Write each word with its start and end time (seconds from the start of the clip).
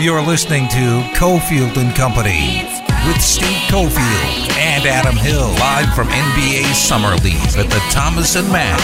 You're 0.00 0.22
listening 0.22 0.68
to 0.68 1.02
Cofield 1.16 1.76
and 1.76 1.92
Company 1.96 2.62
with 3.04 3.20
Steve 3.20 3.48
Cofield 3.66 4.50
and 4.56 4.86
Adam 4.86 5.16
Hill 5.16 5.48
live 5.58 5.92
from 5.92 6.06
NBA 6.06 6.72
Summer 6.72 7.16
League 7.16 7.34
at 7.58 7.68
the 7.68 7.82
Thomas 7.90 8.36
and 8.36 8.46
Mack 8.52 8.80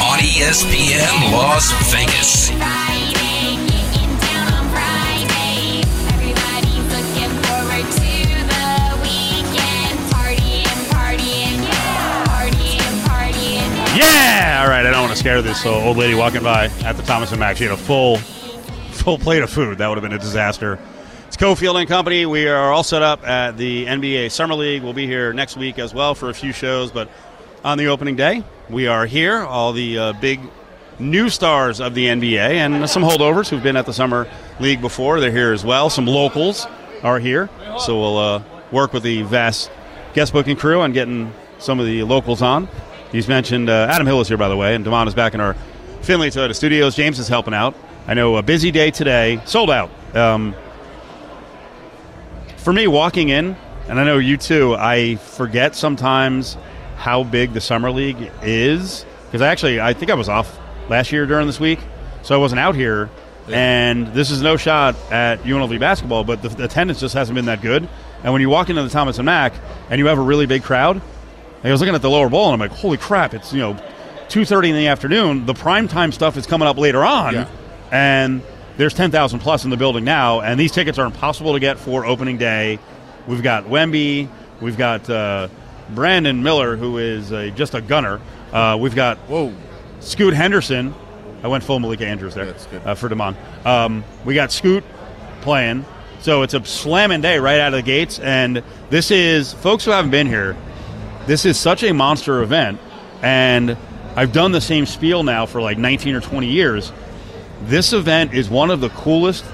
on 0.00 0.20
ESPN 0.20 1.32
Las 1.32 1.72
Vegas. 1.90 2.50
Yeah! 13.96 14.60
All 14.62 14.68
right, 14.68 14.86
I 14.86 14.90
don't 14.92 15.00
want 15.00 15.12
to 15.12 15.18
scare 15.18 15.42
this 15.42 15.66
old 15.66 15.96
lady 15.96 16.14
walking 16.14 16.44
by 16.44 16.66
at 16.84 16.96
the 16.96 17.02
Thomas 17.02 17.32
and 17.32 17.40
Mack. 17.40 17.56
She 17.56 17.64
had 17.64 17.72
a 17.72 17.76
full, 17.76 18.18
full 19.06 19.18
plate 19.18 19.40
of 19.40 19.48
food. 19.48 19.78
That 19.78 19.86
would 19.86 19.98
have 19.98 20.02
been 20.02 20.18
a 20.18 20.18
disaster. 20.18 20.80
It's 21.28 21.36
Cofield 21.36 21.78
and 21.78 21.88
Company. 21.88 22.26
We 22.26 22.48
are 22.48 22.72
all 22.72 22.82
set 22.82 23.02
up 23.02 23.24
at 23.24 23.56
the 23.56 23.86
NBA 23.86 24.32
Summer 24.32 24.56
League. 24.56 24.82
We'll 24.82 24.94
be 24.94 25.06
here 25.06 25.32
next 25.32 25.56
week 25.56 25.78
as 25.78 25.94
well 25.94 26.16
for 26.16 26.28
a 26.28 26.34
few 26.34 26.50
shows, 26.52 26.90
but 26.90 27.08
on 27.62 27.78
the 27.78 27.86
opening 27.86 28.16
day, 28.16 28.42
we 28.68 28.88
are 28.88 29.06
here. 29.06 29.42
All 29.42 29.72
the 29.72 29.96
uh, 29.96 30.12
big 30.14 30.40
new 30.98 31.28
stars 31.28 31.80
of 31.80 31.94
the 31.94 32.06
NBA 32.06 32.36
and 32.36 32.90
some 32.90 33.04
holdovers 33.04 33.48
who've 33.48 33.62
been 33.62 33.76
at 33.76 33.86
the 33.86 33.92
Summer 33.92 34.28
League 34.58 34.80
before. 34.80 35.20
They're 35.20 35.30
here 35.30 35.52
as 35.52 35.64
well. 35.64 35.88
Some 35.88 36.06
locals 36.06 36.66
are 37.04 37.20
here, 37.20 37.48
so 37.78 38.00
we'll 38.00 38.18
uh, 38.18 38.42
work 38.72 38.92
with 38.92 39.04
the 39.04 39.22
vast 39.22 39.70
guest 40.14 40.32
booking 40.32 40.56
crew 40.56 40.80
on 40.80 40.92
getting 40.92 41.32
some 41.60 41.78
of 41.78 41.86
the 41.86 42.02
locals 42.02 42.42
on. 42.42 42.68
He's 43.12 43.28
mentioned 43.28 43.70
uh, 43.70 43.86
Adam 43.88 44.08
Hill 44.08 44.20
is 44.20 44.26
here, 44.26 44.36
by 44.36 44.48
the 44.48 44.56
way, 44.56 44.74
and 44.74 44.84
Damon 44.84 45.06
is 45.06 45.14
back 45.14 45.32
in 45.32 45.40
our 45.40 45.54
Findlay 46.02 46.30
Toyota 46.30 46.56
studios. 46.56 46.96
James 46.96 47.20
is 47.20 47.28
helping 47.28 47.54
out. 47.54 47.76
I 48.08 48.14
know 48.14 48.36
a 48.36 48.42
busy 48.42 48.70
day 48.70 48.90
today, 48.90 49.40
sold 49.44 49.70
out. 49.70 49.90
Um, 50.14 50.54
for 52.56 52.72
me, 52.72 52.86
walking 52.86 53.28
in, 53.28 53.56
and 53.88 54.00
I 54.00 54.04
know 54.04 54.18
you 54.18 54.36
too, 54.36 54.74
I 54.78 55.16
forget 55.16 55.74
sometimes 55.74 56.56
how 56.96 57.22
big 57.24 57.52
the 57.52 57.60
summer 57.60 57.90
league 57.90 58.30
is 58.42 59.04
because 59.26 59.42
I 59.42 59.48
actually 59.48 59.80
I 59.80 59.92
think 59.92 60.10
I 60.10 60.14
was 60.14 60.28
off 60.28 60.58
last 60.88 61.12
year 61.12 61.26
during 61.26 61.46
this 61.46 61.60
week, 61.60 61.78
so 62.22 62.34
I 62.34 62.38
wasn't 62.38 62.60
out 62.60 62.74
here. 62.74 63.10
And 63.48 64.08
this 64.08 64.32
is 64.32 64.42
no 64.42 64.56
shot 64.56 64.96
at 65.12 65.40
UNLV 65.44 65.78
basketball, 65.78 66.24
but 66.24 66.42
the, 66.42 66.48
the 66.48 66.64
attendance 66.64 66.98
just 66.98 67.14
hasn't 67.14 67.36
been 67.36 67.44
that 67.44 67.60
good. 67.62 67.88
And 68.24 68.32
when 68.32 68.42
you 68.42 68.50
walk 68.50 68.70
into 68.70 68.82
the 68.82 68.88
Thomas 68.88 69.18
and 69.18 69.26
Mack 69.26 69.52
and 69.88 70.00
you 70.00 70.06
have 70.06 70.18
a 70.18 70.22
really 70.22 70.46
big 70.46 70.64
crowd, 70.64 71.00
I 71.62 71.70
was 71.70 71.80
looking 71.80 71.94
at 71.94 72.02
the 72.02 72.10
lower 72.10 72.28
bowl 72.28 72.52
and 72.52 72.54
I'm 72.60 72.68
like, 72.68 72.76
holy 72.76 72.96
crap! 72.96 73.34
It's 73.34 73.52
you 73.52 73.60
know, 73.60 73.76
two 74.28 74.44
thirty 74.44 74.70
in 74.70 74.76
the 74.76 74.88
afternoon. 74.88 75.46
The 75.46 75.54
prime 75.54 75.86
time 75.86 76.10
stuff 76.10 76.36
is 76.36 76.44
coming 76.46 76.66
up 76.66 76.76
later 76.76 77.04
on, 77.04 77.34
Yeah. 77.34 77.48
And 77.90 78.42
there's 78.76 78.94
ten 78.94 79.10
thousand 79.10 79.40
plus 79.40 79.64
in 79.64 79.70
the 79.70 79.76
building 79.76 80.04
now, 80.04 80.40
and 80.40 80.58
these 80.58 80.72
tickets 80.72 80.98
are 80.98 81.06
impossible 81.06 81.52
to 81.52 81.60
get 81.60 81.78
for 81.78 82.04
opening 82.04 82.38
day. 82.38 82.78
We've 83.26 83.42
got 83.42 83.64
Wemby, 83.64 84.28
we've 84.60 84.76
got 84.76 85.08
uh, 85.10 85.48
Brandon 85.90 86.42
Miller, 86.42 86.76
who 86.76 86.98
is 86.98 87.32
a, 87.32 87.50
just 87.50 87.74
a 87.74 87.80
gunner. 87.80 88.20
Uh, 88.52 88.76
we've 88.80 88.94
got 88.94 89.18
Whoa. 89.28 89.52
Scoot 90.00 90.34
Henderson. 90.34 90.94
I 91.42 91.48
went 91.48 91.62
full 91.64 91.78
Malika 91.78 92.06
Andrews 92.06 92.34
there. 92.34 92.54
Uh, 92.84 92.94
for 92.94 93.08
Damon. 93.08 93.36
Um, 93.64 94.04
we 94.24 94.34
got 94.34 94.52
Scoot 94.52 94.84
playing. 95.42 95.84
So 96.20 96.42
it's 96.42 96.54
a 96.54 96.64
slamming 96.64 97.20
day 97.20 97.38
right 97.38 97.60
out 97.60 97.72
of 97.72 97.78
the 97.78 97.82
gates. 97.82 98.18
And 98.18 98.62
this 98.90 99.10
is, 99.10 99.52
folks 99.52 99.84
who 99.84 99.90
haven't 99.90 100.10
been 100.10 100.26
here, 100.26 100.56
this 101.26 101.44
is 101.44 101.58
such 101.58 101.82
a 101.82 101.92
monster 101.92 102.42
event. 102.42 102.80
And 103.22 103.76
I've 104.16 104.32
done 104.32 104.52
the 104.52 104.60
same 104.60 104.86
spiel 104.86 105.22
now 105.22 105.46
for 105.46 105.60
like 105.60 105.78
19 105.78 106.14
or 106.14 106.20
20 106.20 106.48
years. 106.48 106.92
This 107.66 107.92
event 107.92 108.32
is 108.32 108.48
one 108.48 108.70
of 108.70 108.80
the 108.80 108.90
coolest 108.90 109.44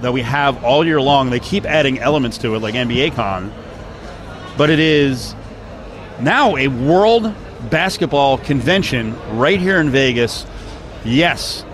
that 0.00 0.12
we 0.12 0.22
have 0.22 0.64
all 0.64 0.84
year 0.84 1.00
long. 1.00 1.30
They 1.30 1.38
keep 1.38 1.64
adding 1.64 2.00
elements 2.00 2.38
to 2.38 2.56
it, 2.56 2.58
like 2.58 2.74
NBA 2.74 3.14
Con. 3.14 3.52
But 4.58 4.70
it 4.70 4.80
is 4.80 5.36
now 6.20 6.56
a 6.56 6.66
world 6.66 7.32
basketball 7.70 8.38
convention 8.38 9.16
right 9.38 9.60
here 9.60 9.78
in 9.78 9.90
Vegas. 9.90 10.46
Yes, 11.04 11.64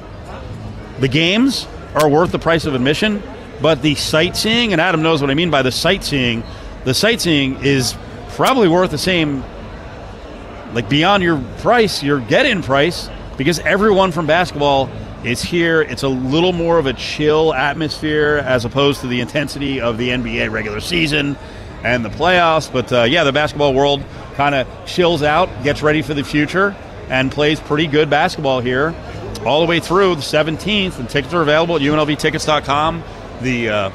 the 0.98 1.08
games 1.08 1.66
are 1.94 2.10
worth 2.10 2.30
the 2.30 2.38
price 2.38 2.66
of 2.66 2.74
admission, 2.74 3.22
but 3.62 3.80
the 3.80 3.94
sightseeing, 3.94 4.72
and 4.72 4.82
Adam 4.82 5.00
knows 5.00 5.22
what 5.22 5.30
I 5.30 5.34
mean 5.34 5.50
by 5.50 5.62
the 5.62 5.72
sightseeing, 5.72 6.42
the 6.84 6.92
sightseeing 6.92 7.64
is 7.64 7.96
probably 8.30 8.68
worth 8.68 8.90
the 8.90 8.98
same, 8.98 9.42
like 10.74 10.90
beyond 10.90 11.22
your 11.22 11.42
price, 11.58 12.02
your 12.02 12.20
get 12.20 12.44
in 12.44 12.62
price, 12.62 13.08
because 13.38 13.58
everyone 13.60 14.12
from 14.12 14.26
basketball 14.26 14.90
is 15.24 15.42
here. 15.42 15.82
It's 15.82 16.02
a 16.02 16.08
little 16.08 16.52
more 16.52 16.78
of 16.78 16.86
a 16.86 16.92
chill 16.92 17.52
atmosphere 17.52 18.42
as 18.44 18.64
opposed 18.64 19.00
to 19.02 19.06
the 19.06 19.20
intensity 19.20 19.80
of 19.80 19.98
the 19.98 20.10
NBA 20.10 20.50
regular 20.50 20.80
season 20.80 21.36
and 21.84 22.04
the 22.04 22.08
playoffs. 22.08 22.72
But 22.72 22.92
uh, 22.92 23.02
yeah, 23.04 23.24
the 23.24 23.32
basketball 23.32 23.74
world 23.74 24.02
kind 24.34 24.54
of 24.54 24.68
chills 24.86 25.22
out, 25.22 25.48
gets 25.62 25.82
ready 25.82 26.02
for 26.02 26.14
the 26.14 26.24
future, 26.24 26.74
and 27.08 27.30
plays 27.30 27.60
pretty 27.60 27.86
good 27.86 28.08
basketball 28.08 28.60
here 28.60 28.94
all 29.44 29.60
the 29.60 29.66
way 29.66 29.80
through 29.80 30.14
the 30.14 30.22
17th. 30.22 30.98
And 30.98 31.08
tickets 31.08 31.34
are 31.34 31.42
available 31.42 31.76
at 31.76 31.82
UNLVtickets.com. 31.82 33.02
The 33.40 33.68
uh, 33.68 33.90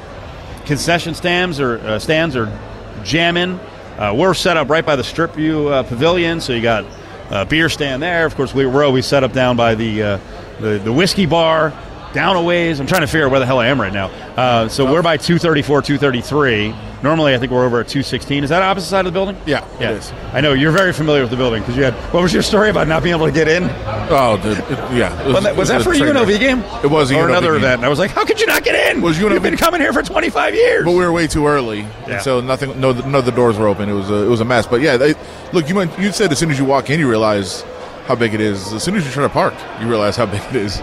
concession 0.66 1.14
stands 1.14 1.60
are 1.60 1.78
uh, 1.78 1.98
stands 1.98 2.36
are 2.36 2.56
jamming. 3.04 3.58
Uh, 3.96 4.12
we're 4.14 4.34
set 4.34 4.56
up 4.56 4.68
right 4.68 4.84
by 4.84 4.96
the 4.96 5.04
Strip 5.04 5.34
View 5.34 5.68
uh, 5.68 5.82
Pavilion, 5.82 6.40
so 6.40 6.52
you 6.52 6.60
got 6.60 6.84
a 7.30 7.46
beer 7.46 7.68
stand 7.68 8.02
there. 8.02 8.26
Of 8.26 8.34
course, 8.36 8.52
we, 8.52 8.66
we're 8.66 8.84
always 8.84 9.06
set 9.06 9.24
up 9.24 9.32
down 9.32 9.56
by 9.56 9.74
the, 9.74 10.02
uh, 10.02 10.18
the 10.60 10.78
the 10.78 10.92
whiskey 10.92 11.26
bar, 11.26 11.72
down 12.12 12.36
a 12.36 12.42
ways. 12.42 12.80
I'm 12.80 12.86
trying 12.86 13.02
to 13.02 13.06
figure 13.06 13.26
out 13.26 13.30
where 13.30 13.40
the 13.40 13.46
hell 13.46 13.58
I 13.58 13.66
am 13.68 13.80
right 13.80 13.92
now. 13.92 14.06
Uh, 14.36 14.68
so 14.68 14.90
we're 14.90 15.02
by 15.02 15.16
234, 15.16 15.82
233. 15.82 16.74
Normally, 17.02 17.34
I 17.34 17.38
think 17.38 17.52
we're 17.52 17.64
over 17.64 17.80
at 17.80 17.88
216. 17.88 18.42
Is 18.44 18.50
that 18.50 18.62
opposite 18.62 18.88
side 18.88 19.00
of 19.06 19.12
the 19.12 19.16
building? 19.16 19.36
Yeah, 19.46 19.66
yeah. 19.78 19.90
it 19.90 19.98
is. 19.98 20.12
I 20.32 20.40
know 20.40 20.54
you're 20.54 20.72
very 20.72 20.92
familiar 20.94 21.20
with 21.20 21.30
the 21.30 21.36
building 21.36 21.60
because 21.62 21.76
you 21.76 21.84
had. 21.84 21.92
What 22.12 22.22
was 22.22 22.32
your 22.32 22.42
story 22.42 22.70
about 22.70 22.88
not 22.88 23.02
being 23.02 23.14
able 23.14 23.26
to 23.26 23.32
get 23.32 23.48
in? 23.48 23.64
Oh, 24.10 24.40
dude. 24.42 24.58
It, 24.58 24.96
yeah. 24.96 25.22
It 25.22 25.32
Was 25.32 25.44
that, 25.44 25.56
was 25.56 25.68
that 25.68 25.82
for 25.82 25.92
a 25.92 25.96
UNLV 25.96 26.38
game? 26.40 26.60
It 26.82 26.90
was 26.90 27.10
a 27.10 27.16
or 27.16 27.24
UNLV 27.24 27.28
another 27.28 27.48
game. 27.52 27.56
event. 27.58 27.74
And 27.80 27.84
I 27.84 27.88
was 27.90 27.98
like, 27.98 28.10
how 28.12 28.24
could 28.24 28.40
you 28.40 28.46
not 28.46 28.64
get 28.64 28.94
in? 28.96 29.02
Was 29.02 29.18
UNLV 29.18 29.32
You've 29.34 29.42
been 29.42 29.56
coming 29.58 29.80
here 29.82 29.92
for 29.92 30.02
25 30.02 30.54
years. 30.54 30.84
But 30.84 30.92
we 30.92 30.98
were 30.98 31.12
way 31.12 31.26
too 31.26 31.46
early, 31.46 31.80
Yeah. 32.08 32.18
so 32.20 32.40
nothing. 32.40 32.80
No, 32.80 32.92
none 32.92 33.14
of 33.14 33.26
the 33.26 33.32
doors 33.32 33.58
were 33.58 33.68
open. 33.68 33.88
It 33.90 33.92
was 33.92 34.10
a, 34.10 34.24
it 34.24 34.28
was 34.28 34.40
a 34.40 34.44
mess. 34.46 34.66
But 34.66 34.80
yeah, 34.80 34.96
they, 34.96 35.14
look, 35.52 35.68
you 35.68 35.78
you 35.98 36.12
said 36.12 36.32
as 36.32 36.38
soon 36.38 36.50
as 36.50 36.58
you 36.58 36.64
walk 36.64 36.88
in, 36.88 36.98
you 36.98 37.08
realize 37.08 37.62
how 38.06 38.14
big 38.14 38.34
it 38.34 38.40
is. 38.40 38.72
As 38.72 38.82
soon 38.82 38.94
as 38.94 39.04
you 39.04 39.10
try 39.10 39.22
to 39.24 39.28
park, 39.28 39.54
you 39.80 39.88
realize 39.88 40.16
how 40.16 40.26
big 40.36 40.42
it 40.50 40.56
is. 40.56 40.80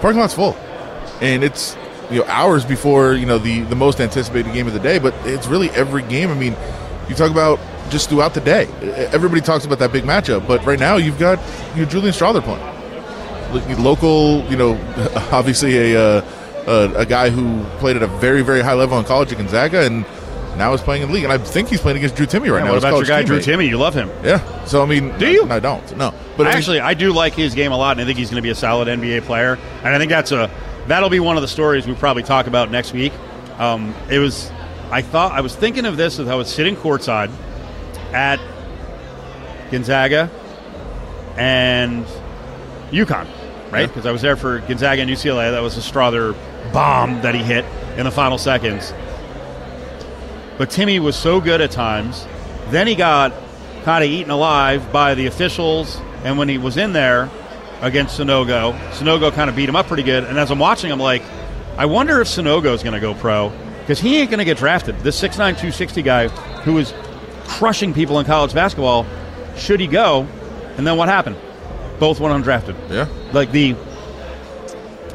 Parking 0.00 0.20
lot's 0.20 0.34
full, 0.34 0.54
and 1.20 1.42
it's 1.42 1.76
you 2.10 2.20
know 2.20 2.24
hours 2.26 2.64
before 2.64 3.14
you 3.14 3.26
know 3.26 3.38
the 3.38 3.60
the 3.62 3.76
most 3.76 4.00
anticipated 4.00 4.52
game 4.52 4.66
of 4.66 4.72
the 4.72 4.80
day. 4.80 4.98
But 4.98 5.14
it's 5.24 5.46
really 5.46 5.70
every 5.70 6.02
game. 6.02 6.30
I 6.30 6.34
mean, 6.34 6.56
you 7.08 7.14
talk 7.14 7.30
about 7.30 7.58
just 7.90 8.08
throughout 8.10 8.34
the 8.34 8.40
day. 8.40 8.66
Everybody 9.12 9.40
talks 9.40 9.64
about 9.64 9.78
that 9.78 9.92
big 9.92 10.04
matchup, 10.04 10.46
but 10.46 10.64
right 10.64 10.78
now 10.78 10.96
you've 10.96 11.18
got 11.18 11.38
you 11.74 11.82
know, 11.82 11.88
Julian 11.88 12.12
Strawther 12.12 12.42
playing. 12.42 13.82
Local, 13.82 14.44
you 14.50 14.56
know, 14.58 14.74
obviously 15.32 15.94
a, 15.94 16.00
uh, 16.00 16.24
a 16.66 17.00
a 17.00 17.06
guy 17.06 17.30
who 17.30 17.64
played 17.78 17.96
at 17.96 18.02
a 18.02 18.06
very 18.06 18.42
very 18.42 18.60
high 18.60 18.74
level 18.74 18.98
in 18.98 19.04
college 19.06 19.32
at 19.32 19.38
Gonzaga, 19.38 19.86
and 19.86 20.04
now 20.58 20.72
is 20.74 20.80
playing 20.82 21.02
in 21.02 21.08
the 21.08 21.14
league. 21.14 21.24
And 21.24 21.32
I 21.32 21.38
think 21.38 21.68
he's 21.68 21.80
playing 21.80 21.96
against 21.98 22.16
Drew 22.16 22.26
Timme 22.26 22.40
right 22.40 22.58
Yeah, 22.58 22.64
now. 22.64 22.70
what 22.72 22.78
about 22.78 22.96
your 22.96 23.04
guy, 23.04 23.22
Drew. 23.22 23.38
Timme? 23.38 23.66
You 23.66 23.78
love 23.78 23.94
him. 23.94 24.10
Yeah. 24.22 24.64
So 24.64 24.82
I 24.82 24.86
mean, 24.86 25.16
Do 25.18 25.30
you? 25.30 25.46
No, 25.46 25.54
I 25.56 25.60
don't. 25.60 25.96
No. 25.96 26.12
But 26.36 26.46
I 26.46 26.50
mean, 26.50 26.58
actually, 26.58 26.80
I 26.80 26.94
do 26.94 27.12
like 27.12 27.34
his 27.34 27.54
game 27.54 27.72
a 27.72 27.76
lot, 27.76 27.92
and 27.92 28.00
I 28.00 28.04
think 28.04 28.18
he's 28.18 28.28
going 28.30 28.36
to 28.36 28.42
be 28.42 28.50
a 28.50 28.54
solid 28.54 28.88
NBA 28.88 29.22
player. 29.22 29.58
And 29.82 29.94
I 29.94 29.98
think 29.98 30.10
that's 30.10 30.32
a 30.32 30.50
that'll 30.88 31.10
be 31.10 31.20
one 31.20 31.36
of 31.36 31.42
the 31.42 31.48
stories 31.48 31.86
we 31.86 31.94
probably 31.94 32.22
talk 32.22 32.46
about 32.46 32.70
next 32.70 32.92
week. 32.92 33.12
Um, 33.58 33.94
it 34.10 34.18
was, 34.18 34.50
I 34.90 35.02
thought 35.02 35.32
I 35.32 35.40
was 35.40 35.54
thinking 35.54 35.84
of 35.86 35.96
this 35.96 36.18
as 36.18 36.28
I 36.28 36.34
was 36.34 36.48
sitting 36.52 36.76
courtside 36.76 37.30
at 38.12 38.38
Gonzaga 39.70 40.30
and 41.36 42.04
UConn, 42.90 43.26
right? 43.70 43.80
Yeah. 43.80 43.86
Because 43.86 44.06
I 44.06 44.12
was 44.12 44.22
there 44.22 44.36
for 44.36 44.60
Gonzaga 44.60 45.02
and 45.02 45.10
UCLA. 45.10 45.50
That 45.50 45.60
was 45.60 45.76
a 45.76 45.80
Strawther 45.80 46.34
bomb 46.72 47.20
that 47.22 47.34
he 47.34 47.42
hit 47.42 47.64
in 47.96 48.04
the 48.04 48.10
final 48.10 48.38
seconds. 48.38 48.92
But 50.58 50.70
Timme 50.70 50.98
was 50.98 51.16
so 51.16 51.40
good 51.40 51.60
at 51.60 51.70
times. 51.70 52.26
Then 52.70 52.86
he 52.86 52.94
got 52.96 53.32
kind 53.84 54.04
of 54.04 54.10
eaten 54.10 54.30
alive 54.30 54.92
by 54.92 55.14
the 55.14 55.26
officials. 55.26 56.00
And 56.24 56.36
when 56.36 56.48
he 56.48 56.58
was 56.58 56.76
in 56.76 56.92
there 56.92 57.30
against 57.80 58.18
Sanogo, 58.18 58.76
Sanogo 58.90 59.32
kind 59.32 59.48
of 59.48 59.56
beat 59.56 59.68
him 59.68 59.76
up 59.76 59.86
pretty 59.86 60.02
good. 60.02 60.24
And 60.24 60.36
as 60.38 60.50
I'm 60.50 60.58
watching, 60.58 60.90
I'm 60.90 60.98
like, 60.98 61.22
I 61.76 61.86
wonder 61.86 62.20
if 62.20 62.26
Sanogo 62.26 62.74
is 62.74 62.82
going 62.82 62.94
to 62.94 63.00
go 63.00 63.14
pro 63.14 63.52
because 63.80 64.00
he 64.00 64.18
ain't 64.18 64.30
going 64.30 64.38
to 64.38 64.44
get 64.44 64.58
drafted. 64.58 64.98
This 65.00 65.18
6'9", 65.20 65.36
260 65.36 66.02
guy 66.02 66.28
who 66.28 66.76
is 66.78 66.92
crushing 67.44 67.94
people 67.94 68.18
in 68.18 68.26
college 68.26 68.52
basketball, 68.52 69.06
should 69.56 69.80
he 69.80 69.86
go? 69.86 70.26
And 70.76 70.86
then 70.86 70.96
what 70.96 71.08
happened? 71.08 71.36
Both 71.98 72.20
went 72.20 72.44
undrafted 72.44 72.76
yeah. 72.90 73.08
like 73.32 73.50
the 73.50 73.74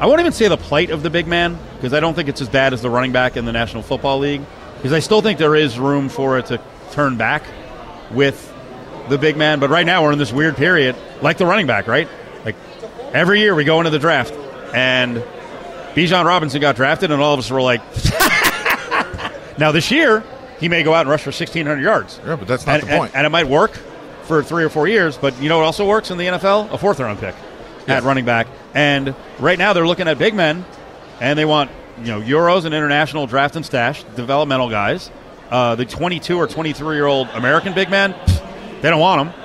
I 0.00 0.06
won't 0.06 0.20
even 0.20 0.32
say 0.32 0.48
the 0.48 0.56
plight 0.56 0.90
of 0.90 1.02
the 1.02 1.08
big 1.08 1.26
man 1.26 1.58
because 1.76 1.94
I 1.94 2.00
don't 2.00 2.14
think 2.14 2.28
it's 2.28 2.40
as 2.40 2.48
bad 2.48 2.72
as 2.72 2.82
the 2.82 2.90
running 2.90 3.12
back 3.12 3.36
in 3.36 3.44
the 3.44 3.52
National 3.52 3.82
Football 3.82 4.18
League 4.18 4.42
because 4.84 4.92
I 4.92 5.00
still 5.00 5.22
think 5.22 5.38
there 5.38 5.54
is 5.56 5.78
room 5.78 6.10
for 6.10 6.36
it 6.36 6.44
to 6.48 6.60
turn 6.90 7.16
back 7.16 7.42
with 8.10 8.52
the 9.08 9.16
big 9.16 9.34
man. 9.34 9.58
But 9.58 9.70
right 9.70 9.86
now 9.86 10.02
we're 10.02 10.12
in 10.12 10.18
this 10.18 10.30
weird 10.30 10.58
period, 10.58 10.94
like 11.22 11.38
the 11.38 11.46
running 11.46 11.66
back, 11.66 11.86
right? 11.86 12.06
Like 12.44 12.54
every 13.14 13.40
year 13.40 13.54
we 13.54 13.64
go 13.64 13.80
into 13.80 13.88
the 13.88 13.98
draft 13.98 14.34
and 14.74 15.24
Bijan 15.94 16.26
Robinson 16.26 16.60
got 16.60 16.76
drafted, 16.76 17.10
and 17.10 17.22
all 17.22 17.32
of 17.32 17.38
us 17.38 17.50
were 17.50 17.62
like, 17.62 17.80
now 19.58 19.72
this 19.72 19.90
year 19.90 20.22
he 20.60 20.68
may 20.68 20.82
go 20.82 20.92
out 20.92 21.00
and 21.00 21.08
rush 21.08 21.22
for 21.22 21.30
1,600 21.30 21.80
yards. 21.80 22.20
Yeah, 22.22 22.36
but 22.36 22.46
that's 22.46 22.66
not 22.66 22.80
and, 22.80 22.82
the 22.90 22.94
point. 22.94 23.12
And, 23.12 23.20
and 23.20 23.26
it 23.26 23.30
might 23.30 23.48
work 23.48 23.70
for 24.24 24.42
three 24.42 24.64
or 24.64 24.68
four 24.68 24.86
years, 24.86 25.16
but 25.16 25.40
you 25.40 25.48
know 25.48 25.56
what 25.56 25.64
also 25.64 25.88
works 25.88 26.10
in 26.10 26.18
the 26.18 26.26
NFL? 26.26 26.70
A 26.70 26.76
fourth 26.76 27.00
round 27.00 27.20
pick 27.20 27.34
Yeah. 27.88 27.96
at 27.96 28.02
running 28.02 28.26
back. 28.26 28.48
And 28.74 29.14
right 29.38 29.58
now 29.58 29.72
they're 29.72 29.86
looking 29.86 30.08
at 30.08 30.18
big 30.18 30.34
men, 30.34 30.66
and 31.22 31.38
they 31.38 31.46
want 31.46 31.70
you 31.98 32.06
know 32.06 32.20
Euros 32.20 32.64
and 32.64 32.74
international 32.74 33.26
draft 33.26 33.56
and 33.56 33.64
stash 33.64 34.02
developmental 34.16 34.68
guys. 34.68 35.10
Uh, 35.50 35.74
the 35.74 35.84
22 35.84 36.36
or 36.36 36.46
23 36.46 36.96
year 36.96 37.06
old 37.06 37.28
American 37.30 37.74
big 37.74 37.90
men, 37.90 38.12
pfft, 38.12 38.80
they 38.82 38.90
don't 38.90 39.00
want 39.00 39.30
them. 39.30 39.40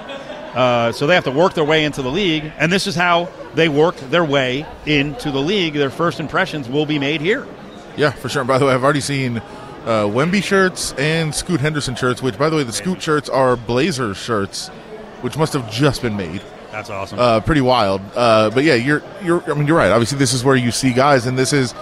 Uh, 0.56 0.92
so 0.92 1.06
they 1.06 1.14
have 1.14 1.26
to 1.26 1.32
work 1.32 1.54
their 1.54 1.64
way 1.64 1.86
into 1.86 2.02
the 2.02 2.10
league, 2.10 2.52
and 2.58 2.72
this 2.72 2.88
is 2.88 2.96
how 2.96 3.30
they 3.54 3.70
work 3.70 3.96
their 4.10 4.26
way 4.26 4.66
into 4.86 5.30
the 5.32 5.40
league. 5.40 5.74
Their 5.74 5.92
first 5.92 6.20
impressions 6.20 6.68
will 6.68 6.86
be 6.86 6.98
made 6.98 7.22
here. 7.22 7.48
Yeah, 7.96 8.12
for 8.12 8.30
sure. 8.30 8.44
By 8.44 8.58
the 8.58 8.66
way, 8.66 8.74
I've 8.74 8.84
already 8.84 9.02
seen 9.02 9.38
uh, 9.38 10.06
Wemby 10.08 10.44
shirts 10.44 10.94
and 10.94 11.34
Scoot 11.36 11.60
Henderson 11.60 11.96
shirts. 11.96 12.22
Which, 12.22 12.38
by 12.38 12.50
the 12.50 12.56
way, 12.56 12.64
the 12.64 12.74
Scoot 12.74 13.02
shirts 13.02 13.30
are 13.30 13.56
Blazers 13.56 14.18
shirts, 14.18 14.70
which 15.22 15.38
must 15.38 15.54
have 15.54 15.70
just 15.72 16.02
been 16.02 16.18
made. 16.18 16.42
That's 16.72 16.90
awesome. 16.90 17.20
uh, 17.20 17.42
pretty 17.42 17.62
wild. 17.62 18.02
Uh, 18.16 18.50
but 18.50 18.64
yeah, 18.64 18.76
you're 18.76 19.04
you're. 19.22 19.44
I 19.52 19.54
mean, 19.56 19.68
you're 19.68 19.78
right. 19.78 19.92
Obviously, 19.92 20.18
this 20.18 20.34
is 20.34 20.44
where 20.44 20.56
you 20.56 20.72
see 20.72 20.94
guys, 20.94 21.26
and 21.26 21.38
this 21.38 21.54
is 21.54 21.74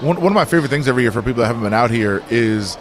one 0.00 0.16
one 0.20 0.26
of 0.32 0.34
my 0.34 0.44
favorite 0.44 0.68
things 0.68 0.88
every 0.88 1.02
year 1.02 1.12
for 1.12 1.22
people 1.22 1.40
that 1.42 1.46
haven't 1.46 1.62
been 1.62 1.74
out 1.74 1.90
here 1.90 2.22
is 2.30 2.76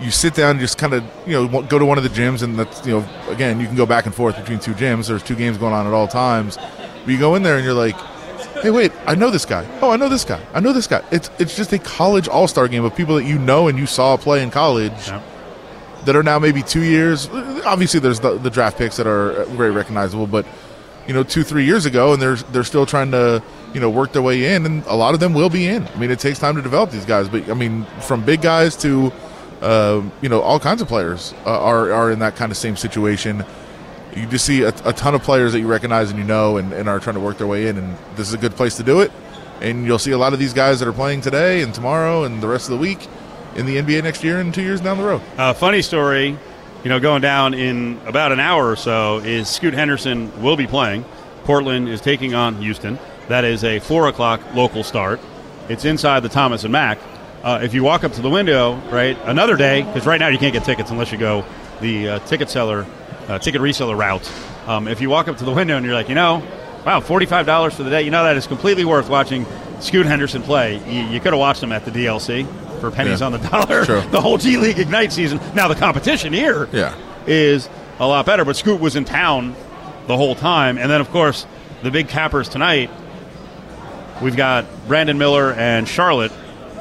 you 0.00 0.10
sit 0.10 0.34
down 0.34 0.52
and 0.52 0.60
just 0.60 0.78
kind 0.78 0.92
of 0.94 1.04
you 1.26 1.32
know 1.32 1.62
go 1.62 1.78
to 1.78 1.84
one 1.84 1.98
of 1.98 2.04
the 2.04 2.10
gyms, 2.10 2.42
and 2.42 2.58
that's 2.58 2.86
you 2.86 2.92
know 3.00 3.08
again 3.30 3.60
you 3.60 3.66
can 3.66 3.76
go 3.76 3.86
back 3.86 4.06
and 4.06 4.14
forth 4.14 4.36
between 4.36 4.58
two 4.58 4.72
gyms. 4.74 5.08
There's 5.08 5.22
two 5.22 5.34
games 5.36 5.58
going 5.58 5.72
on 5.74 5.86
at 5.86 5.92
all 5.92 6.08
times. 6.08 6.56
But 6.56 7.08
you 7.08 7.18
go 7.18 7.34
in 7.34 7.42
there 7.42 7.56
and 7.56 7.64
you're 7.64 7.74
like. 7.74 7.96
Hey, 8.62 8.70
wait! 8.70 8.90
I 9.06 9.14
know 9.14 9.30
this 9.30 9.44
guy. 9.44 9.64
Oh, 9.80 9.90
I 9.92 9.96
know 9.96 10.08
this 10.08 10.24
guy. 10.24 10.40
I 10.52 10.58
know 10.58 10.72
this 10.72 10.88
guy. 10.88 11.04
It's 11.12 11.30
it's 11.38 11.54
just 11.56 11.72
a 11.72 11.78
college 11.78 12.26
all 12.26 12.48
star 12.48 12.66
game 12.66 12.84
of 12.84 12.92
people 12.96 13.14
that 13.14 13.24
you 13.24 13.38
know 13.38 13.68
and 13.68 13.78
you 13.78 13.86
saw 13.86 14.16
play 14.16 14.42
in 14.42 14.50
college 14.50 15.06
Yeah. 15.06 15.22
that 16.06 16.16
are 16.16 16.24
now 16.24 16.40
maybe 16.40 16.64
two 16.64 16.82
years. 16.82 17.28
Obviously, 17.64 18.00
there's 18.00 18.18
the, 18.18 18.36
the 18.36 18.50
draft 18.50 18.76
picks 18.76 18.96
that 18.96 19.06
are 19.06 19.44
very 19.44 19.70
recognizable, 19.70 20.26
but 20.26 20.44
you 21.06 21.14
know, 21.14 21.22
two 21.22 21.44
three 21.44 21.66
years 21.66 21.86
ago, 21.86 22.12
and 22.14 22.20
they're 22.20 22.34
they're 22.34 22.64
still 22.64 22.84
trying 22.84 23.12
to 23.12 23.44
you 23.74 23.80
know 23.80 23.90
work 23.90 24.12
their 24.12 24.22
way 24.22 24.54
in, 24.54 24.66
and 24.66 24.84
a 24.86 24.94
lot 24.94 25.14
of 25.14 25.20
them 25.20 25.34
will 25.34 25.50
be 25.50 25.66
in. 25.66 25.86
I 25.86 25.96
mean, 25.96 26.10
it 26.10 26.18
takes 26.18 26.38
time 26.38 26.56
to 26.56 26.62
develop 26.62 26.90
these 26.90 27.04
guys, 27.04 27.28
but 27.28 27.48
I 27.50 27.54
mean, 27.54 27.84
from 28.00 28.24
big 28.24 28.42
guys 28.42 28.76
to 28.78 29.12
uh, 29.60 30.02
you 30.20 30.28
know 30.28 30.40
all 30.40 30.60
kinds 30.60 30.82
of 30.82 30.88
players 30.88 31.34
uh, 31.44 31.60
are 31.60 31.92
are 31.92 32.10
in 32.10 32.18
that 32.20 32.36
kind 32.36 32.50
of 32.50 32.58
same 32.58 32.76
situation. 32.76 33.44
You 34.16 34.26
just 34.26 34.44
see 34.44 34.62
a, 34.62 34.68
a 34.84 34.92
ton 34.92 35.14
of 35.14 35.22
players 35.22 35.52
that 35.52 35.60
you 35.60 35.68
recognize 35.68 36.10
and 36.10 36.18
you 36.18 36.24
know, 36.24 36.56
and, 36.56 36.72
and 36.72 36.88
are 36.88 36.98
trying 36.98 37.14
to 37.14 37.20
work 37.20 37.38
their 37.38 37.46
way 37.46 37.68
in, 37.68 37.76
and 37.76 37.96
this 38.16 38.26
is 38.28 38.34
a 38.34 38.38
good 38.38 38.52
place 38.52 38.76
to 38.78 38.82
do 38.82 39.00
it. 39.00 39.12
And 39.60 39.84
you'll 39.84 39.98
see 39.98 40.12
a 40.12 40.18
lot 40.18 40.32
of 40.32 40.38
these 40.38 40.54
guys 40.54 40.78
that 40.80 40.88
are 40.88 40.92
playing 40.92 41.20
today 41.20 41.62
and 41.62 41.74
tomorrow 41.74 42.24
and 42.24 42.42
the 42.42 42.48
rest 42.48 42.66
of 42.66 42.72
the 42.72 42.78
week 42.78 43.06
in 43.56 43.66
the 43.66 43.76
NBA 43.76 44.04
next 44.04 44.22
year 44.22 44.38
and 44.40 44.54
two 44.54 44.62
years 44.62 44.80
down 44.80 44.98
the 44.98 45.04
road. 45.04 45.20
Uh, 45.36 45.52
funny 45.52 45.82
story, 45.82 46.38
you 46.84 46.88
know, 46.88 47.00
going 47.00 47.22
down 47.22 47.54
in 47.54 48.00
about 48.06 48.30
an 48.30 48.38
hour 48.40 48.70
or 48.70 48.76
so 48.76 49.18
is 49.18 49.48
Scoot 49.48 49.74
Henderson 49.74 50.42
will 50.42 50.56
be 50.56 50.66
playing. 50.66 51.04
Portland 51.44 51.88
is 51.88 52.00
taking 52.00 52.34
on 52.34 52.54
Houston. 52.62 52.98
That 53.28 53.44
is 53.44 53.64
a 53.64 53.78
four 53.78 54.08
o'clock 54.08 54.40
local 54.54 54.82
start. 54.82 55.20
It's 55.68 55.84
inside 55.84 56.20
the 56.20 56.28
Thomas 56.28 56.64
and 56.64 56.72
Mack. 56.72 56.98
Uh, 57.42 57.60
if 57.62 57.74
you 57.74 57.82
walk 57.84 58.02
up 58.04 58.12
to 58.12 58.22
the 58.22 58.30
window, 58.30 58.76
right, 58.90 59.16
another 59.24 59.56
day, 59.56 59.82
because 59.82 60.06
right 60.06 60.18
now 60.18 60.28
you 60.28 60.38
can't 60.38 60.52
get 60.52 60.64
tickets 60.64 60.90
unless 60.90 61.12
you 61.12 61.18
go 61.18 61.44
the 61.80 62.08
uh, 62.08 62.18
ticket 62.20 62.50
seller, 62.50 62.84
uh, 63.28 63.38
ticket 63.38 63.60
reseller 63.60 63.96
route. 63.96 64.28
Um, 64.66 64.88
if 64.88 65.00
you 65.00 65.08
walk 65.10 65.28
up 65.28 65.36
to 65.38 65.44
the 65.44 65.52
window 65.52 65.76
and 65.76 65.84
you're 65.86 65.94
like, 65.94 66.08
you 66.08 66.14
know, 66.14 66.42
wow, 66.84 67.00
forty-five 67.00 67.46
dollars 67.46 67.74
for 67.74 67.82
the 67.84 67.90
day, 67.90 68.02
you 68.02 68.10
know 68.10 68.24
that 68.24 68.36
is 68.36 68.46
completely 68.46 68.84
worth 68.84 69.08
watching 69.08 69.46
Scoot 69.80 70.06
Henderson 70.06 70.42
play. 70.42 70.76
You, 70.90 71.02
you 71.08 71.20
could 71.20 71.32
have 71.32 71.38
watched 71.38 71.62
him 71.62 71.70
at 71.72 71.84
the 71.84 71.90
DLC 71.90 72.46
for 72.80 72.90
pennies 72.90 73.20
Yeah. 73.20 73.26
on 73.26 73.32
the 73.32 73.38
dollar 73.38 73.84
the 74.10 74.20
whole 74.20 74.38
G 74.38 74.56
League 74.56 74.78
Ignite 74.78 75.12
season. 75.12 75.38
Now 75.54 75.68
the 75.68 75.74
competition 75.76 76.32
here 76.32 76.68
Yeah. 76.72 76.94
is 77.26 77.68
a 78.00 78.06
lot 78.06 78.24
better, 78.26 78.44
but 78.44 78.56
Scoot 78.56 78.80
was 78.80 78.96
in 78.96 79.04
town 79.04 79.54
the 80.06 80.16
whole 80.16 80.34
time. 80.34 80.78
And 80.78 80.90
then, 80.90 81.00
of 81.00 81.10
course, 81.10 81.46
the 81.82 81.90
big 81.90 82.08
cappers 82.08 82.48
tonight, 82.48 82.90
we've 84.22 84.36
got 84.36 84.66
Brandon 84.86 85.18
Miller 85.18 85.52
and 85.52 85.88
Charlotte 85.88 86.32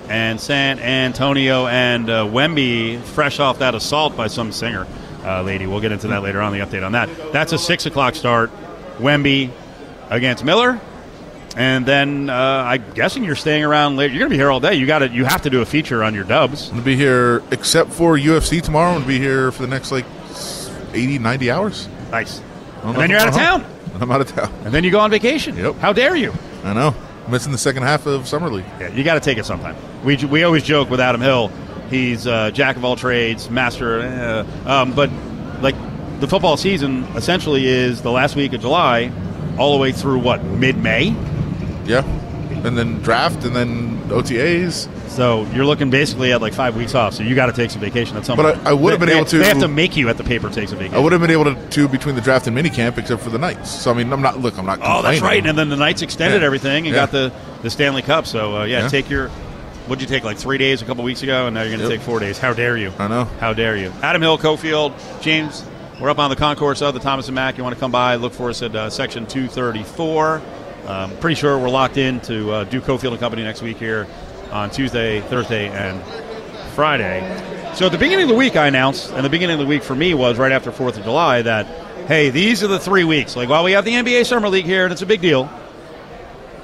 and 0.09 0.39
San 0.39 0.79
Antonio 0.79 1.67
and 1.67 2.09
uh, 2.09 2.25
Wemby 2.25 3.01
fresh 3.01 3.39
off 3.39 3.59
that 3.59 3.75
assault 3.75 4.15
by 4.15 4.27
some 4.27 4.51
singer 4.51 4.87
uh, 5.23 5.41
lady. 5.41 5.67
We'll 5.67 5.81
get 5.81 5.91
into 5.91 6.07
that 6.07 6.23
later 6.23 6.41
on, 6.41 6.53
the 6.53 6.59
update 6.59 6.85
on 6.85 6.93
that. 6.93 7.09
That's 7.33 7.53
a 7.53 7.57
6 7.57 7.85
o'clock 7.85 8.15
start. 8.15 8.49
Wemby 8.97 9.51
against 10.09 10.43
Miller. 10.43 10.79
And 11.55 11.85
then 11.85 12.29
uh, 12.29 12.33
I'm 12.33 12.93
guessing 12.93 13.23
you're 13.23 13.35
staying 13.35 13.63
around 13.63 13.97
later. 13.97 14.13
You're 14.13 14.19
going 14.19 14.29
to 14.29 14.33
be 14.35 14.39
here 14.39 14.51
all 14.51 14.59
day. 14.59 14.75
You 14.75 14.85
got 14.85 14.99
to. 14.99 15.09
You 15.09 15.25
have 15.25 15.41
to 15.41 15.49
do 15.49 15.61
a 15.61 15.65
feature 15.65 16.03
on 16.03 16.13
your 16.13 16.23
dubs. 16.23 16.67
I'm 16.67 16.73
going 16.73 16.81
to 16.83 16.85
be 16.85 16.95
here, 16.95 17.41
except 17.49 17.91
for 17.91 18.15
UFC 18.15 18.61
tomorrow, 18.61 18.93
I'm 18.93 19.01
to 19.01 19.07
be 19.07 19.17
here 19.17 19.51
for 19.51 19.63
the 19.63 19.67
next 19.67 19.91
like 19.91 20.05
80, 20.93 21.17
90 21.17 21.49
hours. 21.51 21.89
Nice. 22.11 22.41
And 22.83 22.95
then 22.95 23.09
you're 23.09 23.19
out 23.19 23.29
of 23.29 23.33
home. 23.35 23.61
town. 23.61 24.01
I'm 24.01 24.11
out 24.11 24.21
of 24.21 24.27
town. 24.27 24.53
And 24.65 24.73
then 24.73 24.83
you 24.83 24.91
go 24.91 24.99
on 24.99 25.09
vacation. 25.09 25.57
Yep. 25.57 25.75
How 25.77 25.93
dare 25.93 26.15
you? 26.15 26.31
I 26.63 26.73
know. 26.73 26.95
Missing 27.29 27.51
the 27.51 27.57
second 27.57 27.83
half 27.83 28.05
of 28.05 28.27
Summer 28.27 28.49
League. 28.49 28.65
Yeah, 28.79 28.87
you 28.89 29.03
got 29.03 29.15
to 29.15 29.19
take 29.19 29.37
it 29.37 29.45
sometime. 29.45 29.75
We, 30.03 30.15
we 30.25 30.43
always 30.43 30.63
joke 30.63 30.89
with 30.89 30.99
Adam 31.01 31.19
Hill, 31.19 31.51
he's 31.89 32.25
uh, 32.25 32.51
jack 32.51 32.75
of 32.77 32.85
all 32.85 32.95
trades, 32.95 33.49
master. 33.49 34.01
Uh, 34.01 34.45
um, 34.65 34.93
but 34.93 35.09
like 35.61 35.75
the 36.19 36.27
football 36.27 36.57
season 36.57 37.03
essentially 37.15 37.65
is 37.65 38.01
the 38.01 38.11
last 38.11 38.35
week 38.35 38.53
of 38.53 38.61
July, 38.61 39.11
all 39.57 39.73
the 39.73 39.81
way 39.81 39.91
through 39.91 40.19
what 40.19 40.43
mid 40.43 40.77
May. 40.77 41.15
Yeah. 41.85 42.01
And 42.67 42.77
then 42.77 43.01
draft 43.01 43.45
and 43.45 43.55
then 43.55 43.97
OTAs. 44.09 44.89
So 45.09 45.45
you're 45.53 45.65
looking 45.65 45.89
basically 45.89 46.33
at 46.33 46.41
like 46.41 46.53
five 46.53 46.75
weeks 46.75 46.93
off. 46.93 47.13
So 47.13 47.23
you 47.23 47.33
got 47.33 47.45
to 47.47 47.53
take 47.53 47.71
some 47.71 47.79
vacation 47.81 48.17
at 48.17 48.25
some 48.25 48.35
But 48.37 48.55
point. 48.55 48.67
I- 48.67 48.71
I 48.71 48.73
would 48.73 48.91
have 48.91 48.99
They- 48.99 49.05
been 49.07 49.15
able 49.15 49.25
to- 49.25 49.37
They 49.37 49.45
have 49.47 49.59
to 49.59 49.67
make 49.69 49.95
you 49.95 50.09
at 50.09 50.17
the 50.17 50.23
paper 50.23 50.49
take 50.49 50.67
some 50.69 50.77
vacation. 50.77 50.95
I 50.97 50.99
would 50.99 51.11
have 51.13 51.21
been 51.21 51.31
able 51.31 51.45
to 51.45 51.55
do 51.69 51.87
between 51.87 52.15
the 52.15 52.21
draft 52.21 52.45
and 52.45 52.55
minicamp, 52.57 52.97
except 52.97 53.21
for 53.21 53.29
the 53.29 53.37
Knights. 53.39 53.71
So 53.71 53.89
I 53.89 53.93
mean, 53.93 54.11
I'm 54.11 54.21
not. 54.21 54.39
Look, 54.41 54.57
I'm 54.59 54.65
not. 54.65 54.79
Oh, 54.83 55.01
that's 55.01 55.21
right. 55.21 55.43
And 55.45 55.57
then 55.57 55.69
the 55.69 55.75
Knights 55.77 56.01
extended 56.01 56.41
Yeah. 56.41 56.45
everything 56.45 56.85
and 56.87 56.93
Yeah. 56.95 57.01
got 57.03 57.11
the, 57.11 57.31
the 57.63 57.69
Stanley 57.69 58.01
Cup. 58.01 58.27
So 58.27 58.57
uh, 58.57 58.63
yeah, 58.65 58.81
Yeah. 58.81 58.87
take 58.89 59.09
your. 59.09 59.29
What'd 59.87 60.01
you 60.01 60.07
take? 60.07 60.25
Like 60.25 60.37
three 60.37 60.57
days 60.57 60.81
a 60.81 60.85
couple 60.85 61.05
weeks 61.05 61.23
ago, 61.23 61.45
and 61.47 61.53
now 61.55 61.61
you're 61.61 61.69
going 61.69 61.79
to 61.79 61.85
Yep. 61.85 61.99
take 61.99 62.01
four 62.05 62.19
days. 62.19 62.37
How 62.37 62.51
dare 62.51 62.75
you? 62.75 62.91
I 62.99 63.07
know. 63.07 63.29
How 63.39 63.53
dare 63.53 63.77
you? 63.77 63.93
Adam 64.03 64.21
Hill, 64.21 64.37
Cofield, 64.37 64.91
James. 65.21 65.63
We're 66.01 66.09
up 66.09 66.19
on 66.19 66.29
the 66.29 66.35
concourse 66.35 66.81
of 66.81 66.93
the 66.93 66.99
Thomas 66.99 67.27
and 67.27 67.33
Mack. 67.35 67.57
You 67.57 67.63
want 67.63 67.73
to 67.75 67.79
come 67.79 67.91
by? 67.91 68.15
Look 68.17 68.33
for 68.33 68.49
us 68.49 68.61
at 68.61 68.75
uh, 68.75 68.89
section 68.89 69.25
234. 69.25 70.41
Um, 70.87 71.17
pretty 71.17 71.35
sure 71.35 71.59
we're 71.59 71.69
locked 71.69 71.97
in 71.97 72.21
to 72.21 72.51
uh, 72.51 72.63
do 72.63 72.79
Cofield 72.79 73.11
and 73.11 73.19
Company 73.19 73.43
next 73.43 73.61
week 73.61 73.77
here 73.77 74.07
on 74.51 74.69
Tuesday, 74.69 75.19
Thursday, 75.19 75.67
and 75.67 76.01
Friday. 76.73 77.19
So 77.75 77.87
at 77.87 77.91
the 77.91 77.97
beginning 77.97 78.23
of 78.23 78.29
the 78.29 78.35
week, 78.35 78.55
I 78.55 78.67
announced, 78.67 79.11
and 79.11 79.25
the 79.25 79.29
beginning 79.29 79.55
of 79.55 79.59
the 79.59 79.65
week 79.65 79.83
for 79.83 79.95
me 79.95 80.13
was 80.13 80.37
right 80.37 80.51
after 80.51 80.71
Fourth 80.71 80.97
of 80.97 81.03
July 81.03 81.41
that, 81.41 81.65
hey, 82.07 82.29
these 82.29 82.63
are 82.63 82.67
the 82.67 82.79
three 82.79 83.03
weeks. 83.03 83.35
Like 83.35 83.49
while 83.49 83.65
we 83.65 83.73
have 83.73 83.83
the 83.83 83.91
NBA 83.91 84.25
Summer 84.25 84.47
League 84.47 84.65
here, 84.65 84.85
and 84.85 84.93
it's 84.93 85.01
a 85.01 85.05
big 85.05 85.19
deal. 85.19 85.49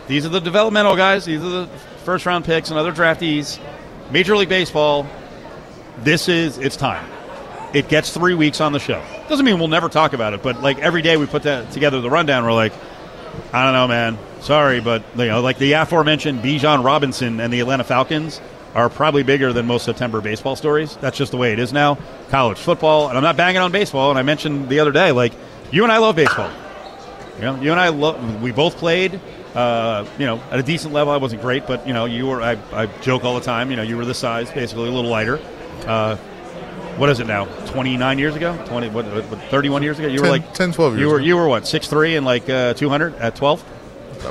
These 0.07 0.25
are 0.25 0.29
the 0.29 0.39
developmental 0.39 0.95
guys. 0.95 1.25
These 1.25 1.43
are 1.43 1.49
the 1.49 1.67
first 2.05 2.25
round 2.25 2.45
picks 2.45 2.69
and 2.69 2.79
other 2.79 2.93
draftees. 2.93 3.59
Major 4.09 4.37
League 4.37 4.49
Baseball. 4.49 5.05
This 5.99 6.29
is 6.29 6.57
it's 6.57 6.77
time. 6.77 7.09
It 7.73 7.89
gets 7.89 8.13
three 8.13 8.35
weeks 8.35 8.61
on 8.61 8.71
the 8.71 8.79
show. 8.79 9.03
Doesn't 9.27 9.45
mean 9.45 9.59
we'll 9.59 9.67
never 9.67 9.89
talk 9.89 10.13
about 10.13 10.33
it, 10.33 10.43
but 10.43 10.61
like 10.61 10.79
every 10.79 11.01
day 11.01 11.17
we 11.17 11.25
put 11.25 11.43
that 11.43 11.71
together 11.71 11.99
the 12.01 12.09
rundown, 12.09 12.45
we're 12.45 12.53
like, 12.53 12.73
I 13.51 13.63
don't 13.63 13.73
know, 13.73 13.87
man. 13.87 14.17
Sorry, 14.41 14.79
but 14.79 15.03
you 15.15 15.27
know, 15.27 15.41
like 15.41 15.57
the 15.57 15.73
aforementioned 15.73 16.39
Bijan 16.39 16.83
Robinson 16.83 17.39
and 17.39 17.51
the 17.53 17.59
Atlanta 17.59 17.83
Falcons 17.83 18.41
are 18.73 18.89
probably 18.89 19.23
bigger 19.23 19.53
than 19.53 19.67
most 19.67 19.85
September 19.85 20.21
baseball 20.21 20.55
stories. 20.55 20.97
That's 20.97 21.17
just 21.17 21.31
the 21.31 21.37
way 21.37 21.53
it 21.53 21.59
is 21.59 21.71
now. 21.71 21.97
College 22.29 22.57
football, 22.57 23.09
and 23.09 23.17
I'm 23.17 23.23
not 23.23 23.37
banging 23.37 23.61
on 23.61 23.71
baseball. 23.71 24.09
And 24.09 24.19
I 24.19 24.23
mentioned 24.23 24.69
the 24.69 24.79
other 24.79 24.91
day, 24.91 25.11
like 25.11 25.33
you 25.71 25.83
and 25.83 25.91
I 25.91 25.97
love 25.97 26.15
baseball. 26.15 26.51
You 27.35 27.41
know, 27.41 27.61
you 27.61 27.71
and 27.71 27.79
I 27.79 27.89
love. 27.89 28.41
We 28.41 28.51
both 28.51 28.77
played. 28.77 29.19
Uh, 29.55 30.07
you 30.17 30.25
know, 30.25 30.41
at 30.49 30.59
a 30.59 30.63
decent 30.63 30.95
level. 30.95 31.13
I 31.13 31.17
wasn't 31.17 31.43
great, 31.43 31.67
but 31.67 31.85
you 31.87 31.93
know, 31.93 32.05
you 32.05 32.25
were. 32.25 32.41
I, 32.41 32.57
I 32.71 32.87
joke 33.01 33.23
all 33.23 33.35
the 33.35 33.45
time. 33.45 33.69
You 33.69 33.75
know, 33.75 33.83
you 33.83 33.97
were 33.97 34.05
the 34.05 34.13
size, 34.13 34.51
basically 34.51 34.87
a 34.87 34.91
little 34.91 35.11
lighter. 35.11 35.39
Uh, 35.85 36.17
what 36.97 37.09
is 37.09 37.19
it 37.19 37.27
now? 37.27 37.45
Twenty 37.67 37.97
nine 37.97 38.19
years 38.19 38.35
ago? 38.35 38.57
Twenty? 38.67 38.89
What? 38.89 39.05
what 39.05 39.25
Thirty 39.49 39.69
one 39.69 39.83
years 39.83 39.99
ago? 39.99 40.07
You 40.07 40.21
were 40.21 40.27
like 40.29 40.53
10, 40.53 40.73
12 40.73 40.97
You 40.97 41.07
were. 41.07 41.15
ago. 41.17 41.25
You 41.25 41.35
were 41.37 41.47
what? 41.47 41.67
Six 41.67 41.87
three 41.87 42.15
and 42.15 42.25
like 42.25 42.49
uh, 42.49 42.73
two 42.73 42.89
hundred 42.89 43.15
at 43.15 43.35
twelve. 43.35 43.63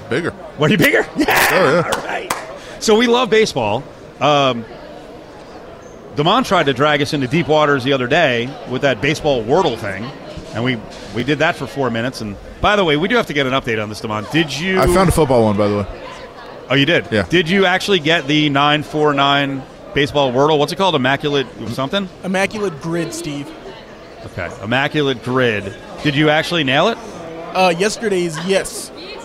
Bigger. 0.09 0.31
What 0.57 0.71
are 0.71 0.73
you 0.73 0.79
bigger? 0.79 1.07
Yeah. 1.17 1.49
Oh, 1.53 1.83
yeah. 1.85 1.91
All 1.95 2.03
right. 2.05 2.33
So 2.81 2.97
we 2.97 3.07
love 3.07 3.29
baseball. 3.31 3.85
Um, 4.21 4.65
Damon 6.17 6.45
tried 6.45 6.65
to 6.67 6.73
drag 6.73 7.01
us 7.03 7.13
into 7.13 7.27
deep 7.27 7.49
waters 7.49 7.85
the 7.85 7.93
other 7.93 8.07
day 8.07 8.55
with 8.71 8.83
that 8.83 9.01
baseball 9.01 9.43
wordle 9.43 9.77
thing, 9.79 10.05
and 10.55 10.63
we 10.65 10.79
we 11.15 11.25
did 11.25 11.39
that 11.41 11.57
for 11.57 11.67
four 11.67 11.91
minutes. 11.91 12.21
And 12.21 12.37
by 12.61 12.77
the 12.77 12.85
way, 12.85 12.97
we 12.97 13.09
do 13.09 13.17
have 13.17 13.27
to 13.27 13.33
get 13.33 13.47
an 13.47 13.53
update 13.53 13.83
on 13.83 13.89
this, 13.89 14.01
Damon. 14.01 14.25
Did 14.33 14.53
you? 14.57 14.81
I 14.81 14.87
found 14.87 15.09
a 15.09 15.13
football 15.13 15.45
one, 15.45 15.57
by 15.57 15.69
the 15.69 15.79
way. 15.79 16.03
Oh, 16.71 16.75
you 16.75 16.87
did. 16.87 17.07
Yeah. 17.11 17.25
Did 17.29 17.49
you 17.51 17.67
actually 17.67 17.99
get 18.01 18.27
the 18.27 18.49
nine 18.51 18.83
four 18.83 19.13
nine 19.15 19.63
baseball 19.95 20.33
wordle? 20.33 20.59
What's 20.59 20.73
it 20.73 20.77
called? 20.77 20.95
Immaculate 20.95 21.47
something. 21.69 22.09
Immaculate 22.25 22.81
grid, 22.81 23.13
Steve. 23.15 23.51
Okay. 24.27 24.51
Immaculate 24.63 25.23
grid. 25.23 25.75
Did 26.03 26.15
you 26.15 26.31
actually 26.31 26.65
nail 26.65 26.89
it? 26.89 26.99
Uh, 27.55 27.75
yesterday's 27.77 28.39
yes. 28.47 28.91
Me 28.93 29.15
too. 29.15 29.19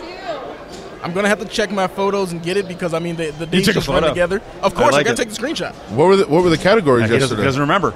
I'm 1.03 1.13
gonna 1.13 1.27
have 1.29 1.39
to 1.39 1.45
check 1.45 1.71
my 1.71 1.88
photos 1.88 2.31
and 2.31 2.41
get 2.43 2.57
it 2.57 2.67
because 2.67 2.93
I 2.93 3.00
mean 3.00 3.15
the 3.15 3.31
the 3.31 3.45
You 3.45 3.51
dates 3.51 3.65
took 3.67 3.75
a 3.75 3.79
just 3.79 3.88
run 3.88 4.03
together. 4.03 4.41
Of 4.62 4.74
course, 4.75 4.93
I, 4.93 4.97
like 4.97 5.05
gotta 5.05 5.21
it. 5.21 5.25
take 5.25 5.33
the 5.36 5.41
screenshot. 5.41 5.74
What 5.91 6.05
were 6.07 6.15
the, 6.17 6.27
what 6.27 6.43
were 6.43 6.50
the 6.50 6.57
categories 6.57 7.03
He 7.03 7.09
doesn't, 7.09 7.21
yesterday? 7.21 7.41
he 7.41 7.45
doesn't 7.45 7.62
remember. 7.62 7.93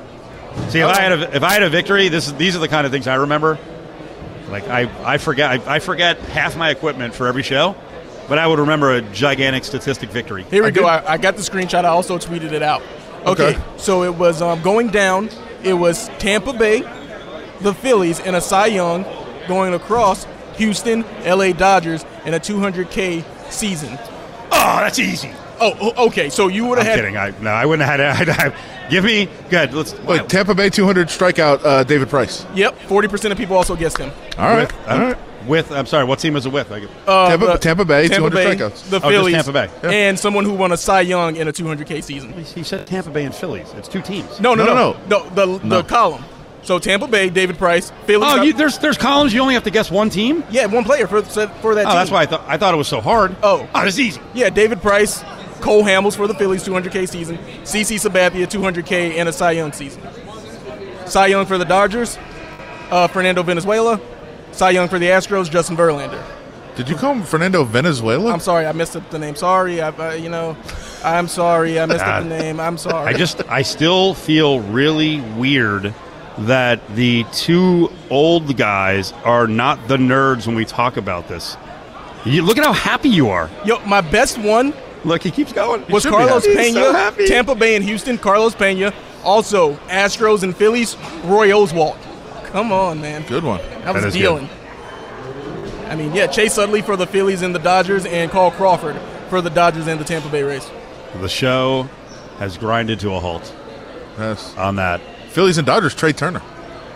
See, 0.70 0.80
if 0.80 0.86
Oh. 0.86 0.90
I 0.90 1.02
had 1.02 1.12
a 1.14 1.36
if 1.36 1.44
I 1.44 1.54
had 1.54 1.64
a 1.64 1.70
victory, 1.70 2.08
this 2.10 2.28
is, 2.28 2.34
these 2.36 2.56
are 2.56 2.60
the 2.60 2.68
kind 2.68 2.86
of 2.86 2.92
things 2.92 3.08
I 3.08 3.16
remember. 3.16 3.58
Like 4.50 4.68
I, 4.68 4.90
I 5.04 5.18
forget 5.18 5.50
I, 5.68 5.76
I 5.76 5.80
forget 5.80 6.20
half 6.20 6.56
my 6.58 6.70
equipment 6.70 7.14
for 7.16 7.28
every 7.28 7.44
show, 7.44 7.76
but 8.32 8.40
I 8.40 8.48
would 8.48 8.60
remember 8.60 8.96
a 8.96 9.02
gigantic 9.02 9.66
statistic 9.66 10.10
victory. 10.10 10.44
Here 10.44 10.64
we 10.64 10.70
I 10.70 10.72
go. 10.72 10.86
I, 10.86 11.16
I 11.16 11.18
got 11.18 11.36
the 11.36 11.42
screenshot. 11.42 11.84
I 11.84 11.90
also 11.90 12.18
tweeted 12.18 12.54
it 12.54 12.64
out. 12.64 12.82
Okay, 13.26 13.50
Okay. 13.56 13.62
so 13.76 14.04
it 14.04 14.16
was 14.16 14.42
um, 14.42 14.62
going 14.62 14.88
down. 14.88 15.30
It 15.66 15.74
was 15.74 16.08
Tampa 16.18 16.54
Bay, 16.54 16.80
the 17.60 17.74
Phillies, 17.74 18.22
and 18.22 18.38
a 18.38 18.40
Cy 18.40 18.68
Young 18.68 19.04
going 19.50 19.74
across 19.74 20.26
Houston, 20.56 21.04
L.A. 21.26 21.52
Dodgers 21.52 22.06
in 22.24 22.34
a 22.34 22.40
200K 22.40 23.52
season. 23.52 24.00
Oh, 24.00 24.78
that's 24.80 24.98
easy. 24.98 25.34
Oh, 25.60 26.06
okay. 26.08 26.30
So 26.30 26.48
you 26.48 26.66
would 26.68 26.78
have 26.78 26.88
had 26.88 26.96
kidding. 26.96 27.18
I 27.18 27.34
no, 27.42 27.50
I 27.50 27.66
wouldn't 27.66 27.86
have 27.86 28.16
had 28.16 28.30
it. 28.30 28.40
I'd 28.40 28.90
give 28.90 29.04
me 29.04 29.28
good. 29.50 29.74
Let's 29.74 29.94
Wait, 30.00 30.30
Tampa 30.30 30.56
Bay 30.56 30.70
200 30.70 31.10
strikeout 31.10 31.66
uh, 31.66 31.84
David 31.84 32.08
Price. 32.08 32.46
Yep, 32.56 32.80
40% 32.84 33.32
of 33.34 33.38
people 33.38 33.58
also 33.58 33.76
guessed 33.76 33.98
him. 33.98 34.10
All 34.38 34.46
right. 34.56 34.72
with, 34.72 34.88
All 34.88 35.00
right. 35.00 35.18
With 35.48 35.72
I'm 35.72 35.86
sorry. 35.86 36.06
What 36.06 36.20
team 36.20 36.36
is 36.36 36.46
it 36.46 36.52
with? 36.52 36.70
Like, 36.72 36.84
Uh, 37.08 37.30
Tampa- 37.30 37.46
the- 37.48 37.58
Tampa 37.58 37.86
Bay, 37.86 38.08
Tampa 38.08 38.30
200 38.30 38.36
Bay, 38.36 38.56
strikeouts. 38.56 38.90
The 38.90 38.98
Oh, 38.98 39.00
just 39.00 39.06
Phillies, 39.12 39.34
Tampa 39.36 39.52
Bay. 39.52 39.70
Yeah. 39.84 39.90
and 39.90 40.20
someone 40.20 40.46
who 40.46 40.54
won 40.54 40.72
a 40.72 40.78
Cy 40.78 41.02
Young 41.02 41.36
in 41.36 41.48
a 41.48 41.52
200K 41.54 42.02
season. 42.02 42.34
he 42.56 42.64
said 42.64 42.86
Tampa 42.88 43.10
Bay 43.10 43.24
and 43.26 43.34
Phillies. 43.36 43.68
It's 43.78 43.88
two 43.88 44.02
teams. 44.02 44.40
No, 44.40 44.54
no, 44.54 44.66
No, 44.66 44.74
no, 44.74 44.96
no, 45.10 45.24
no. 45.36 45.58
The, 45.60 45.68
the 45.68 45.84
column. 45.84 46.24
So 46.64 46.78
Tampa 46.78 47.08
Bay, 47.08 47.30
David 47.30 47.58
Price, 47.58 47.92
Phillies. 48.06 48.30
Oh, 48.32 48.44
you, 48.44 48.54
there's 48.54 48.78
there's 48.78 48.98
columns. 48.98 49.34
You 49.34 49.42
only 49.42 49.56
have 49.56 49.64
to 49.64 49.72
guess 49.72 49.90
one 49.90 50.10
team. 50.12 50.44
yeah, 50.52 50.68
one 50.68 50.84
player 50.84 51.08
for 51.08 51.22
for 51.24 51.74
that 51.76 51.86
Oh, 51.86 51.90
team. 51.90 51.96
that's 51.98 52.12
why 52.12 52.22
I 52.22 52.26
thought 52.28 52.44
I 52.48 52.58
thought 52.58 52.74
it 52.74 52.78
was 52.78 52.88
so 52.88 53.02
hard. 53.02 53.36
Oh. 53.42 53.68
oh, 53.74 53.82
it's 53.86 53.98
easy. 53.98 54.22
Yeah, 54.36 54.50
David 54.52 54.80
Price, 54.82 55.24
Cole 55.62 55.84
Hamels 55.84 56.16
for 56.16 56.28
the 56.28 56.36
Phillies, 56.36 56.64
200K 56.64 57.08
season. 57.10 57.40
CC 57.64 57.96
Sabathia, 58.00 58.46
200K 58.48 59.18
and 59.18 59.28
a 59.28 59.34
Cy 59.34 59.52
Young 59.54 59.72
season. 59.74 60.02
Cy 61.08 61.28
Young 61.28 61.46
for 61.48 61.58
the 61.58 61.66
Dodgers, 61.66 62.20
uh, 62.92 63.08
Fernando 63.08 63.42
Venezuela. 63.44 64.00
Cy 64.52 64.72
Young 64.72 64.88
for 64.88 65.00
the 65.00 65.08
Astros, 65.08 65.50
Justin 65.50 65.78
Verlander. 65.78 66.24
Did 66.76 66.88
you 66.90 66.96
call 66.96 67.14
him 67.14 67.24
Fernando 67.24 67.64
Venezuela? 67.64 68.32
I'm 68.32 68.40
sorry, 68.40 68.66
I 68.66 68.72
messed 68.72 68.96
up 68.96 69.10
the 69.10 69.20
name. 69.20 69.36
Sorry, 69.36 69.82
I, 69.82 69.90
uh, 69.90 70.14
you 70.14 70.30
know, 70.30 70.56
I'm 71.04 71.28
sorry, 71.28 71.80
I 71.80 71.86
messed 71.86 72.04
up 72.04 72.24
the 72.24 72.30
name. 72.30 72.60
I'm 72.60 72.78
sorry. 72.78 73.14
I 73.14 73.18
just 73.18 73.42
I 73.50 73.62
still 73.62 74.14
feel 74.14 74.62
really 74.62 75.22
weird 75.22 75.94
that 76.40 76.96
the 76.96 77.26
two 77.34 77.92
old 78.10 78.56
guys 78.56 79.12
are 79.26 79.48
not 79.48 79.88
the 79.88 79.98
nerds 79.98 80.48
when 80.48 80.56
we 80.56 80.66
talk 80.66 80.98
about 80.98 81.28
this. 81.28 81.58
You, 82.24 82.44
look 82.44 82.58
at 82.58 82.64
how 82.64 82.74
happy 82.74 83.10
you 83.10 83.30
are. 83.30 83.50
yo, 83.66 83.80
my 83.86 84.02
best 84.02 84.38
one 84.38 84.74
Look, 85.04 85.24
he 85.24 85.32
keeps 85.32 85.52
going. 85.52 85.84
He 85.86 85.94
was 85.94 86.06
Carlos 86.06 86.46
Pena, 86.46 86.74
so 86.74 86.94
happy. 86.94 87.28
Tampa 87.28 87.56
Bay 87.56 87.76
and 87.76 87.84
Houston. 87.84 88.18
Carlos 88.18 88.54
Pena, 88.54 88.94
also 89.24 89.74
Astros 89.88 90.44
and 90.44 90.56
Phillies. 90.56 90.96
Roy 91.24 91.50
Oswalt. 91.50 91.98
Come 92.52 92.72
on, 92.72 93.00
man. 93.02 93.24
Good 93.28 93.44
one. 93.44 93.60
That 93.84 93.94
was 93.94 94.04
That 94.04 94.08
is 94.10 94.14
dealing. 94.14 94.50
I 95.88 95.96
mean, 95.96 96.14
yeah, 96.14 96.28
Chase 96.28 96.58
Utley 96.58 96.82
for 96.82 96.96
the 96.96 97.08
Phillies 97.08 97.42
and 97.42 97.54
the 97.54 97.60
Dodgers, 97.60 98.06
and 98.06 98.32
Carl 98.32 98.52
Crawford 98.52 98.96
for 99.30 99.42
the 99.42 99.50
Dodgers 99.50 99.88
and 99.88 100.00
the 100.00 100.06
Tampa 100.06 100.30
Bay 100.30 100.44
Rays. 100.44 100.70
The 101.20 101.28
show 101.30 101.90
has 102.40 102.58
grinded 102.58 103.00
to 103.02 103.14
a 103.14 103.20
halt 103.20 103.54
Yes. 104.18 104.56
on 104.58 104.76
that. 104.78 105.02
Phillies 105.30 105.58
and 105.58 105.66
Dodgers, 105.68 105.94
Trea 105.96 106.14
Turner. 106.14 106.42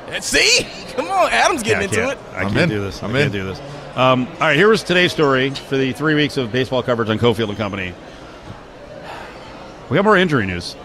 And 0.09 0.23
See, 0.23 0.65
come 0.95 1.07
on, 1.09 1.29
Adam's 1.31 1.63
getting 1.63 1.81
I 1.81 1.83
into 1.83 2.09
it. 2.09 2.17
I 2.33 2.43
I'm 2.43 2.49
can't 2.51 2.57
in. 2.63 2.69
do 2.69 2.81
this. 2.81 3.01
I'm 3.03 3.09
I 3.11 3.21
can't 3.21 3.35
in. 3.35 3.41
do 3.41 3.47
this. 3.47 3.59
Um, 3.95 4.27
all 4.33 4.39
right, 4.41 4.55
here 4.57 4.67
was 4.69 4.83
today's 4.83 5.11
story 5.13 5.49
for 5.51 5.77
the 5.77 5.93
three 5.93 6.15
weeks 6.15 6.35
of 6.37 6.51
baseball 6.51 6.83
coverage 6.83 7.09
on 7.09 7.17
Cofield 7.19 7.49
and 7.49 7.57
Company. 7.57 7.93
We 9.89 9.97
have 9.97 10.05
more 10.05 10.17
injury 10.17 10.45
news, 10.45 10.75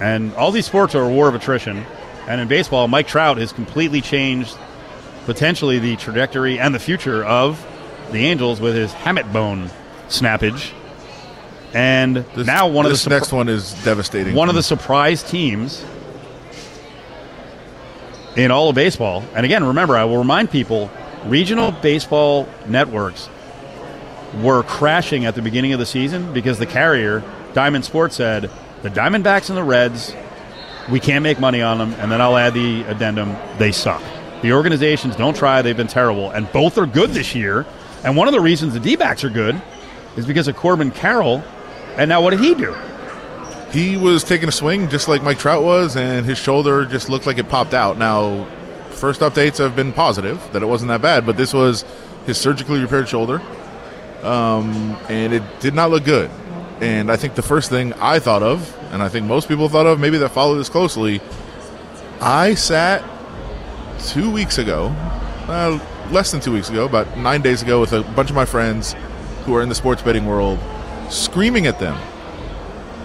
and 0.00 0.34
all 0.34 0.50
these 0.50 0.66
sports 0.66 0.94
are 0.94 1.04
a 1.04 1.08
war 1.08 1.28
of 1.28 1.34
attrition. 1.34 1.84
And 2.26 2.40
in 2.40 2.48
baseball, 2.48 2.88
Mike 2.88 3.06
Trout 3.06 3.36
has 3.38 3.52
completely 3.52 4.00
changed 4.00 4.56
potentially 5.26 5.78
the 5.78 5.96
trajectory 5.96 6.58
and 6.58 6.74
the 6.74 6.78
future 6.78 7.24
of 7.24 7.64
the 8.12 8.26
Angels 8.26 8.60
with 8.60 8.74
his 8.74 8.92
hamate 8.92 9.32
bone 9.32 9.70
snappage. 10.08 10.72
And 11.72 12.16
This, 12.34 12.46
now 12.46 12.68
one 12.68 12.86
of 12.86 12.92
the 12.92 12.96
surpri- 12.98 13.10
next 13.10 13.32
one 13.32 13.48
is 13.48 13.74
devastating. 13.84 14.34
one 14.34 14.48
of 14.48 14.54
the 14.54 14.62
surprise 14.62 15.22
teams 15.22 15.84
in 18.36 18.50
all 18.50 18.68
of 18.68 18.74
baseball. 18.74 19.24
And 19.34 19.44
again, 19.44 19.64
remember, 19.64 19.96
I 19.96 20.04
will 20.04 20.18
remind 20.18 20.50
people 20.50 20.90
regional 21.24 21.72
baseball 21.72 22.48
networks 22.66 23.28
were 24.42 24.62
crashing 24.62 25.24
at 25.24 25.34
the 25.34 25.42
beginning 25.42 25.72
of 25.72 25.78
the 25.78 25.86
season 25.86 26.32
because 26.32 26.58
the 26.58 26.66
carrier, 26.66 27.22
Diamond 27.54 27.84
Sports, 27.84 28.16
said 28.16 28.50
the 28.82 28.90
Diamondbacks 28.90 29.48
and 29.48 29.56
the 29.56 29.62
Reds, 29.64 30.14
we 30.90 31.00
can't 31.00 31.22
make 31.22 31.40
money 31.40 31.62
on 31.62 31.78
them. 31.78 31.92
And 31.94 32.10
then 32.10 32.20
I'll 32.20 32.36
add 32.36 32.54
the 32.54 32.82
addendum 32.82 33.36
they 33.58 33.72
suck. 33.72 34.02
The 34.42 34.52
organizations 34.52 35.16
don't 35.16 35.36
try, 35.36 35.62
they've 35.62 35.76
been 35.76 35.86
terrible. 35.86 36.30
And 36.30 36.50
both 36.52 36.76
are 36.78 36.86
good 36.86 37.10
this 37.10 37.34
year. 37.34 37.66
And 38.04 38.16
one 38.16 38.28
of 38.28 38.34
the 38.34 38.40
reasons 38.40 38.74
the 38.74 38.80
D 38.80 38.96
backs 38.96 39.24
are 39.24 39.30
good 39.30 39.60
is 40.16 40.26
because 40.26 40.48
of 40.48 40.56
Corbin 40.56 40.90
Carroll. 40.90 41.42
And 41.96 42.08
now, 42.08 42.22
what 42.22 42.30
did 42.30 42.40
he 42.40 42.54
do? 42.54 42.74
He 43.70 43.96
was 43.96 44.22
taking 44.22 44.48
a 44.48 44.52
swing 44.52 44.88
just 44.88 45.08
like 45.08 45.22
Mike 45.22 45.38
Trout 45.38 45.64
was, 45.64 45.96
and 45.96 46.24
his 46.24 46.38
shoulder 46.38 46.84
just 46.84 47.08
looked 47.08 47.26
like 47.26 47.38
it 47.38 47.48
popped 47.48 47.74
out. 47.74 47.98
Now, 47.98 48.46
first 48.90 49.20
updates 49.20 49.58
have 49.58 49.74
been 49.74 49.92
positive 49.92 50.40
that 50.52 50.62
it 50.62 50.66
wasn't 50.66 50.90
that 50.90 51.02
bad, 51.02 51.26
but 51.26 51.36
this 51.36 51.52
was 51.52 51.84
his 52.26 52.38
surgically 52.38 52.80
repaired 52.80 53.08
shoulder, 53.08 53.42
um, 54.22 54.96
and 55.08 55.32
it 55.32 55.42
did 55.60 55.74
not 55.74 55.90
look 55.90 56.04
good. 56.04 56.30
And 56.80 57.10
I 57.10 57.16
think 57.16 57.34
the 57.34 57.42
first 57.42 57.70
thing 57.70 57.92
I 57.94 58.18
thought 58.18 58.42
of, 58.42 58.83
and 58.94 59.02
I 59.02 59.08
think 59.08 59.26
most 59.26 59.48
people 59.48 59.68
thought 59.68 59.86
of, 59.86 59.98
maybe 59.98 60.18
that 60.18 60.28
follow 60.28 60.54
this 60.54 60.68
closely, 60.68 61.20
I 62.20 62.54
sat 62.54 63.02
two 64.06 64.30
weeks 64.30 64.58
ago, 64.58 64.94
uh, 65.48 65.80
less 66.12 66.30
than 66.30 66.40
two 66.40 66.52
weeks 66.52 66.70
ago, 66.70 66.84
about 66.84 67.18
nine 67.18 67.42
days 67.42 67.60
ago, 67.60 67.80
with 67.80 67.92
a 67.92 68.02
bunch 68.14 68.30
of 68.30 68.36
my 68.36 68.44
friends 68.44 68.94
who 69.44 69.54
are 69.56 69.62
in 69.62 69.68
the 69.68 69.74
sports 69.74 70.00
betting 70.00 70.26
world, 70.26 70.60
screaming 71.10 71.66
at 71.66 71.80
them 71.80 71.96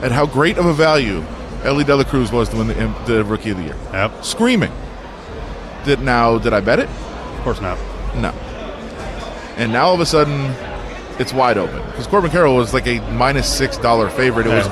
at 0.03 0.12
how 0.12 0.27
great 0.27 0.60
of 0.60 0.67
a 0.67 0.74
value 0.74 1.24
Elly 1.63 1.84
De 1.84 1.96
La 1.96 2.03
Cruz 2.03 2.31
was 2.31 2.50
to 2.50 2.58
win 2.58 2.67
the, 2.67 2.74
the 3.08 3.25
Rookie 3.25 3.50
of 3.50 3.58
the 3.58 3.63
Year. 3.63 3.77
Yep. 3.91 4.24
Screaming. 4.24 4.72
Did 5.86 6.01
now? 6.01 6.38
Did 6.38 6.53
I 6.53 6.62
bet 6.62 6.77
it? 6.77 6.88
Of 6.88 7.41
course 7.43 7.62
not. 7.62 7.79
No. 8.15 8.29
And 9.58 9.74
now 9.74 9.88
all 9.88 9.96
of 9.96 10.01
a 10.01 10.05
sudden, 10.05 10.53
it's 11.19 11.34
wide 11.34 11.58
open 11.58 11.84
because 11.88 12.05
Corbin 12.05 12.29
Carroll 12.29 12.55
was 12.55 12.75
like 12.75 12.86
a 12.86 13.00
minus 13.12 13.51
six 13.51 13.77
dollar 13.79 14.10
favorite. 14.10 14.46
It 14.46 14.51
was 14.51 14.67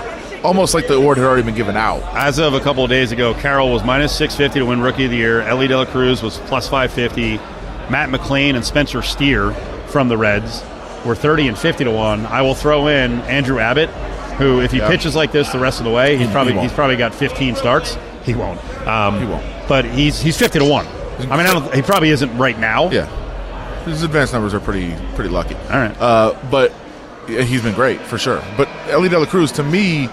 almost 0.48 0.74
like 0.74 0.88
the 0.88 0.96
award 0.96 1.18
had 1.18 1.26
already 1.28 1.44
been 1.44 1.56
given 1.56 1.76
out. 1.78 2.02
As 2.16 2.40
of 2.40 2.54
a 2.54 2.60
couple 2.60 2.84
of 2.84 2.90
days 2.90 3.12
ago, 3.12 3.34
Carroll 3.36 3.72
was 3.72 3.84
minus 3.84 4.16
650 4.16 4.60
to 4.60 4.66
win 4.66 4.82
Rookie 4.82 5.06
of 5.06 5.12
the 5.12 5.18
Year. 5.18 5.42
Elly 5.42 5.68
De 5.68 5.78
La 5.78 5.86
Cruz 5.86 6.24
was 6.24 6.38
plus 6.40 6.68
550. 6.70 7.36
Matt 7.92 8.10
McLain 8.10 8.56
and 8.56 8.66
Spencer 8.66 9.02
Steer 9.02 9.52
from 9.88 10.08
the 10.08 10.18
Reds 10.18 10.64
were 11.06 11.16
30 11.16 11.50
and 11.50 11.58
50 11.58 11.84
to 11.84 11.92
1. 11.92 12.26
I 12.26 12.42
will 12.42 12.56
throw 12.56 12.88
in 12.88 13.20
Andrew 13.22 13.60
Abbott, 13.60 13.90
who, 14.38 14.62
if 14.62 14.72
he 14.72 14.80
Yeah. 14.80 14.88
pitches 14.90 15.16
like 15.16 15.32
this 15.32 15.50
the 15.52 15.60
rest 15.60 15.80
of 15.80 15.86
the 15.86 15.92
way, 15.92 16.18
he's 16.18 16.30
probably 16.32 16.54
he 16.54 16.60
he's 16.62 16.74
probably 16.74 16.96
got 16.96 17.14
15 17.14 17.56
starts. 17.56 17.98
He 18.24 18.34
won't. 18.34 18.60
Um, 18.88 19.20
He 19.20 19.26
won't. 19.26 19.46
But 19.68 19.86
he's 19.86 20.20
he's 20.22 20.38
50 20.38 20.60
to 20.60 20.66
1. 20.66 20.86
I 20.86 21.22
mean, 21.22 21.32
I 21.48 21.54
don't, 21.54 21.74
he 21.74 21.82
probably 21.82 22.10
isn't 22.10 22.38
right 22.38 22.58
now. 22.60 22.90
Yeah, 22.92 23.08
his 23.86 24.04
advanced 24.04 24.34
numbers 24.34 24.54
are 24.54 24.60
pretty 24.60 24.96
pretty 25.16 25.30
lucky. 25.30 25.56
All 25.56 25.78
right. 25.78 25.96
Uh, 26.00 26.36
but 26.52 26.72
he's 27.28 27.62
been 27.64 27.74
great 27.74 28.00
for 28.02 28.18
sure. 28.18 28.42
But 28.56 28.70
Elly 28.90 29.10
De 29.10 29.18
La 29.20 29.26
Cruz, 29.26 29.52
to 29.54 29.64
me, 29.64 30.08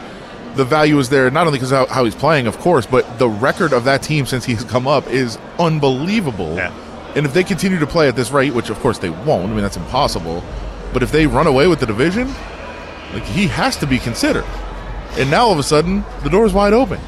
the 0.57 0.65
value 0.65 0.99
is 0.99 1.09
there 1.09 1.31
not 1.31 1.47
only 1.47 1.59
because 1.59 1.71
how, 1.71 1.87
how 1.87 2.05
he's 2.05 2.15
playing, 2.15 2.47
of 2.47 2.59
course, 2.59 2.87
but 2.87 3.19
the 3.19 3.29
record 3.29 3.73
of 3.73 3.85
that 3.85 4.03
team 4.03 4.27
since 4.27 4.45
he's 4.45 4.65
come 4.65 4.87
up 4.87 5.07
is 5.09 5.39
unbelievable. 5.59 6.55
Yeah. 6.57 6.73
And 7.17 7.27
if 7.27 7.35
they 7.35 7.45
continue 7.45 7.79
to 7.79 7.87
play 7.87 8.09
at 8.09 8.17
this 8.17 8.31
rate, 8.31 8.55
which 8.55 8.71
of 8.71 8.79
course 8.81 8.99
they 8.99 9.11
won't, 9.11 9.45
I 9.45 9.47
mean 9.55 9.63
that's 9.63 9.77
impossible. 9.77 10.43
But 10.93 11.03
if 11.03 11.11
they 11.13 11.27
run 11.27 11.47
away 11.47 11.67
with 11.67 11.81
the 11.81 11.87
division, 11.87 12.29
like 13.13 13.25
he 13.25 13.47
has 13.49 13.77
to 13.79 13.87
be 13.87 13.99
considered. 13.99 14.45
And 15.17 15.31
now 15.31 15.47
all 15.47 15.53
of 15.53 15.59
a 15.59 15.63
sudden, 15.63 16.05
the 16.23 16.31
door's 16.31 16.53
wide 16.53 16.73
open, 16.73 17.01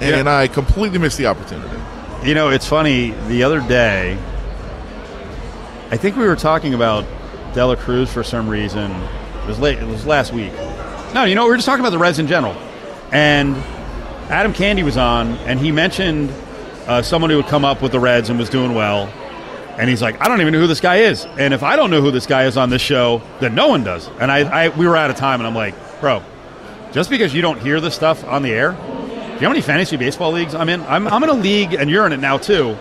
and 0.00 0.26
Yeah. 0.26 0.36
I 0.36 0.48
completely 0.48 0.98
missed 0.98 1.18
the 1.18 1.26
opportunity. 1.26 1.76
You 2.24 2.34
know, 2.34 2.50
it's 2.50 2.66
funny. 2.68 3.10
The 3.28 3.42
other 3.44 3.60
day, 3.60 4.16
I 5.90 5.96
think 5.96 6.16
we 6.16 6.24
were 6.26 6.36
talking 6.36 6.74
about 6.74 7.04
De 7.54 7.64
La 7.64 7.74
Cruz 7.76 8.12
for 8.12 8.22
some 8.24 8.48
reason. 8.48 8.90
It 8.90 9.46
was 9.46 9.58
late. 9.58 9.78
It 9.78 9.86
was 9.86 10.06
last 10.06 10.32
week. 10.32 10.52
No, 11.14 11.24
you 11.24 11.34
know, 11.34 11.44
we 11.44 11.50
were 11.50 11.56
just 11.56 11.66
talking 11.66 11.80
about 11.80 11.90
the 11.90 11.98
Reds 11.98 12.18
in 12.18 12.26
general. 12.26 12.56
And 13.12 13.56
Adam 14.30 14.52
Candee 14.52 14.82
was 14.82 14.96
on, 14.96 15.32
and 15.46 15.58
he 15.60 15.70
mentioned 15.72 16.30
uh, 16.86 17.02
someone 17.02 17.30
who 17.30 17.40
had 17.40 17.50
come 17.50 17.64
up 17.64 17.82
with 17.82 17.92
the 17.92 18.00
Reds 18.00 18.30
and 18.30 18.38
was 18.38 18.48
doing 18.48 18.74
well. 18.74 19.06
And 19.78 19.88
he's 19.88 20.02
like, 20.02 20.20
I 20.20 20.28
don't 20.28 20.40
even 20.40 20.52
know 20.52 20.60
who 20.60 20.66
this 20.66 20.80
guy 20.80 20.96
is. 20.96 21.24
And 21.38 21.54
if 21.54 21.62
I 21.62 21.76
don't 21.76 21.90
know 21.90 22.00
who 22.02 22.10
this 22.10 22.26
guy 22.26 22.44
is 22.44 22.56
on 22.56 22.68
this 22.70 22.82
show, 22.82 23.22
then 23.40 23.54
no 23.54 23.68
one 23.68 23.84
does. 23.84 24.08
And 24.20 24.30
I, 24.30 24.64
I 24.66 24.68
we 24.70 24.86
were 24.86 24.96
out 24.96 25.10
of 25.10 25.16
time, 25.16 25.40
and 25.40 25.46
I'm 25.46 25.54
like, 25.54 25.74
bro, 26.00 26.22
just 26.92 27.08
because 27.10 27.32
you 27.32 27.40
don't 27.42 27.60
hear 27.60 27.80
this 27.80 27.94
stuff 27.94 28.24
on 28.24 28.42
the 28.42 28.50
air, 28.52 28.72
do 28.72 28.76
you 28.78 28.86
know 28.86 29.38
how 29.40 29.48
many 29.48 29.60
fantasy 29.62 29.96
baseball 29.96 30.32
leagues 30.32 30.54
I'm 30.54 30.68
in? 30.68 30.82
I'm, 30.82 31.06
I'm 31.08 31.22
in 31.22 31.30
a 31.30 31.34
league, 31.34 31.72
and 31.74 31.88
you're 31.90 32.04
in 32.06 32.12
it 32.12 32.18
now 32.20 32.36
too. 32.38 32.76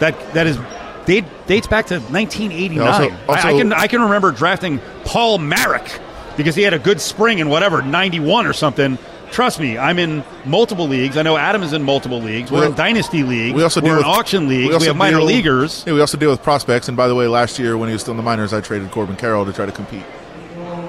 That 0.00 0.18
that 0.34 0.46
is 0.48 0.58
date, 1.06 1.24
dates 1.46 1.68
back 1.68 1.86
to 1.86 1.94
1989. 2.00 2.76
Yeah, 2.76 2.90
also- 3.28 3.48
I, 3.48 3.54
I 3.54 3.58
can 3.58 3.72
I 3.72 3.86
can 3.86 4.02
remember 4.02 4.32
drafting 4.32 4.80
Paul 5.04 5.38
Marek 5.38 6.00
because 6.36 6.56
he 6.56 6.62
had 6.62 6.74
a 6.74 6.80
good 6.80 7.00
spring 7.00 7.38
in 7.38 7.48
whatever 7.48 7.80
ninety 7.80 8.18
one 8.20 8.46
or 8.46 8.52
something. 8.52 8.98
Trust 9.34 9.58
me, 9.58 9.76
I'm 9.76 9.98
in 9.98 10.22
multiple 10.44 10.86
leagues. 10.86 11.16
I 11.16 11.22
know 11.22 11.36
Adam 11.36 11.64
is 11.64 11.72
in 11.72 11.82
multiple 11.82 12.20
leagues. 12.22 12.52
We're 12.52 12.60
We- 12.60 12.66
in 12.66 12.74
dynasty 12.74 13.24
leagues. 13.24 13.56
We 13.56 13.64
also 13.64 13.80
We're 13.80 13.86
deal 13.88 13.92
in 13.94 13.96
with 13.98 14.06
auction 14.06 14.48
leagues. 14.48 14.68
We, 14.68 14.74
also 14.74 14.86
have 14.86 14.96
minor 14.96 15.16
deal- 15.16 15.26
leaguers. 15.26 15.82
Yeah, 15.84 15.94
we 15.94 16.00
also 16.00 16.16
deal 16.16 16.30
with 16.30 16.40
prospects. 16.40 16.86
And 16.86 16.96
by 16.96 17.08
the 17.08 17.16
way, 17.16 17.26
last 17.26 17.58
year 17.58 17.76
when 17.76 17.88
he 17.88 17.94
was 17.94 18.02
still 18.02 18.12
in 18.12 18.16
the 18.16 18.22
minors, 18.22 18.52
I 18.52 18.60
traded 18.60 18.92
Corbin 18.92 19.16
Carroll 19.16 19.44
to 19.44 19.52
try 19.52 19.66
to 19.66 19.72
compete. 19.72 20.04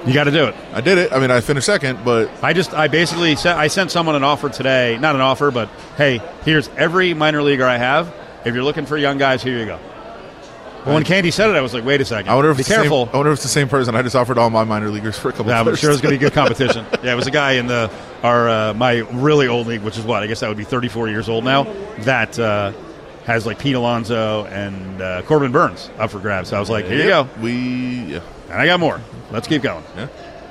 You 0.06 0.14
got 0.14 0.24
to 0.24 0.30
do 0.30 0.44
it. 0.44 0.54
I 0.72 0.80
did 0.80 0.96
it. 0.96 1.12
I 1.12 1.18
mean, 1.18 1.32
I 1.32 1.40
finished 1.40 1.66
second, 1.66 2.04
but 2.04 2.30
I 2.40 2.52
just 2.52 2.72
I 2.72 2.86
basically 2.86 3.34
sent, 3.34 3.58
I 3.58 3.66
sent 3.66 3.90
someone 3.90 4.14
an 4.14 4.22
offer 4.22 4.48
today, 4.48 4.96
not 5.00 5.16
an 5.16 5.20
offer, 5.22 5.50
but 5.50 5.68
hey, 5.96 6.20
here's 6.44 6.68
every 6.76 7.14
minor 7.14 7.42
leaguer 7.42 7.64
I 7.66 7.78
have. 7.78 8.14
If 8.44 8.54
you're 8.54 8.62
looking 8.62 8.86
for 8.86 8.96
young 8.96 9.18
guys, 9.18 9.42
here 9.42 9.58
you 9.58 9.66
go. 9.66 9.80
But 10.86 10.94
when 10.94 11.02
Candee 11.02 11.32
said 11.32 11.50
it, 11.50 11.56
I 11.56 11.60
was 11.62 11.74
like, 11.74 11.84
wait 11.84 12.00
a 12.00 12.04
second. 12.04 12.30
I 12.30 12.36
wonder 12.36 12.48
if 12.52 12.56
be 12.58 12.62
the 12.62 12.68
same- 12.68 12.82
careful. 12.82 13.10
I 13.12 13.16
wonder 13.16 13.32
if 13.32 13.38
it's 13.38 13.42
the 13.42 13.48
same 13.48 13.68
person. 13.68 13.96
I 13.96 14.02
just 14.02 14.14
offered 14.14 14.38
all 14.38 14.50
my 14.50 14.62
minor 14.62 14.88
leaguers 14.88 15.18
for 15.18 15.30
a 15.30 15.32
couple. 15.32 15.48
Yeah, 15.48 15.60
I'm 15.60 15.74
sure 15.74 15.90
it's 15.90 16.00
going 16.00 16.14
to 16.14 16.18
be 16.18 16.24
good 16.24 16.32
competition. 16.32 16.86
yeah, 17.02 17.12
it 17.12 17.16
was 17.16 17.26
a 17.26 17.32
guy 17.32 17.52
in 17.54 17.66
the 17.66 17.90
our 18.22 18.48
uh, 18.48 18.72
my 18.74 18.98
really 19.10 19.48
old 19.48 19.66
league, 19.66 19.82
which 19.82 19.98
is 19.98 20.04
what 20.04 20.22
I 20.22 20.28
guess 20.28 20.40
that 20.40 20.48
would 20.48 20.56
be 20.56 20.62
34 20.64 21.08
years 21.08 21.28
old 21.28 21.42
now. 21.44 21.64
That 22.00 22.38
uh, 22.38 22.72
has 23.24 23.46
like 23.46 23.58
Pete 23.58 23.74
Alonso 23.74 24.44
and 24.46 25.02
uh, 25.02 25.22
Corbin 25.22 25.50
Burnes 25.50 25.90
up 25.98 26.12
for 26.12 26.20
grabs. 26.20 26.50
So 26.50 26.56
I 26.56 26.60
was 26.60 26.70
like, 26.70 26.84
here 26.86 26.98
you 26.98 27.08
go, 27.08 27.28
We 27.42 27.52
yeah. 27.52 28.20
and 28.44 28.54
I 28.54 28.66
got 28.66 28.78
more. 28.78 29.00
Let's 29.32 29.48
keep 29.48 29.62
going. 29.62 29.82
Yeah. 29.96 30.06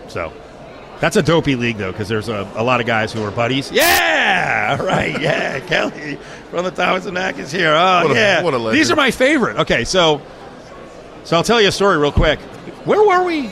So 0.10 0.34
that's 1.00 1.16
a 1.16 1.22
dopey 1.24 1.56
league 1.56 1.78
though, 1.78 1.92
because 1.92 2.08
there's 2.08 2.30
a, 2.30 2.50
a 2.56 2.64
lot 2.64 2.80
of 2.82 2.86
guys 2.88 3.12
who 3.14 3.24
are 3.24 3.32
buddies. 3.32 3.72
Yeah, 3.72 4.82
right. 4.82 5.20
Yeah, 5.20 5.60
Kelly 5.68 6.18
from 6.52 6.66
the 6.66 6.72
Thomas 6.72 7.06
and 7.06 7.14
Mack 7.14 7.38
is 7.38 7.52
here. 7.52 7.74
Oh 7.74 8.04
What 8.08 8.12
a- 8.12 8.16
yeah, 8.16 8.44
what 8.44 8.54
a 8.54 8.58
legend. 8.58 8.80
these 8.80 8.92
are 8.92 8.96
my 8.96 9.12
favorite. 9.12 9.58
Okay, 9.58 9.84
so 9.84 10.22
so 11.24 11.36
I'll 11.38 11.44
tell 11.44 11.60
you 11.62 11.68
a 11.68 11.72
story 11.72 11.98
real 11.98 12.12
quick. 12.12 12.40
Where 12.86 13.06
were 13.06 13.26
we? 13.26 13.50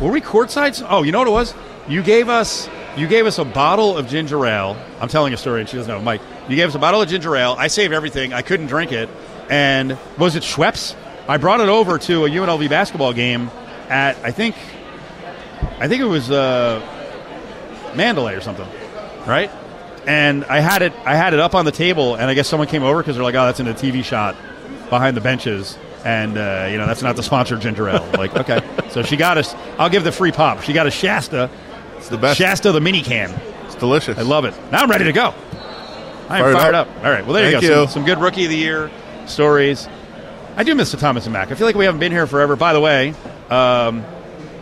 Were 0.00 0.10
we 0.10 0.20
courtside? 0.20 0.84
Oh, 0.88 1.02
you 1.02 1.12
know 1.12 1.18
what 1.18 1.28
it 1.28 1.32
was? 1.32 1.54
You 1.88 2.02
gave 2.02 2.28
us 2.28 2.68
you 2.96 3.06
gave 3.06 3.26
us 3.26 3.38
a 3.38 3.44
bottle 3.44 3.96
of 3.96 4.08
ginger 4.08 4.44
ale. 4.46 4.76
I'm 5.00 5.08
telling 5.08 5.32
a 5.34 5.36
story, 5.36 5.60
and 5.60 5.68
she 5.68 5.76
doesn't 5.76 5.92
know. 5.92 6.00
Mike, 6.00 6.20
you 6.48 6.56
gave 6.56 6.68
us 6.68 6.74
a 6.74 6.78
bottle 6.78 7.02
of 7.02 7.08
ginger 7.08 7.36
ale. 7.36 7.54
I 7.58 7.66
saved 7.68 7.92
everything. 7.92 8.32
I 8.32 8.42
couldn't 8.42 8.66
drink 8.66 8.92
it, 8.92 9.08
and 9.50 9.98
was 10.18 10.36
it 10.36 10.42
Schweppes? 10.42 10.94
I 11.28 11.36
brought 11.36 11.60
it 11.60 11.68
over 11.68 11.98
to 11.98 12.24
a 12.24 12.28
UNLV 12.30 12.68
basketball 12.70 13.12
game 13.12 13.50
at 13.88 14.16
I 14.24 14.30
think 14.30 14.56
I 15.80 15.88
think 15.88 16.02
it 16.02 16.06
was 16.06 16.30
uh, 16.30 16.80
Mandalay 17.94 18.34
or 18.34 18.40
something, 18.40 18.66
right? 19.26 19.50
And 20.06 20.44
I 20.44 20.60
had 20.60 20.82
it 20.82 20.92
I 21.04 21.16
had 21.16 21.34
it 21.34 21.40
up 21.40 21.54
on 21.54 21.64
the 21.64 21.72
table, 21.72 22.14
and 22.14 22.24
I 22.24 22.34
guess 22.34 22.48
someone 22.48 22.68
came 22.68 22.82
over 22.82 23.00
because 23.00 23.16
they're 23.16 23.24
like, 23.24 23.34
"Oh, 23.34 23.46
that's 23.46 23.60
in 23.60 23.66
a 23.68 23.74
TV 23.74 24.04
shot 24.04 24.36
behind 24.88 25.16
the 25.16 25.20
benches." 25.20 25.76
And 26.04 26.38
uh, 26.38 26.68
you 26.70 26.78
know 26.78 26.86
that's 26.86 27.02
not 27.02 27.16
the 27.16 27.22
sponsored 27.22 27.60
ginger 27.60 27.88
ale. 27.88 28.08
Like, 28.16 28.34
okay, 28.34 28.62
so 28.90 29.02
she 29.02 29.16
got 29.16 29.36
us. 29.38 29.54
I'll 29.78 29.90
give 29.90 30.04
the 30.04 30.12
free 30.12 30.32
pop. 30.32 30.62
She 30.62 30.72
got 30.72 30.86
a 30.86 30.90
Shasta, 30.90 31.50
It's 31.98 32.08
the 32.08 32.16
best. 32.16 32.38
Shasta 32.38 32.72
the 32.72 32.80
mini 32.80 33.02
can. 33.02 33.30
It's 33.66 33.74
delicious. 33.74 34.16
I 34.18 34.22
love 34.22 34.44
it. 34.46 34.54
Now 34.72 34.82
I'm 34.82 34.90
ready 34.90 35.04
to 35.04 35.12
go. 35.12 35.34
I'm 36.30 36.42
Fired 36.42 36.52
fired, 36.56 36.74
up. 36.74 36.88
up. 36.88 36.96
All 37.04 37.10
right. 37.10 37.24
Well, 37.24 37.34
there 37.34 37.50
Thank 37.50 37.62
you 37.62 37.68
go. 37.68 37.80
you. 37.82 37.86
Some, 37.88 37.92
some 37.92 38.04
good 38.04 38.18
rookie 38.18 38.44
of 38.44 38.50
the 38.50 38.56
year 38.56 38.90
stories. 39.26 39.88
I 40.56 40.62
do 40.62 40.74
miss 40.74 40.90
the 40.90 40.96
Thomas 40.96 41.26
and 41.26 41.32
Mack. 41.32 41.50
I 41.50 41.54
feel 41.54 41.66
like 41.66 41.76
we 41.76 41.84
haven't 41.84 42.00
been 42.00 42.12
here 42.12 42.26
forever. 42.26 42.56
By 42.56 42.72
the 42.72 42.80
way, 42.80 43.14
um, 43.50 44.04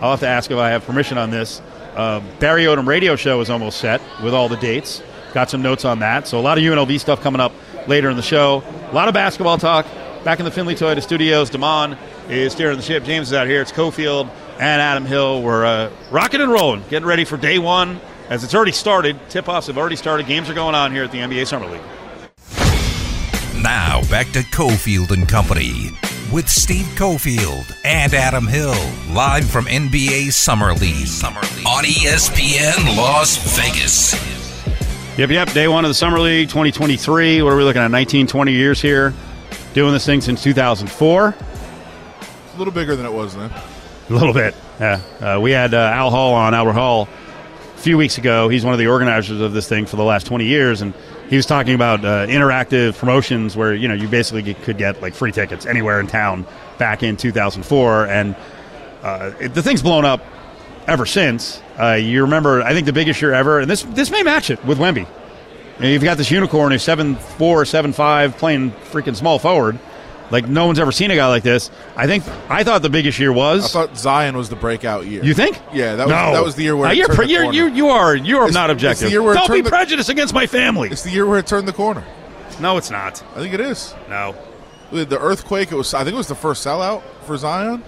I'll 0.00 0.10
have 0.10 0.20
to 0.20 0.28
ask 0.28 0.50
if 0.50 0.58
I 0.58 0.70
have 0.70 0.84
permission 0.84 1.18
on 1.18 1.30
this. 1.30 1.60
Uh, 1.96 2.20
Barry 2.38 2.64
Odom 2.64 2.86
radio 2.86 3.16
show 3.16 3.40
is 3.40 3.50
almost 3.50 3.78
set 3.78 4.00
with 4.22 4.32
all 4.32 4.48
the 4.48 4.56
dates. 4.56 5.02
Got 5.34 5.50
some 5.50 5.62
notes 5.62 5.84
on 5.84 5.98
that. 5.98 6.28
So 6.28 6.38
a 6.38 6.42
lot 6.42 6.56
of 6.56 6.64
UNLV 6.64 7.00
stuff 7.00 7.20
coming 7.20 7.40
up 7.40 7.52
later 7.88 8.08
in 8.08 8.16
the 8.16 8.22
show. 8.22 8.62
A 8.90 8.94
lot 8.94 9.08
of 9.08 9.14
basketball 9.14 9.58
talk. 9.58 9.86
Back 10.24 10.38
in 10.38 10.44
the 10.44 10.50
Findlay 10.50 10.74
Toyota 10.74 11.02
Studios, 11.02 11.50
Damon 11.50 11.96
is 12.28 12.52
steering 12.52 12.76
the 12.76 12.82
ship. 12.82 13.04
James 13.04 13.28
is 13.28 13.34
out 13.34 13.46
here. 13.46 13.60
It's 13.60 13.72
Cofield 13.72 14.28
and 14.54 14.82
Adam 14.82 15.04
Hill. 15.04 15.42
We're 15.42 15.64
uh, 15.64 15.90
rocking 16.10 16.40
and 16.40 16.50
rolling, 16.50 16.84
getting 16.88 17.08
ready 17.08 17.24
for 17.24 17.36
day 17.36 17.58
one. 17.58 18.00
As 18.28 18.44
it's 18.44 18.54
already 18.54 18.72
started, 18.72 19.18
tip-offs 19.30 19.68
have 19.68 19.78
already 19.78 19.96
started. 19.96 20.26
Games 20.26 20.50
are 20.50 20.54
going 20.54 20.74
on 20.74 20.92
here 20.92 21.04
at 21.04 21.12
the 21.12 21.18
NBA 21.18 21.46
Summer 21.46 21.66
League. 21.66 21.80
Now 23.62 24.02
back 24.10 24.30
to 24.32 24.40
Cofield 24.40 25.10
and 25.10 25.28
Company 25.28 25.90
with 26.32 26.48
Steve 26.48 26.86
Cofield 26.96 27.74
and 27.84 28.12
Adam 28.14 28.46
Hill, 28.46 28.74
live 29.10 29.48
from 29.48 29.64
NBA 29.66 30.32
Summer 30.32 30.72
League, 30.74 31.06
Summer 31.06 31.40
League. 31.40 31.66
on 31.66 31.84
ESPN 31.84 32.96
Las 32.96 33.36
Vegas. 33.56 34.14
Yep, 35.18 35.30
yep. 35.30 35.52
Day 35.52 35.68
one 35.68 35.84
of 35.84 35.88
the 35.88 35.94
Summer 35.94 36.20
League 36.20 36.48
2023. 36.48 37.42
What 37.42 37.52
are 37.52 37.56
we 37.56 37.64
looking 37.64 37.82
at? 37.82 37.90
19, 37.90 38.26
20 38.26 38.52
years 38.52 38.80
here. 38.80 39.12
Doing 39.74 39.92
this 39.92 40.06
thing 40.06 40.20
since 40.20 40.42
2004. 40.42 41.34
A 41.34 42.58
little 42.58 42.72
bigger 42.72 42.94
than 42.94 43.06
it 43.06 43.12
was 43.12 43.34
then. 43.34 43.50
A 43.50 44.12
little 44.12 44.32
bit. 44.32 44.54
Yeah. 44.78 45.00
Uh, 45.20 45.40
we 45.40 45.50
had 45.50 45.74
uh, 45.74 45.78
Al 45.78 46.10
Hall 46.10 46.34
on, 46.34 46.54
Albert 46.54 46.72
Hall, 46.74 47.08
a 47.74 47.78
few 47.78 47.96
weeks 47.98 48.18
ago. 48.18 48.48
He's 48.48 48.64
one 48.64 48.72
of 48.74 48.78
the 48.78 48.86
organizers 48.86 49.40
of 49.40 49.52
this 49.52 49.68
thing 49.68 49.86
for 49.86 49.96
the 49.96 50.04
last 50.04 50.26
20 50.26 50.44
years. 50.44 50.82
And 50.82 50.94
he 51.28 51.36
was 51.36 51.46
talking 51.46 51.74
about 51.74 52.04
uh, 52.04 52.26
interactive 52.26 52.96
promotions 52.98 53.56
where, 53.56 53.74
you 53.74 53.86
know, 53.88 53.94
you 53.94 54.08
basically 54.08 54.54
could 54.54 54.78
get 54.78 55.02
like 55.02 55.14
free 55.14 55.32
tickets 55.32 55.66
anywhere 55.66 56.00
in 56.00 56.06
town 56.06 56.46
back 56.78 57.02
in 57.02 57.16
2004. 57.16 58.06
And 58.06 58.34
uh, 59.02 59.32
it, 59.38 59.54
the 59.54 59.62
thing's 59.62 59.82
blown 59.82 60.04
up 60.04 60.24
ever 60.86 61.06
since. 61.06 61.62
Uh, 61.78 61.92
you 61.92 62.22
remember, 62.22 62.62
I 62.62 62.72
think 62.72 62.86
the 62.86 62.92
biggest 62.92 63.20
year 63.20 63.32
ever, 63.34 63.60
and 63.60 63.70
this 63.70 63.82
this 63.82 64.10
may 64.10 64.22
match 64.22 64.50
it 64.50 64.64
with 64.64 64.78
Wemby. 64.78 65.06
You 65.76 65.82
know, 65.82 65.88
you've 65.88 66.02
got 66.02 66.16
this 66.16 66.30
unicorn 66.30 66.72
who's 66.72 66.82
seven 66.82 67.14
four, 67.14 67.64
seven 67.64 67.92
five, 67.92 68.36
playing 68.36 68.72
freaking 68.72 69.14
small 69.14 69.38
forward. 69.38 69.78
Like 70.30 70.46
no 70.46 70.66
one's 70.66 70.78
ever 70.78 70.92
seen 70.92 71.10
a 71.10 71.16
guy 71.16 71.26
like 71.28 71.42
this. 71.42 71.70
I 71.96 72.06
think 72.06 72.24
I 72.50 72.64
thought 72.64 72.82
the 72.82 72.90
biggest 72.90 73.18
year 73.18 73.32
was. 73.32 73.64
I 73.64 73.68
thought 73.86 73.96
Zion 73.96 74.36
was 74.36 74.48
the 74.48 74.56
breakout 74.56 75.06
year. 75.06 75.24
you 75.24 75.34
think? 75.34 75.58
Yeah, 75.72 75.96
that 75.96 76.06
was 76.06 76.12
no. 76.14 76.32
that 76.32 76.44
was 76.44 76.54
the 76.54 76.64
year 76.64 76.76
where 76.76 76.90
it 76.90 76.96
you're, 76.98 77.06
turned 77.06 77.16
pre- 77.16 77.26
the 77.26 77.32
you're, 77.32 77.52
you 77.52 77.66
you 77.68 77.88
are 77.88 78.14
you 78.14 78.36
are 78.38 78.42
It's- 78.44 78.54
not 78.54 78.68
it's 78.70 78.80
the 78.82 78.88
objective. 78.88 79.10
year 79.10 79.22
where 79.22 79.34
Don't 79.34 79.46
be 79.48 79.54
turned 79.54 79.66
the- 79.66 79.70
prejudiced 79.70 80.08
against 80.10 80.34
my 80.34 80.46
family. 80.46 80.90
It's 80.90 81.02
the 81.02 81.10
year 81.10 81.26
where 81.26 81.38
it 81.38 81.46
turned 81.46 81.66
the 81.66 81.72
corner. 81.72 82.04
No, 82.60 82.76
it's 82.76 82.90
not. 82.90 83.22
I 83.36 83.40
think 83.40 83.54
it 83.54 83.60
is. 83.60 83.94
No. 84.10 84.34
The 84.90 85.18
earthquake. 85.20 85.70
It 85.72 85.76
was. 85.76 85.94
I 85.94 86.04
think 86.04 86.14
it 86.14 86.18
was 86.18 86.28
the 86.28 86.34
first 86.34 86.66
sellout 86.66 87.02
for 87.24 87.36
Zion. 87.36 87.82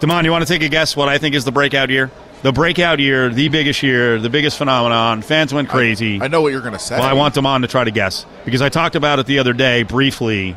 Damon, 0.00 0.24
you 0.24 0.30
want 0.32 0.46
to 0.46 0.52
take 0.52 0.62
a 0.62 0.68
guess 0.68 0.96
what 0.96 1.08
I 1.08 1.18
think 1.18 1.34
is 1.34 1.44
the 1.44 1.52
breakout 1.52 1.88
year? 1.90 2.10
The 2.42 2.50
breakout 2.52 2.98
year, 2.98 3.28
the 3.30 3.48
biggest 3.48 3.84
year, 3.84 4.18
the 4.18 4.28
biggest 4.28 4.58
phenomenon. 4.58 5.22
Fans 5.22 5.54
went 5.54 5.68
crazy. 5.68 6.20
I 6.20 6.26
know 6.26 6.42
what 6.42 6.50
you're 6.50 6.60
going 6.60 6.72
to 6.72 6.78
say. 6.80 6.98
Well, 6.98 7.06
I 7.08 7.12
want 7.12 7.34
Damon 7.34 7.62
to 7.62 7.68
try 7.68 7.84
to 7.84 7.90
guess 7.92 8.26
because 8.44 8.60
I 8.62 8.68
talked 8.68 8.96
about 8.96 9.20
it 9.20 9.26
the 9.26 9.38
other 9.38 9.52
day 9.52 9.84
briefly. 9.84 10.56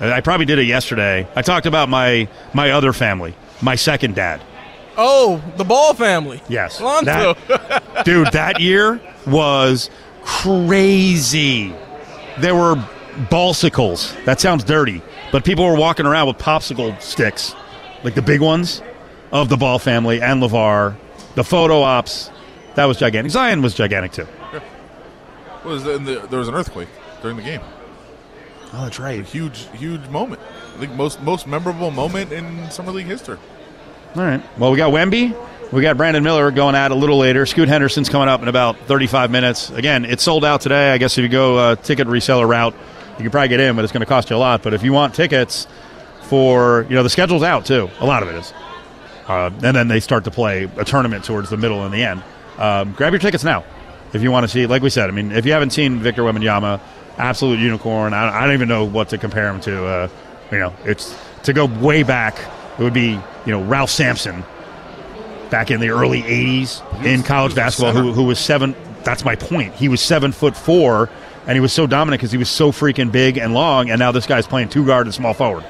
I 0.00 0.20
probably 0.20 0.46
did 0.46 0.58
it 0.58 0.64
yesterday. 0.66 1.26
I 1.34 1.42
talked 1.42 1.66
about 1.66 1.88
my 1.88 2.28
my 2.54 2.70
other 2.70 2.92
family, 2.92 3.34
my 3.60 3.74
second 3.74 4.14
dad. 4.14 4.40
Oh, 4.96 5.42
the 5.56 5.64
Ball 5.64 5.94
family. 5.94 6.42
Yes, 6.48 6.80
Lonzo. 6.80 7.34
That- 7.48 8.04
dude, 8.04 8.32
that 8.32 8.60
year 8.60 9.00
was 9.26 9.90
crazy. 10.24 11.72
There 12.38 12.54
were 12.54 12.76
balsicles. 13.30 14.14
That 14.24 14.40
sounds 14.40 14.64
dirty, 14.64 15.02
but 15.32 15.44
people 15.44 15.64
were 15.64 15.76
walking 15.76 16.06
around 16.06 16.28
with 16.28 16.38
popsicle 16.38 17.00
sticks, 17.00 17.54
like 18.04 18.14
the 18.14 18.22
big 18.22 18.40
ones, 18.40 18.82
of 19.32 19.48
the 19.48 19.56
Ball 19.56 19.78
family 19.78 20.20
and 20.20 20.42
LaVar. 20.42 20.96
The 21.34 21.44
photo 21.44 21.82
ops, 21.82 22.30
that 22.74 22.84
was 22.86 22.98
gigantic. 22.98 23.30
Zion 23.32 23.62
was 23.62 23.74
gigantic 23.74 24.12
too. 24.12 24.24
What 24.24 25.64
was 25.64 25.84
the, 25.84 25.96
and 25.96 26.06
the, 26.06 26.26
there 26.30 26.38
was 26.38 26.48
an 26.48 26.54
earthquake 26.54 26.88
during 27.22 27.36
the 27.36 27.42
game. 27.42 27.60
Oh, 28.72 28.84
that's 28.84 28.98
right. 28.98 29.24
Huge, 29.24 29.66
huge 29.74 30.06
moment. 30.08 30.40
I 30.74 30.78
think 30.80 30.92
most 30.92 31.22
most 31.22 31.46
memorable 31.46 31.90
moment 31.90 32.32
in 32.32 32.70
summer 32.70 32.92
league 32.92 33.06
history. 33.06 33.38
All 34.14 34.22
right. 34.22 34.42
Well, 34.58 34.70
we 34.70 34.76
got 34.76 34.92
Wemby. 34.92 35.36
We 35.72 35.82
got 35.82 35.96
Brandon 35.98 36.22
Miller 36.22 36.50
going 36.50 36.74
at 36.74 36.92
a 36.92 36.94
little 36.94 37.18
later. 37.18 37.44
Scoot 37.44 37.68
Henderson's 37.68 38.08
coming 38.08 38.28
up 38.28 38.40
in 38.40 38.48
about 38.48 38.78
35 38.80 39.30
minutes. 39.30 39.68
Again, 39.70 40.06
it's 40.06 40.22
sold 40.22 40.44
out 40.44 40.62
today. 40.62 40.92
I 40.92 40.98
guess 40.98 41.18
if 41.18 41.22
you 41.22 41.28
go 41.28 41.58
uh, 41.58 41.74
ticket 41.76 42.08
reseller 42.08 42.48
route, 42.48 42.74
you 43.18 43.22
can 43.22 43.30
probably 43.30 43.48
get 43.48 43.60
in, 43.60 43.76
but 43.76 43.84
it's 43.84 43.92
going 43.92 44.00
to 44.00 44.06
cost 44.06 44.30
you 44.30 44.36
a 44.36 44.38
lot. 44.38 44.62
But 44.62 44.72
if 44.72 44.82
you 44.82 44.94
want 44.94 45.14
tickets 45.14 45.66
for, 46.22 46.86
you 46.88 46.94
know, 46.94 47.02
the 47.02 47.10
schedule's 47.10 47.42
out 47.42 47.66
too. 47.66 47.90
A 48.00 48.06
lot 48.06 48.22
of 48.22 48.30
it 48.30 48.36
is. 48.36 48.52
Uh, 49.26 49.50
and 49.62 49.76
then 49.76 49.88
they 49.88 50.00
start 50.00 50.24
to 50.24 50.30
play 50.30 50.70
a 50.76 50.84
tournament 50.84 51.24
towards 51.24 51.50
the 51.50 51.56
middle 51.58 51.84
and 51.84 51.92
the 51.92 52.02
end. 52.02 52.22
Um, 52.56 52.92
grab 52.92 53.12
your 53.12 53.20
tickets 53.20 53.44
now 53.44 53.64
if 54.12 54.22
you 54.22 54.30
want 54.30 54.44
to 54.44 54.48
see. 54.48 54.66
Like 54.66 54.82
we 54.82 54.90
said, 54.90 55.08
I 55.08 55.12
mean, 55.12 55.32
if 55.32 55.44
you 55.44 55.52
haven't 55.52 55.70
seen 55.70 55.98
Victor 55.98 56.22
Wembanyama, 56.22 56.80
absolute 57.18 57.58
unicorn. 57.58 58.14
I, 58.14 58.38
I 58.38 58.44
don't 58.44 58.54
even 58.54 58.68
know 58.68 58.84
what 58.84 59.08
to 59.10 59.18
compare 59.18 59.48
him 59.48 59.60
to. 59.62 59.84
Uh, 59.84 60.08
you 60.50 60.58
know, 60.58 60.74
it's 60.84 61.16
to 61.44 61.52
go 61.52 61.66
way 61.66 62.02
back. 62.02 62.38
It 62.78 62.82
would 62.82 62.94
be 62.94 63.10
you 63.46 63.52
know 63.52 63.62
Ralph 63.62 63.90
Sampson 63.90 64.44
back 65.50 65.70
in 65.70 65.80
the 65.80 65.90
early 65.90 66.22
'80s 66.22 67.04
in 67.04 67.22
college 67.22 67.52
he 67.52 67.54
was 67.60 67.78
a 67.78 67.82
basketball, 67.82 67.92
who, 67.92 68.12
who 68.12 68.24
was 68.24 68.38
seven. 68.38 68.74
That's 69.04 69.24
my 69.24 69.36
point. 69.36 69.74
He 69.74 69.88
was 69.88 70.00
seven 70.00 70.32
foot 70.32 70.56
four, 70.56 71.10
and 71.46 71.54
he 71.54 71.60
was 71.60 71.72
so 71.72 71.86
dominant 71.86 72.20
because 72.20 72.32
he 72.32 72.38
was 72.38 72.50
so 72.50 72.72
freaking 72.72 73.12
big 73.12 73.38
and 73.38 73.54
long. 73.54 73.90
And 73.90 73.98
now 73.98 74.12
this 74.12 74.26
guy's 74.26 74.46
playing 74.46 74.68
two 74.68 74.86
guard 74.86 75.06
and 75.06 75.14
small 75.14 75.34
forward. 75.34 75.64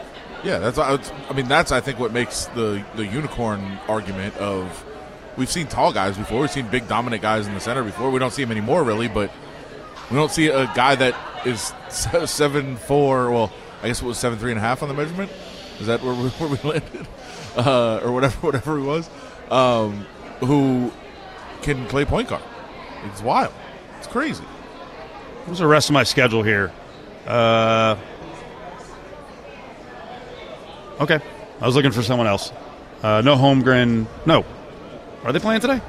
Yeah, 0.44 0.58
that's. 0.58 0.78
I 0.78 1.32
mean, 1.34 1.48
that's 1.48 1.72
I 1.72 1.80
think 1.80 1.98
what 1.98 2.12
makes 2.12 2.46
the 2.46 2.84
the 2.94 3.06
unicorn 3.06 3.78
argument 3.88 4.36
of 4.36 4.84
we've 5.38 5.50
seen 5.50 5.68
tall 5.68 5.92
guys 5.92 6.18
before, 6.18 6.40
we've 6.40 6.50
seen 6.50 6.68
big 6.68 6.88
dominant 6.88 7.22
guys 7.22 7.46
in 7.46 7.54
the 7.54 7.60
center 7.60 7.84
before. 7.84 8.10
We 8.10 8.18
don't 8.18 8.32
see 8.32 8.42
them 8.42 8.50
anymore, 8.50 8.82
really, 8.82 9.08
but 9.08 9.30
we 10.10 10.16
don't 10.16 10.30
see 10.30 10.48
a 10.48 10.66
guy 10.74 10.94
that 10.96 11.14
is 11.44 11.72
seven 12.30 12.76
four. 12.76 13.30
Well, 13.30 13.52
I 13.82 13.88
guess 13.88 14.02
it 14.02 14.04
was 14.04 14.18
seven 14.18 14.38
three 14.38 14.50
and 14.50 14.58
a 14.58 14.62
half 14.62 14.82
on 14.82 14.88
the 14.88 14.94
measurement. 14.94 15.30
Is 15.80 15.86
that 15.86 16.02
where 16.02 16.14
we, 16.14 16.28
where 16.38 16.48
we 16.48 16.68
landed, 16.68 17.06
uh, 17.56 18.00
or 18.02 18.12
whatever 18.12 18.36
whatever 18.46 18.78
he 18.78 18.84
was, 18.84 19.08
um, 19.50 20.06
who 20.40 20.92
can 21.62 21.86
play 21.86 22.04
point 22.04 22.28
guard. 22.28 22.42
It's 23.04 23.22
wild. 23.22 23.52
It's 23.98 24.06
crazy. 24.06 24.44
What's 25.44 25.60
the 25.60 25.66
rest 25.66 25.88
of 25.88 25.94
my 25.94 26.02
schedule 26.04 26.42
here? 26.42 26.72
Uh, 27.26 27.96
okay. 31.00 31.20
I 31.60 31.66
was 31.66 31.74
looking 31.74 31.90
for 31.90 32.02
someone 32.02 32.26
else. 32.26 32.52
Uh, 33.02 33.20
no 33.22 33.36
Holmgren. 33.36 34.06
No. 34.26 34.44
Are 35.24 35.32
they 35.32 35.38
playing 35.38 35.60
today? 35.60 35.80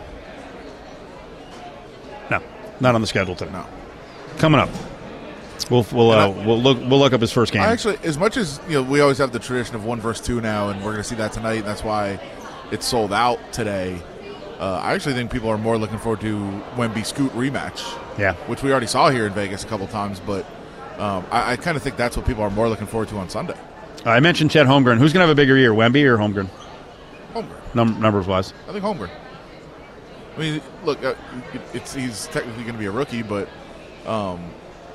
No, 2.31 2.41
not 2.79 2.95
on 2.95 3.01
the 3.01 3.07
schedule 3.07 3.35
today. 3.35 3.51
No. 3.51 3.65
Coming 4.37 4.59
up. 4.59 4.69
We'll 5.69 5.85
we'll 5.91 6.11
uh, 6.11 6.29
we'll 6.29 6.61
look 6.61 6.77
we'll 6.79 6.99
look 6.99 7.13
up 7.13 7.21
his 7.21 7.31
first 7.31 7.51
game. 7.53 7.61
I 7.61 7.67
actually, 7.67 7.97
as 8.03 8.17
much 8.17 8.37
as 8.37 8.59
you 8.67 8.75
know, 8.75 8.83
we 8.83 9.01
always 9.01 9.17
have 9.19 9.31
the 9.31 9.39
tradition 9.39 9.75
of 9.75 9.85
one 9.85 9.99
versus 9.99 10.25
two 10.25 10.41
now, 10.41 10.69
and 10.69 10.79
we're 10.79 10.91
going 10.91 11.03
to 11.03 11.09
see 11.09 11.15
that 11.15 11.33
tonight. 11.33 11.59
And 11.59 11.65
that's 11.65 11.83
why 11.83 12.19
it's 12.71 12.85
sold 12.85 13.11
out 13.13 13.39
today. 13.51 14.01
Uh, 14.59 14.79
I 14.83 14.93
actually 14.93 15.13
think 15.13 15.31
people 15.31 15.49
are 15.49 15.57
more 15.57 15.77
looking 15.77 15.97
forward 15.99 16.19
to 16.21 16.37
Wemby 16.75 17.05
Scoot 17.05 17.31
rematch, 17.31 17.81
yeah. 18.17 18.33
which 18.47 18.61
we 18.61 18.71
already 18.71 18.87
saw 18.87 19.09
here 19.09 19.25
in 19.25 19.31
Vegas 19.33 19.63
a 19.63 19.67
couple 19.67 19.87
times. 19.87 20.19
But 20.19 20.45
um, 20.97 21.25
I, 21.31 21.53
I 21.53 21.55
kind 21.55 21.77
of 21.77 21.83
think 21.83 21.95
that's 21.95 22.17
what 22.17 22.25
people 22.25 22.43
are 22.43 22.49
more 22.49 22.67
looking 22.67 22.87
forward 22.87 23.07
to 23.09 23.17
on 23.17 23.29
Sunday. 23.29 23.57
I 24.05 24.19
mentioned 24.19 24.51
Chet 24.51 24.65
Holmgren. 24.67 24.97
Who's 24.97 25.13
going 25.13 25.23
to 25.23 25.27
have 25.27 25.29
a 25.29 25.35
bigger 25.35 25.57
year, 25.57 25.71
Wemby 25.71 26.03
or 26.05 26.17
Holmgren, 26.17 26.49
Holmgren, 27.33 27.75
num- 27.75 28.01
numbers 28.01 28.27
wise? 28.27 28.53
I 28.67 28.73
think 28.73 28.83
Holmgren. 28.83 29.09
I 30.35 30.39
mean, 30.39 30.61
look, 30.83 31.03
uh, 31.03 31.15
it- 31.53 31.61
it's 31.73 31.93
he's 31.93 32.27
technically 32.27 32.63
going 32.63 32.75
to 32.75 32.79
be 32.79 32.85
a 32.85 32.91
rookie, 32.91 33.23
but 33.23 33.47
um, 34.05 34.39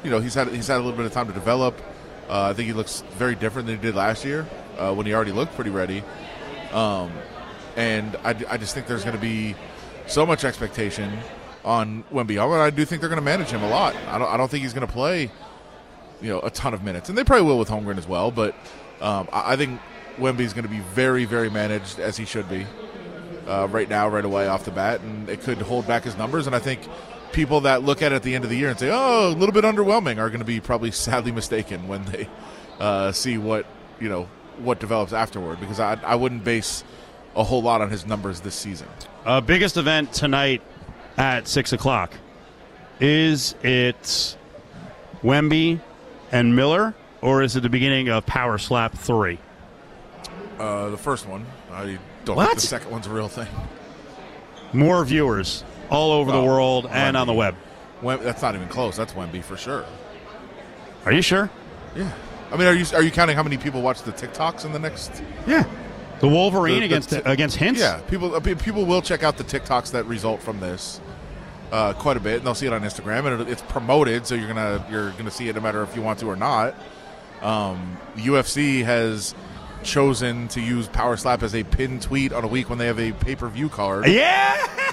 you 0.05 0.11
know 0.11 0.21
he's 0.21 0.35
had 0.35 0.49
he's 0.49 0.69
had 0.69 0.77
a 0.77 0.83
little 0.85 0.97
bit 0.97 1.07
of 1.07 1.13
time 1.13 1.27
to 1.27 1.33
develop. 1.33 1.81
Uh, 2.29 2.51
I 2.51 2.53
think 2.53 2.67
he 2.67 2.73
looks 2.73 3.03
very 3.17 3.35
different 3.35 3.67
than 3.67 3.77
he 3.77 3.83
did 3.83 3.95
last 3.95 4.25
year 4.25 4.47
uh, 4.79 4.95
when 4.95 5.07
he 5.07 5.15
already 5.15 5.33
looked 5.33 5.55
pretty 5.55 5.71
ready. 5.71 6.03
Um, 6.73 7.13
and 7.77 8.17
I, 8.25 8.35
I 8.49 8.57
just 8.57 8.75
think 8.75 8.87
there's 8.87 9.05
going 9.05 9.17
to 9.17 9.21
be 9.21 9.55
so 10.07 10.25
much 10.25 10.45
expectation 10.45 11.19
on 11.65 12.05
Wemby. 12.13 12.39
I 12.39 12.71
do 12.71 12.85
think 12.85 13.01
they're 13.01 13.09
going 13.09 13.21
to 13.21 13.25
manage 13.25 13.49
him 13.49 13.63
a 13.63 13.69
lot. 13.69 13.97
I 14.09 14.19
don't 14.19 14.29
I 14.29 14.37
don't 14.37 14.51
think 14.51 14.63
he's 14.63 14.75
going 14.75 14.87
to 14.87 14.93
play 14.93 15.31
you 16.21 16.29
know 16.29 16.41
a 16.41 16.51
ton 16.51 16.75
of 16.75 16.83
minutes, 16.83 17.09
and 17.09 17.19
they 17.19 17.25
probably 17.25 17.47
will 17.47 17.59
with 17.59 17.69
Holmgren 17.69 17.99
as 17.99 18.07
well. 18.07 18.31
But 18.31 18.55
um, 19.01 19.29
I, 19.33 19.53
I 19.53 19.57
think 19.57 19.81
Wemby's 20.19 20.53
going 20.53 20.65
to 20.65 20.71
be 20.71 20.81
very 20.81 21.25
very 21.25 21.51
managed 21.51 21.99
as 21.99 22.17
he 22.17 22.25
should 22.25 22.49
be 22.49 22.67
uh, 23.47 23.69
right 23.71 23.89
now, 23.89 24.09
right 24.09 24.25
away 24.25 24.47
off 24.47 24.65
the 24.65 24.71
bat, 24.71 25.01
and 25.01 25.29
it 25.29 25.41
could 25.41 25.59
hold 25.59 25.87
back 25.87 26.05
his 26.05 26.17
numbers. 26.17 26.47
And 26.47 26.55
I 26.55 26.59
think 26.59 26.81
people 27.35 27.61
that 27.63 27.83
look 27.83 28.01
at 28.01 28.13
it 28.13 28.15
at 28.17 28.23
the 28.23 28.35
end 28.35 28.45
of 28.45 28.51
the 28.51 28.57
year 28.57 28.71
and 28.71 28.79
say, 28.79 28.91
"Oh, 28.91 29.29
a 29.29 29.35
little 29.35 29.53
bit 29.53 29.65
underwhelming," 29.65 30.19
are 30.19 30.29
going 30.31 30.39
to 30.39 30.45
be 30.47 30.61
probably 30.61 30.91
sadly 30.91 31.33
mistaken 31.33 31.87
when 31.89 32.05
they 32.07 32.29
uh, 32.81 33.13
see 33.13 33.37
what 33.37 33.67
you 34.01 34.09
know 34.09 34.29
what 34.59 34.81
develops 34.81 35.13
afterward. 35.13 35.61
Because 35.61 35.81
I, 35.81 35.99
I 36.05 36.15
wouldn't 36.15 36.45
base 36.45 36.85
a 37.37 37.45
whole 37.45 37.61
lot 37.63 37.81
on 37.83 37.91
his 37.91 38.07
numbers 38.07 38.41
this 38.41 38.55
season. 38.55 38.89
Uh, 39.27 39.41
biggest 39.41 39.77
event 39.77 40.13
tonight 40.13 40.63
at 41.19 41.47
six 41.49 41.73
o'clock. 41.73 42.13
Is 43.01 43.55
it 43.63 44.37
Wemby 45.23 45.81
and 46.31 46.55
Miller, 46.55 46.95
or 47.21 47.43
is 47.43 47.57
it 47.57 47.61
the 47.61 47.69
beginning 47.69 48.09
of 48.09 48.25
Power 48.25 48.57
Slap 48.57 48.97
three? 48.97 49.39
Uh, 50.59 50.89
the 50.91 50.97
first 50.97 51.27
one, 51.29 51.45
I 51.73 51.99
don't 52.25 52.37
What? 52.37 52.47
think 52.47 52.61
the 52.61 52.67
second 52.67 52.91
one's 52.93 53.09
a 53.09 53.11
real 53.11 53.29
thing. 53.29 53.49
More 54.73 55.05
viewers 55.05 55.65
all 55.91 56.13
over 56.13 56.31
the 56.33 56.39
Oh, 56.39 56.45
world 56.45 56.87
and 56.91 57.17
on 57.17 57.27
the 57.27 57.33
web. 57.33 57.55
Wem- 58.03 58.23
that's 58.23 58.43
not 58.43 58.55
even 58.55 58.69
close. 58.69 58.97
That's 58.97 59.13
Wemby 59.13 59.43
for 59.43 59.57
sure. 59.57 59.85
Are 61.05 61.13
you 61.13 61.23
sure? 61.23 61.51
Yeah. 61.97 62.11
I 62.53 62.57
mean, 62.57 62.67
are 62.69 62.75
you 62.75 62.85
are 62.95 63.03
you 63.03 63.11
counting 63.11 63.37
how 63.37 63.43
many 63.43 63.57
people 63.57 63.83
watch 63.83 64.03
the 64.03 64.13
TikToks 64.13 64.65
in 64.65 64.73
the 64.73 64.79
next 64.79 65.23
Yeah. 65.47 65.65
The 66.21 66.29
Wolverine 66.29 66.75
The- 66.75 66.81
the 66.81 66.85
against 66.87 67.11
t- 67.11 67.21
against 67.25 67.57
Hints. 67.57 67.81
Yeah, 67.81 67.99
people 68.09 68.35
uh, 68.35 68.41
people 68.41 68.85
will 68.87 69.03
check 69.03 69.23
out 69.23 69.37
the 69.37 69.45
TikToks 69.45 69.91
that 69.93 70.07
result 70.07 70.43
from 70.43 70.61
this 70.61 71.01
uh, 71.73 71.93
quite 71.95 72.17
a 72.17 72.21
bit, 72.21 72.37
and 72.37 72.47
they'll 72.47 72.55
see 72.55 72.67
it 72.67 72.73
on 72.73 72.83
Instagram, 72.83 73.27
and 73.31 73.43
it, 73.43 73.49
it's 73.49 73.63
promoted, 73.63 74.27
so 74.27 74.35
you're 74.35 74.47
gonna 74.49 74.87
you're 74.91 75.11
gonna 75.13 75.31
see 75.31 75.49
it 75.49 75.55
no 75.57 75.61
matter 75.61 75.83
if 75.83 75.95
you 75.97 76.03
want 76.03 76.19
to 76.21 76.27
or 76.27 76.37
not. 76.37 76.75
Um, 77.43 77.97
UFC 78.17 78.85
has 78.85 79.35
chosen 79.83 80.49
to 80.49 80.61
use 80.61 80.87
Power 80.89 81.17
Slap 81.17 81.43
as 81.43 81.55
a 81.55 81.63
pin 81.65 82.01
tweet 82.01 82.33
on 82.33 82.43
a 82.45 82.47
week 82.49 82.71
when 82.71 82.79
they 82.79 82.87
have 82.87 82.99
a 83.01 83.13
pay 83.13 83.35
per 83.35 83.49
view 83.49 83.69
card. 83.69 84.07
Yeah. 84.07 84.57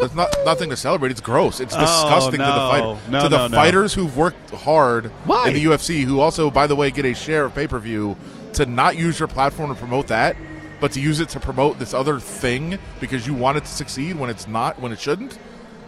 There's 0.00 0.14
not 0.14 0.34
nothing 0.44 0.70
to 0.70 0.76
celebrate. 0.76 1.10
It's 1.10 1.20
gross. 1.20 1.60
It's 1.60 1.74
Oh, 1.76 1.80
disgusting 1.80 2.32
to 2.40 2.46
the 2.46 2.52
fight 2.52 2.96
No, 3.10 3.22
to 3.22 3.28
the 3.28 3.36
no, 3.38 3.46
no. 3.48 3.56
fighters 3.56 3.94
who've 3.94 4.16
worked 4.16 4.50
hard 4.50 5.06
Why? 5.26 5.48
in 5.48 5.54
the 5.54 5.64
UFC, 5.64 6.02
who 6.02 6.20
also, 6.20 6.50
by 6.50 6.66
the 6.66 6.74
way, 6.76 6.90
get 6.90 7.04
a 7.04 7.14
share 7.14 7.44
of 7.44 7.54
pay 7.54 7.66
per 7.66 7.78
view. 7.78 8.16
To 8.54 8.66
not 8.66 8.96
use 8.98 9.18
your 9.18 9.28
platform 9.28 9.70
to 9.70 9.74
promote 9.74 10.08
that, 10.08 10.36
but 10.80 10.92
to 10.92 11.00
use 11.00 11.20
it 11.20 11.30
to 11.30 11.40
promote 11.40 11.78
this 11.78 11.94
other 11.94 12.20
thing 12.20 12.78
because 13.00 13.26
you 13.26 13.32
want 13.32 13.56
it 13.56 13.60
to 13.64 13.70
succeed 13.70 14.16
when 14.18 14.28
it's 14.28 14.46
not, 14.46 14.78
when 14.78 14.92
it 14.92 15.00
shouldn't. 15.00 15.38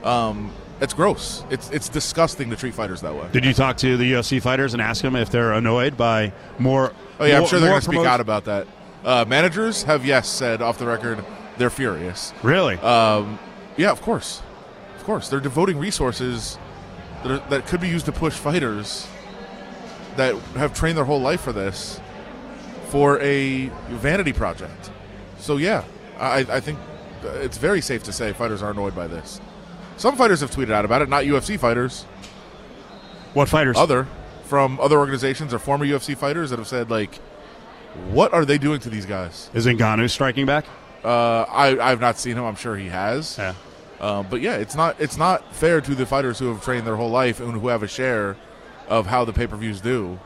Um, 0.03 0.51
it's 0.81 0.95
gross. 0.95 1.45
It's 1.51 1.71
it's 1.71 1.89
disgusting 1.89 2.51
to 2.51 2.57
treat 2.57 2.75
fighters 2.75 3.01
that 3.03 3.15
way. 3.15 3.27
Did 3.33 3.45
you 3.45 3.53
talk 3.53 3.77
to 3.79 3.97
the 3.97 4.13
UFC 4.13 4.41
fighters 4.41 4.73
and 4.75 4.81
ask 4.83 5.03
them 5.03 5.15
if 5.17 5.31
they're 5.31 5.53
annoyed 5.53 5.97
by 5.97 6.33
more? 6.59 6.93
Oh 7.21 7.25
yeah, 7.27 7.39
I'm 7.39 7.47
sure 7.47 7.59
they're 7.61 7.69
more 7.71 7.81
going 7.81 7.91
to 7.93 7.97
speak 7.99 8.07
out 8.07 8.21
about 8.21 8.45
that. 8.47 8.67
Uh, 9.05 9.25
managers 9.29 9.83
have 9.85 10.05
yes 10.07 10.29
said 10.29 10.63
off 10.63 10.79
the 10.79 10.87
record 10.87 11.23
they're 11.59 11.71
furious. 11.71 12.33
Really? 12.43 12.77
Um, 12.79 13.39
yeah, 13.77 13.91
of 13.91 14.01
course, 14.03 14.43
of 14.97 15.05
course. 15.05 15.29
They're 15.29 15.41
devoting 15.41 15.79
resources 15.79 16.59
that, 17.23 17.33
are, 17.33 17.51
that 17.51 17.67
could 17.67 17.81
be 17.81 17.89
used 17.89 18.07
to 18.07 18.13
push 18.13 18.35
fighters 18.35 19.07
that 20.17 20.35
have 20.57 20.75
trained 20.75 20.97
their 20.97 21.05
whole 21.05 21.21
life 21.21 21.41
for 21.41 21.53
this 21.53 22.01
for 22.89 23.21
a 23.21 23.67
vanity 23.91 24.33
project. 24.33 24.91
So 25.39 25.57
yeah, 25.57 25.85
I, 26.19 26.47
I 26.49 26.61
think 26.61 26.79
it's 27.25 27.59
very 27.59 27.81
safe 27.81 28.03
to 28.05 28.13
say 28.13 28.33
fighters 28.33 28.63
are 28.63 28.71
annoyed 28.71 28.95
by 28.95 29.07
this. 29.07 29.41
Some 29.97 30.17
fighters 30.17 30.41
have 30.41 30.51
tweeted 30.51 30.73
out 30.73 30.85
about 30.85 31.03
it, 31.03 31.09
not 31.09 31.25
UFC 31.25 31.59
fighters, 31.59 32.05
what 33.33 33.49
fighters? 33.49 33.77
other 33.77 34.07
from 34.45 34.79
other 34.81 34.99
organizations 34.99 35.53
or 35.53 35.59
former 35.59 35.85
UFC 35.85 36.17
fighters 36.17 36.51
that 36.51 36.59
have 36.59 36.69
said 36.69 36.91
like, 36.91 37.17
"What 38.11 38.33
are 38.33 38.45
they 38.45 38.59
doing 38.59 38.81
to 38.81 38.91
these 38.91 39.07
guys?" 39.07 39.51
Is 39.55 39.67
Ngannou 39.67 40.09
striking 40.11 40.47
back? 40.47 40.65
Uh, 41.05 41.45
I 41.49 41.79
I've 41.79 42.01
not 42.01 42.19
seen 42.19 42.37
him. 42.37 42.45
I'm 42.45 42.57
sure 42.57 42.77
he 42.77 42.89
has. 42.89 43.37
Yeah. 43.39 43.55
Uh, 44.01 44.23
but 44.23 44.41
yeah, 44.41 44.57
it's 44.57 44.75
not 44.75 45.01
it's 45.01 45.17
not 45.17 45.55
fair 45.55 45.81
to 45.81 45.95
the 45.95 46.07
fighters 46.07 46.39
who 46.39 46.49
have 46.49 46.63
trained 46.65 46.87
their 46.87 46.97
whole 46.97 47.11
life 47.11 47.41
and 47.41 47.53
who 47.53 47.69
have 47.69 47.83
a 47.83 47.89
share 47.89 48.37
of 48.89 49.07
how 49.07 49.25
the 49.25 49.33
pay 49.33 49.47
per 49.47 49.57
views 49.57 49.81
do 49.81 50.19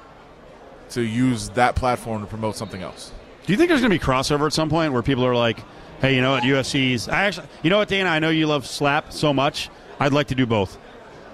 to 0.91 1.03
use 1.03 1.51
that 1.51 1.75
platform 1.77 2.23
to 2.23 2.27
promote 2.27 2.57
something 2.57 2.83
else. 2.83 3.13
Do 3.45 3.53
you 3.53 3.59
think 3.59 3.69
there's 3.69 3.81
going 3.81 3.91
to 3.93 3.99
be 3.99 4.05
crossover 4.05 4.47
at 4.47 4.53
some 4.53 4.69
point 4.71 4.93
where 4.93 5.03
people 5.03 5.25
are 5.25 5.35
like, 5.35 5.59
"Hey, 6.01 6.15
you 6.15 6.23
know 6.23 6.33
what? 6.33 6.43
UFC's. 6.45 7.09
I 7.09 7.25
actually, 7.25 7.47
you 7.63 7.71
know 7.71 7.79
what, 7.79 7.89
Dana? 7.89 8.09
I 8.09 8.19
know 8.19 8.31
you 8.31 8.47
love 8.47 8.67
slap 8.67 9.13
so 9.13 9.33
much. 9.33 9.71
I'd 10.01 10.13
like 10.13 10.29
to 10.29 10.35
do 10.35 10.47
both. 10.47 10.79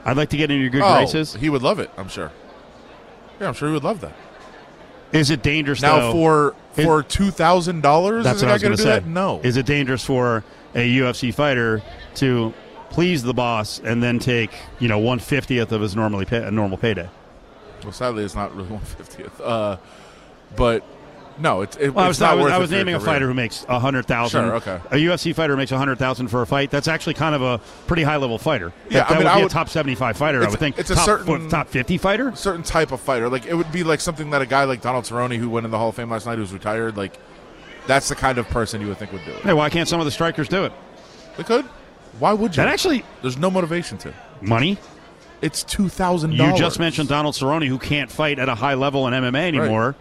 I'd 0.05 0.17
like 0.17 0.31
to 0.31 0.37
get 0.37 0.51
into 0.51 0.61
your 0.61 0.71
good 0.71 0.83
graces. 0.83 1.35
Oh, 1.35 1.39
he 1.39 1.51
would 1.51 1.63
love 1.63 1.79
it. 1.79 1.91
I'm 1.97 2.09
sure. 2.09 2.31
Yeah, 3.41 3.49
I'm 3.49 3.55
sure 3.55 3.69
he 3.69 3.75
would 3.75 3.85
love 3.85 4.01
that. 4.01 4.15
Is 5.15 5.31
it 5.31 5.43
dangerous 5.43 5.81
Now 5.81 5.99
though? 5.99 6.13
for 6.13 6.55
for 6.73 7.03
two 7.03 7.31
thousand 7.31 7.83
dollars, 7.83 8.25
That's 8.25 8.43
what 8.43 8.51
I 8.51 8.55
was 8.55 8.63
going 8.63 8.77
to 8.77 8.83
say. 8.83 8.89
that? 9.01 9.07
No. 9.07 9.41
Is 9.43 9.57
it 9.57 9.65
dangerous 9.65 10.05
for 10.05 10.43
a 10.75 10.99
UFC 10.99 11.33
fighter 11.33 11.83
to 12.17 12.53
please 12.91 13.23
the 13.23 13.33
boss 13.35 13.81
and 13.83 14.03
then 14.03 14.19
take 14.19 14.51
you 14.81 14.89
know 14.89 14.99
one 14.99 15.19
fiftieth 15.21 15.71
of 15.73 15.81
his 15.81 15.95
normally 15.97 16.25
pay, 16.25 16.43
a 16.43 16.51
normal 16.51 16.77
payday? 16.79 17.09
well, 17.83 17.93
sadly, 17.93 18.25
it's 18.25 18.35
not 18.35 18.55
really 18.57 18.69
one 18.71 18.81
fiftieth. 18.81 19.41
Uh, 19.41 19.77
but 20.57 20.85
no, 21.39 21.63
it's 21.63 21.77
it, 21.77 21.91
Well, 21.91 22.05
I 22.05 22.09
it's 22.09 22.19
was, 22.21 22.23
I 22.23 22.35
was, 22.35 22.43
worth 22.45 22.53
I 22.53 22.59
was 22.59 22.71
for 22.71 22.77
your 22.77 22.81
naming 22.85 22.95
a 22.95 22.99
career. 22.99 23.07
fighter 23.07 23.27
who 23.27 23.35
makes 23.35 23.67
a 23.69 23.79
hundred 23.79 24.07
thousand. 24.07 24.45
Sure, 24.47 24.55
okay. 24.57 24.81
A 24.91 24.97
UFC 24.97 25.35
fighter 25.35 25.57
makes 25.57 25.73
a 25.73 25.79
hundred 25.79 25.99
thousand 25.99 26.29
for 26.29 26.43
a 26.43 26.47
fight. 26.47 26.71
That's 26.71 26.89
actually 26.89 27.15
kind 27.15 27.35
of 27.35 27.43
a 27.43 27.59
pretty 27.87 28.03
high 28.03 28.17
level 28.17 28.39
fighter. 28.39 28.73
Yeah, 28.89 29.01
that, 29.01 29.11
I 29.11 29.15
mean, 29.15 29.19
would 29.19 29.27
I 29.27 29.35
be 29.37 29.43
would- 29.43 29.51
a 29.51 29.55
top 29.55 29.69
seventy 29.69 29.95
five 29.95 30.17
fighter. 30.17 30.43
I 30.45 30.49
would 30.49 30.59
think. 30.59 30.79
it's 30.79 30.91
a 30.91 30.95
top, 30.95 31.05
certain- 31.05 31.49
top 31.49 31.69
fifty 31.69 31.99
fighter. 31.99 32.35
certain 32.37 32.63
type 32.63 32.93
of 32.93 33.01
fighter. 33.01 33.29
Like 33.29 33.47
it 33.47 33.55
would 33.55 33.73
be 33.73 33.83
like 33.85 34.01
something 34.01 34.31
that 34.31 34.43
a 34.43 34.47
guy 34.47 34.65
like 34.65 34.81
Donald 34.81 35.05
Cerrone, 35.05 35.37
who 35.37 35.51
went 35.51 35.65
in 35.65 35.71
the 35.71 35.79
Hall 35.79 35.89
of 35.89 35.97
Fame 35.97 36.11
last 36.11 36.27
night, 36.27 36.39
who's 36.39 36.53
retired, 36.53 36.97
like 36.97 37.19
that's 37.87 38.09
the 38.09 38.15
kind 38.15 38.39
of 38.39 38.49
person 38.49 38.81
you 38.81 38.87
would 38.89 38.99
think 38.99 39.13
would 39.13 39.25
do 39.25 39.33
it. 39.33 39.43
Hey, 39.43 39.53
why 39.53 39.71
can't 39.71 39.89
some 39.89 40.01
of 40.01 40.07
the 40.07 40.11
strikers 40.13 40.49
do 40.49 40.65
it? 40.65 40.73
They 41.37 41.43
could. 41.43 41.65
Why 42.21 42.33
would 42.33 42.53
you? 42.57 42.63
That 42.63 42.69
actually 42.73 43.05
There's 43.23 43.37
no 43.37 43.51
motivation 43.51 43.99
to. 43.99 44.15
money. 44.41 44.79
It's 45.43 45.63
two 45.65 45.89
thousand 45.89 46.33
You 46.33 46.57
just 46.57 46.79
mentioned 46.79 47.09
Donald 47.09 47.35
Cerrone, 47.35 47.67
who 47.67 47.77
can't 47.79 48.11
fight 48.11 48.39
at 48.39 48.49
a 48.49 48.55
high 48.55 48.75
level 48.75 49.07
in 49.09 49.13
MMA 49.13 49.49
anymore. 49.49 49.95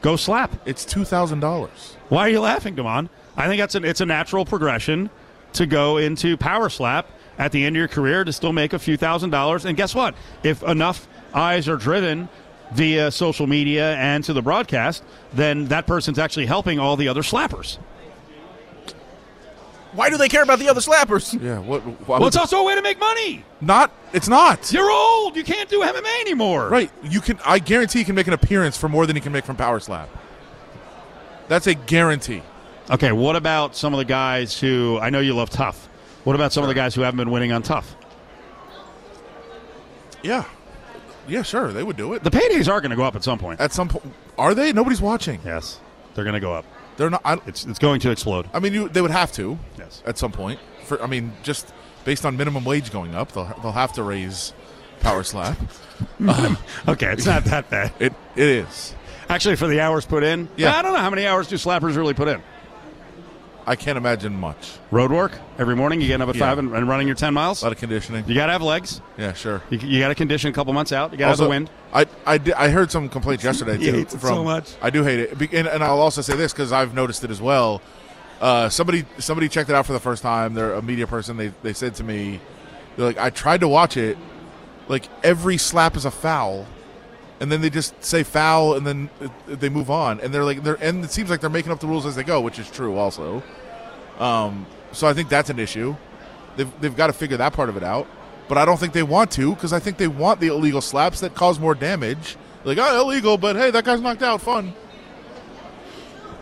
Go 0.00 0.16
slap. 0.16 0.52
It's 0.66 0.84
two 0.84 1.04
thousand 1.04 1.40
dollars. 1.40 1.96
Why 2.08 2.22
are 2.22 2.30
you 2.30 2.40
laughing, 2.40 2.74
Damon? 2.74 3.10
I 3.36 3.46
think 3.48 3.60
that's 3.60 3.74
an, 3.74 3.84
it's 3.84 4.00
a 4.00 4.06
natural 4.06 4.44
progression 4.44 5.10
to 5.54 5.66
go 5.66 5.98
into 5.98 6.36
power 6.36 6.68
slap 6.68 7.08
at 7.38 7.52
the 7.52 7.64
end 7.64 7.76
of 7.76 7.78
your 7.78 7.88
career 7.88 8.24
to 8.24 8.32
still 8.32 8.52
make 8.52 8.72
a 8.72 8.78
few 8.78 8.96
thousand 8.96 9.30
dollars. 9.30 9.64
And 9.64 9.76
guess 9.76 9.94
what? 9.94 10.14
If 10.42 10.62
enough 10.62 11.06
eyes 11.34 11.68
are 11.68 11.76
driven 11.76 12.28
via 12.72 13.10
social 13.10 13.46
media 13.46 13.94
and 13.96 14.22
to 14.24 14.32
the 14.32 14.42
broadcast, 14.42 15.02
then 15.32 15.66
that 15.66 15.86
person's 15.86 16.18
actually 16.18 16.46
helping 16.46 16.78
all 16.78 16.96
the 16.96 17.08
other 17.08 17.22
slappers. 17.22 17.78
Why 19.92 20.08
do 20.08 20.16
they 20.16 20.28
care 20.28 20.42
about 20.42 20.58
the 20.60 20.68
other 20.68 20.80
slappers? 20.80 21.40
Yeah. 21.40 21.58
What? 21.58 21.80
Why 22.06 22.18
Well, 22.18 22.28
it's 22.28 22.36
also 22.36 22.58
a 22.58 22.64
way 22.64 22.74
to 22.76 22.82
make 22.82 22.98
money. 23.00 23.44
not. 23.60 23.90
It's 24.12 24.28
not. 24.28 24.72
You're 24.72 24.90
old. 24.90 25.36
You 25.36 25.44
can't 25.44 25.68
do 25.68 25.80
MMA 25.82 26.20
anymore. 26.20 26.68
Right. 26.68 26.90
You 27.02 27.20
can. 27.20 27.38
I 27.44 27.58
guarantee 27.58 28.00
you 28.00 28.04
can 28.04 28.14
make 28.14 28.26
an 28.26 28.32
appearance 28.32 28.76
for 28.76 28.88
more 28.88 29.06
than 29.06 29.16
you 29.16 29.22
can 29.22 29.32
make 29.32 29.44
from 29.44 29.56
Power 29.56 29.80
Slap. 29.80 30.08
That's 31.48 31.66
a 31.66 31.74
guarantee. 31.74 32.42
Okay, 32.90 33.12
what 33.12 33.36
about 33.36 33.76
some 33.76 33.92
of 33.94 33.98
the 33.98 34.04
guys 34.04 34.58
who 34.58 34.98
I 35.00 35.10
know 35.10 35.20
you 35.20 35.34
love 35.34 35.50
tough? 35.50 35.86
What 36.24 36.34
about 36.34 36.52
some 36.52 36.62
of 36.64 36.68
the 36.68 36.74
guys 36.74 36.94
who 36.94 37.02
haven't 37.02 37.18
been 37.18 37.30
winning 37.30 37.52
on 37.52 37.62
tough? 37.62 37.94
Yeah, 40.22 40.44
yeah, 41.28 41.42
sure, 41.42 41.72
they 41.72 41.82
would 41.82 41.96
do 41.96 42.12
it. 42.14 42.22
The 42.24 42.30
paydays 42.30 42.68
are 42.68 42.80
going 42.80 42.90
to 42.90 42.96
go 42.96 43.04
up 43.04 43.16
at 43.16 43.24
some 43.24 43.38
point. 43.38 43.60
At 43.60 43.72
some 43.72 43.88
point, 43.88 44.12
are 44.36 44.54
they? 44.54 44.72
Nobody's 44.72 45.00
watching. 45.00 45.40
Yes, 45.44 45.80
they're 46.14 46.24
going 46.24 46.34
to 46.34 46.40
go 46.40 46.52
up. 46.52 46.64
They're 46.96 47.10
not. 47.10 47.22
I, 47.24 47.38
It's 47.46 47.64
it's 47.64 47.78
going 47.78 48.00
to 48.00 48.10
explode. 48.10 48.48
I 48.52 48.58
mean, 48.60 48.74
you, 48.74 48.88
they 48.88 49.00
would 49.00 49.10
have 49.10 49.32
to. 49.32 49.58
Yes. 49.78 50.02
At 50.06 50.18
some 50.18 50.32
point. 50.32 50.60
For 50.84 51.02
I 51.02 51.06
mean, 51.06 51.32
just 51.42 51.72
based 52.04 52.24
on 52.26 52.36
minimum 52.36 52.64
wage 52.64 52.90
going 52.90 53.14
up, 53.14 53.32
they'll 53.32 53.52
they'll 53.62 53.72
have 53.72 53.92
to 53.94 54.02
raise 54.02 54.52
power 55.00 55.22
slap. 55.22 55.56
Okay, 56.88 57.12
it's 57.12 57.26
not 57.26 57.44
that 57.44 57.68
bad. 57.70 57.92
It 57.98 58.12
it 58.36 58.48
is. 58.48 58.94
Actually, 59.28 59.56
for 59.56 59.66
the 59.68 59.80
hours 59.80 60.06
put 60.06 60.22
in, 60.24 60.48
Yeah. 60.56 60.76
I 60.76 60.82
don't 60.82 60.92
know 60.92 60.98
how 61.00 61.10
many 61.10 61.26
hours 61.26 61.46
do 61.46 61.56
slappers 61.56 61.94
really 61.96 62.14
put 62.14 62.26
in. 62.28 62.42
I 63.70 63.76
can't 63.76 63.96
imagine 63.96 64.34
much. 64.34 64.78
Road 64.90 65.12
work 65.12 65.30
every 65.56 65.76
morning. 65.76 66.00
You 66.00 66.08
getting 66.08 66.22
up 66.22 66.28
at 66.28 66.34
Yeah. 66.34 66.40
five 66.48 66.58
and, 66.58 66.74
and 66.74 66.88
running 66.88 67.06
your 67.06 67.14
ten 67.14 67.32
miles. 67.32 67.62
A 67.62 67.66
lot 67.66 67.72
of 67.72 67.78
conditioning. 67.78 68.24
You 68.26 68.34
got 68.34 68.46
to 68.46 68.52
have 68.52 68.62
legs. 68.62 69.00
Yeah, 69.16 69.32
sure. 69.32 69.62
You, 69.70 69.78
you 69.78 70.00
got 70.00 70.08
to 70.08 70.14
condition 70.16 70.50
a 70.50 70.52
couple 70.52 70.72
months 70.72 70.90
out. 70.92 71.12
You 71.12 71.18
got 71.18 71.26
to 71.26 71.30
have 71.30 71.38
the 71.38 71.48
wind. 71.48 71.70
I, 71.92 72.06
I, 72.26 72.38
di- 72.38 72.52
I 72.52 72.68
heard 72.70 72.90
some 72.90 73.08
complaints 73.08 73.44
yesterday 73.44 73.76
He 73.78 73.86
too. 73.86 73.92
hates 73.92 74.12
it 74.14 74.18
from, 74.18 74.30
so 74.30 74.42
much. 74.44 74.74
I 74.82 74.90
do 74.90 75.04
hate 75.04 75.20
it, 75.20 75.52
and, 75.52 75.68
and 75.68 75.84
I'll 75.84 76.00
also 76.00 76.20
say 76.20 76.34
this 76.34 76.52
because 76.52 76.72
I've 76.72 76.94
noticed 76.94 77.22
it 77.22 77.30
as 77.30 77.40
well. 77.40 77.80
Uh, 78.40 78.68
somebody 78.68 79.04
somebody 79.18 79.48
checked 79.48 79.70
it 79.70 79.76
out 79.76 79.86
for 79.86 79.92
the 79.92 80.00
first 80.00 80.22
time. 80.22 80.54
They're 80.54 80.74
a 80.74 80.82
media 80.82 81.06
person. 81.06 81.36
They 81.36 81.52
they 81.62 81.72
said 81.72 81.94
to 81.96 82.02
me, 82.04 82.40
they're 82.96 83.06
like, 83.06 83.18
I 83.18 83.30
tried 83.30 83.60
to 83.60 83.68
watch 83.68 83.96
it. 83.96 84.18
Like 84.88 85.04
every 85.22 85.58
slap 85.58 85.94
is 85.94 86.04
a 86.06 86.10
foul, 86.10 86.66
and 87.40 87.50
then 87.50 87.62
they 87.62 87.70
just 87.70 88.02
say 88.04 88.22
foul, 88.22 88.74
and 88.74 88.86
then 88.86 89.10
they 89.46 89.68
move 89.68 89.90
on. 89.90 90.20
And 90.20 90.32
they're 90.32 90.44
like, 90.44 90.62
they're 90.62 90.82
and 90.82 91.04
it 91.04 91.10
seems 91.10 91.30
like 91.30 91.40
they're 91.40 91.50
making 91.50 91.72
up 91.72 91.80
the 91.80 91.86
rules 91.86 92.06
as 92.06 92.14
they 92.14 92.22
go, 92.22 92.40
which 92.40 92.58
is 92.58 92.70
true 92.70 92.96
also. 92.96 93.42
Um, 94.18 94.66
so 94.92 95.06
I 95.06 95.14
think 95.14 95.28
that's 95.28 95.50
an 95.50 95.58
issue. 95.58 95.96
They've 96.56 96.80
they've 96.80 96.96
got 96.96 97.08
to 97.08 97.12
figure 97.12 97.38
that 97.38 97.54
part 97.54 97.68
of 97.68 97.76
it 97.76 97.82
out. 97.82 98.06
But 98.48 98.58
I 98.58 98.64
don't 98.64 98.78
think 98.78 98.92
they 98.92 99.04
want 99.04 99.30
to 99.32 99.54
because 99.54 99.72
I 99.72 99.78
think 99.78 99.96
they 99.96 100.08
want 100.08 100.40
the 100.40 100.48
illegal 100.48 100.80
slaps 100.80 101.20
that 101.20 101.34
cause 101.34 101.60
more 101.60 101.74
damage. 101.74 102.36
Like, 102.64 102.78
oh, 102.78 103.00
illegal, 103.00 103.38
but 103.38 103.56
hey, 103.56 103.70
that 103.70 103.84
guy's 103.84 104.00
knocked 104.00 104.22
out. 104.22 104.40
Fun. 104.42 104.74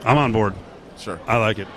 I'm 0.05 0.17
on 0.17 0.33
board. 0.33 0.55
Sure. 0.97 1.21
I 1.27 1.37
like 1.37 1.59
it. 1.59 1.69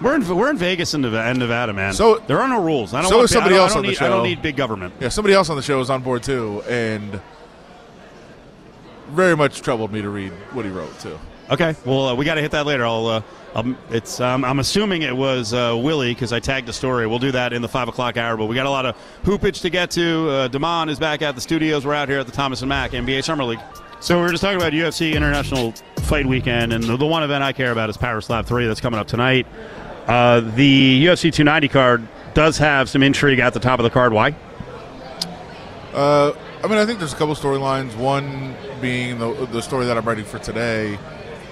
We're 0.00 0.14
in 0.16 0.36
we're 0.36 0.50
in 0.50 0.56
Vegas 0.56 0.94
and 0.94 1.02
Nevada, 1.02 1.38
Nevada, 1.38 1.72
man. 1.72 1.92
So- 1.92 2.18
there 2.26 2.40
are 2.40 2.48
no 2.48 2.62
rules. 2.62 2.92
I 2.92 3.02
don't 3.02 3.10
so 3.10 3.18
want 3.18 3.24
is 3.26 3.30
somebody 3.32 3.54
I 3.54 3.58
don't, 3.58 3.64
else 3.64 3.72
I 3.72 3.74
don't 3.76 3.84
on 3.84 3.90
the 3.90 3.94
show. 3.94 4.06
I 4.06 4.08
don't 4.08 4.22
need 4.24 4.42
big 4.42 4.56
government. 4.56 4.94
Yeah, 4.98 5.08
somebody 5.10 5.34
else 5.34 5.48
on 5.50 5.56
the 5.56 5.62
show 5.62 5.80
is 5.80 5.90
on 5.90 6.02
board 6.02 6.22
too, 6.22 6.62
and 6.68 7.20
very 9.10 9.36
much 9.36 9.62
troubled 9.62 9.92
me 9.92 10.02
to 10.02 10.08
read 10.08 10.32
what 10.52 10.64
he 10.64 10.70
wrote 10.70 10.98
too. 11.00 11.18
Okay, 11.50 11.74
well, 11.84 12.08
uh, 12.08 12.14
we 12.14 12.24
got 12.24 12.34
to 12.34 12.40
hit 12.40 12.52
that 12.52 12.64
later. 12.66 12.86
I'll. 12.86 13.06
Uh, 13.06 13.22
um, 13.56 13.76
it's. 13.90 14.20
Um, 14.20 14.44
I'm 14.44 14.60
assuming 14.60 15.02
it 15.02 15.16
was 15.16 15.52
uh, 15.52 15.76
Willie 15.76 16.14
because 16.14 16.32
I 16.32 16.38
tagged 16.38 16.68
the 16.68 16.72
story. 16.72 17.08
We'll 17.08 17.18
do 17.18 17.32
that 17.32 17.52
in 17.52 17.60
the 17.60 17.68
five 17.68 17.88
o'clock 17.88 18.16
hour. 18.16 18.36
But 18.36 18.46
we 18.46 18.54
got 18.54 18.66
a 18.66 18.70
lot 18.70 18.86
of 18.86 18.96
hoopage 19.24 19.60
to 19.62 19.70
get 19.70 19.90
to. 19.92 20.30
Uh, 20.30 20.48
Damon 20.48 20.88
is 20.88 21.00
back 21.00 21.22
at 21.22 21.34
the 21.34 21.40
studios. 21.40 21.84
We're 21.84 21.94
out 21.94 22.08
here 22.08 22.20
at 22.20 22.26
the 22.26 22.32
Thomas 22.32 22.62
and 22.62 22.68
Mack 22.68 22.92
NBA 22.92 23.24
Summer 23.24 23.42
League. 23.42 23.60
So 23.98 24.16
we 24.16 24.22
were 24.22 24.30
just 24.30 24.42
talking 24.42 24.58
about 24.58 24.72
UFC 24.72 25.14
International 25.14 25.72
Fight 26.02 26.24
Weekend, 26.24 26.72
and 26.72 26.84
the, 26.84 26.96
the 26.96 27.06
one 27.06 27.22
event 27.22 27.42
I 27.42 27.52
care 27.52 27.72
about 27.72 27.90
is 27.90 27.96
Power 27.96 28.20
Slap 28.20 28.46
Three 28.46 28.66
that's 28.66 28.80
coming 28.80 29.00
up 29.00 29.08
tonight. 29.08 29.46
Uh, 30.06 30.40
the 30.40 31.04
UFC 31.04 31.32
290 31.32 31.68
card 31.68 32.08
does 32.32 32.58
have 32.58 32.88
some 32.88 33.02
intrigue 33.02 33.40
at 33.40 33.54
the 33.54 33.60
top 33.60 33.80
of 33.80 33.84
the 33.84 33.90
card. 33.90 34.12
Why? 34.12 34.34
Uh, 35.92 36.32
I 36.62 36.68
mean, 36.68 36.78
I 36.78 36.86
think 36.86 36.98
there's 37.00 37.12
a 37.12 37.16
couple 37.16 37.34
storylines. 37.34 37.96
One 37.96 38.54
being 38.80 39.18
the 39.18 39.46
the 39.52 39.62
story 39.62 39.86
that 39.86 39.96
I'm 39.96 40.04
writing 40.04 40.24
for 40.24 40.38
today, 40.38 40.98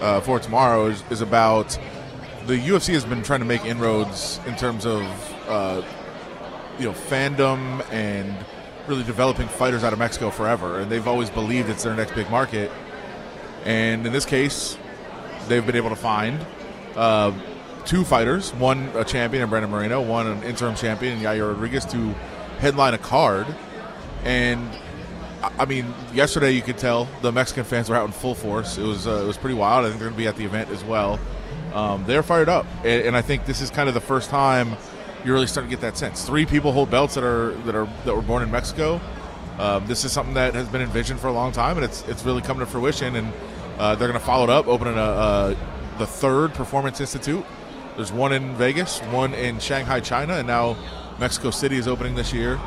uh, 0.01 0.21
for 0.21 0.39
tomorrow, 0.39 0.87
is, 0.87 1.03
is 1.11 1.21
about 1.21 1.79
the 2.47 2.55
UFC 2.55 2.95
has 2.95 3.05
been 3.05 3.23
trying 3.23 3.41
to 3.41 3.47
make 3.47 3.65
inroads 3.65 4.41
in 4.47 4.57
terms 4.57 4.87
of 4.87 5.03
uh, 5.49 5.83
you 6.79 6.87
know 6.87 6.93
fandom 6.93 7.85
and 7.93 8.35
really 8.87 9.05
developing 9.05 9.47
fighters 9.49 9.85
out 9.85 9.93
of 9.93 9.99
Mexico 9.99 10.31
forever, 10.31 10.81
and 10.81 10.91
they've 10.91 11.07
always 11.07 11.31
believed 11.31 11.69
it's 11.69 11.85
their 11.85 11.95
next 11.95 12.15
big 12.15 12.31
market. 12.31 12.71
And 13.65 14.07
in 14.07 14.13
this 14.13 14.25
case, 14.25 14.79
they've 15.49 15.65
been 15.65 15.77
able 15.77 15.91
to 15.91 15.97
find 15.97 16.45
uh, 16.97 17.33
two 17.85 18.05
fighters, 18.05 18.53
one 18.55 18.89
a 18.95 19.05
champion 19.05 19.43
in 19.43 19.51
Brandon 19.51 19.71
Moreno, 19.71 20.01
one 20.01 20.27
an 20.27 20.43
interim 20.43 20.75
champion 20.75 21.19
in 21.19 21.25
Yair 21.25 21.49
Rodriguez, 21.49 21.85
to 21.87 22.15
headline 22.61 22.95
a 22.95 22.99
card. 22.99 23.47
And 24.25 24.69
I- 25.43 25.65
mean, 25.67 25.95
yesterday 26.13 26.53
you 26.53 26.63
could 26.63 26.79
tell 26.79 27.09
the 27.23 27.33
Mexican 27.33 27.65
fans 27.65 27.89
were 27.89 27.97
out 27.97 28.07
in 28.07 28.13
full 28.13 28.35
force. 28.35 28.79
It 28.79 28.85
was 28.85 29.07
uh, 29.07 29.23
it 29.23 29.27
was 29.27 29.37
pretty 29.37 29.55
wild. 29.55 29.85
I 29.85 29.89
think 29.89 30.01
they're 30.01 30.09
going 30.09 30.17
to 30.17 30.23
be 30.25 30.29
at 30.29 30.37
the 30.37 30.45
event 30.45 30.71
as 30.71 30.85
well. 30.85 31.19
Um, 31.75 32.05
they're 32.07 32.23
fired 32.23 32.49
up, 32.49 32.67
and, 32.85 33.07
and 33.07 33.17
I 33.17 33.23
think 33.23 33.45
this 33.45 33.61
is 33.61 33.71
kind 33.71 33.89
of 33.89 33.95
the 33.95 34.01
first 34.01 34.31
time 34.31 34.77
you're 35.25 35.35
really 35.35 35.47
starting 35.47 35.71
to 35.71 35.77
get 35.77 35.83
that 35.83 35.99
sense. 35.99 36.25
Three 36.25 36.47
people 36.47 36.73
hold 36.73 36.91
belts 36.91 37.15
that 37.15 37.25
are 37.25 37.53
that 37.67 37.75
are 37.75 37.89
that 38.05 38.15
were 38.15 38.23
born 38.23 38.43
in 38.43 38.51
Mexico. 38.51 39.01
Um, 39.59 39.87
this 39.87 40.05
is 40.05 40.13
something 40.13 40.35
that 40.35 40.55
has 40.55 40.69
been 40.69 40.83
envisioned 40.83 41.21
for 41.21 41.27
a 41.29 41.33
long 41.33 41.53
time, 41.53 41.77
and 41.77 41.85
it's 41.85 42.03
it's 42.09 42.25
really 42.25 42.43
coming 42.43 42.65
to 42.65 42.71
fruition. 42.71 43.17
And 43.17 43.33
uh, 43.79 43.95
they're 43.95 44.09
going 44.09 44.19
to 44.19 44.25
follow 44.25 44.45
it 44.45 44.51
up, 44.51 44.67
opening 44.67 44.95
a, 44.95 44.99
a 44.99 45.57
the 45.99 46.07
third 46.07 46.55
Performance 46.55 47.01
Institute. 47.01 47.45
There's 47.97 48.13
one 48.13 48.33
in 48.33 48.55
Vegas, 48.55 49.01
one 49.11 49.35
in 49.35 49.59
Shanghai, 49.59 50.01
China, 50.01 50.35
and 50.35 50.47
now 50.47 50.77
Mexico 51.19 51.51
City 51.51 51.77
is 51.77 51.89
opening 51.89 52.15
this 52.15 52.33
year. 52.33 52.59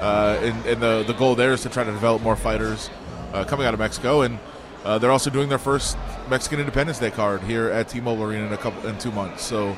Uh, 0.00 0.38
and 0.42 0.66
and 0.66 0.82
the, 0.82 1.04
the 1.06 1.14
goal 1.14 1.34
there 1.34 1.52
is 1.52 1.62
to 1.62 1.68
try 1.68 1.84
to 1.84 1.92
develop 1.92 2.22
more 2.22 2.36
fighters 2.36 2.90
uh, 3.32 3.44
coming 3.44 3.66
out 3.66 3.74
of 3.74 3.80
Mexico. 3.80 4.22
And 4.22 4.38
uh, 4.84 4.98
they're 4.98 5.10
also 5.10 5.30
doing 5.30 5.48
their 5.48 5.58
first 5.58 5.96
Mexican 6.28 6.60
Independence 6.60 6.98
Day 6.98 7.10
card 7.10 7.42
here 7.42 7.70
at 7.70 7.88
T-Mobile 7.88 8.24
Arena 8.24 8.46
in 8.46 8.52
a 8.52 8.56
couple 8.56 8.86
in 8.88 8.98
two 8.98 9.10
months. 9.10 9.42
So 9.42 9.76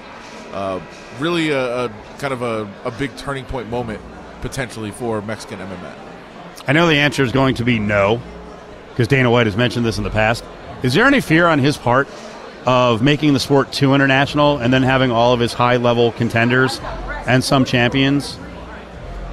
uh, 0.53 0.81
really 1.19 1.51
a, 1.51 1.87
a 1.87 1.89
kind 2.19 2.33
of 2.33 2.43
a, 2.43 2.71
a 2.85 2.91
big 2.91 3.17
turning 3.17 3.45
point 3.45 3.69
moment 3.71 4.01
potentially 4.41 4.91
for 4.91 5.23
Mexican 5.23 5.59
MMA. 5.59 5.95
I 6.67 6.73
know 6.73 6.87
the 6.87 6.97
answer 6.97 7.23
is 7.23 7.33
going 7.33 7.55
to 7.57 7.65
be 7.65 7.79
no, 7.79 8.21
because 8.91 9.09
Dana 9.09 9.31
White 9.31 9.47
has 9.47 9.57
mentioned 9.57 9.87
this 9.87 9.99
in 9.99 10.05
the 10.05 10.11
past. 10.11 10.45
Is 10.83 10.95
there 10.95 11.07
any 11.07 11.21
fear 11.21 11.47
on 11.47 11.59
his 11.59 11.77
part 11.77 12.09
of 12.67 13.01
making 13.03 13.33
the 13.33 13.41
sport 13.41 13.73
too 13.73 13.95
international 13.95 14.59
and 14.59 14.73
then 14.73 14.83
having 14.83 15.11
all 15.11 15.33
of 15.33 15.41
his 15.41 15.55
high 15.55 15.77
level 15.77 16.13
contenders 16.13 16.81
and 17.27 17.43
some 17.43 17.65
champions, 17.65 18.39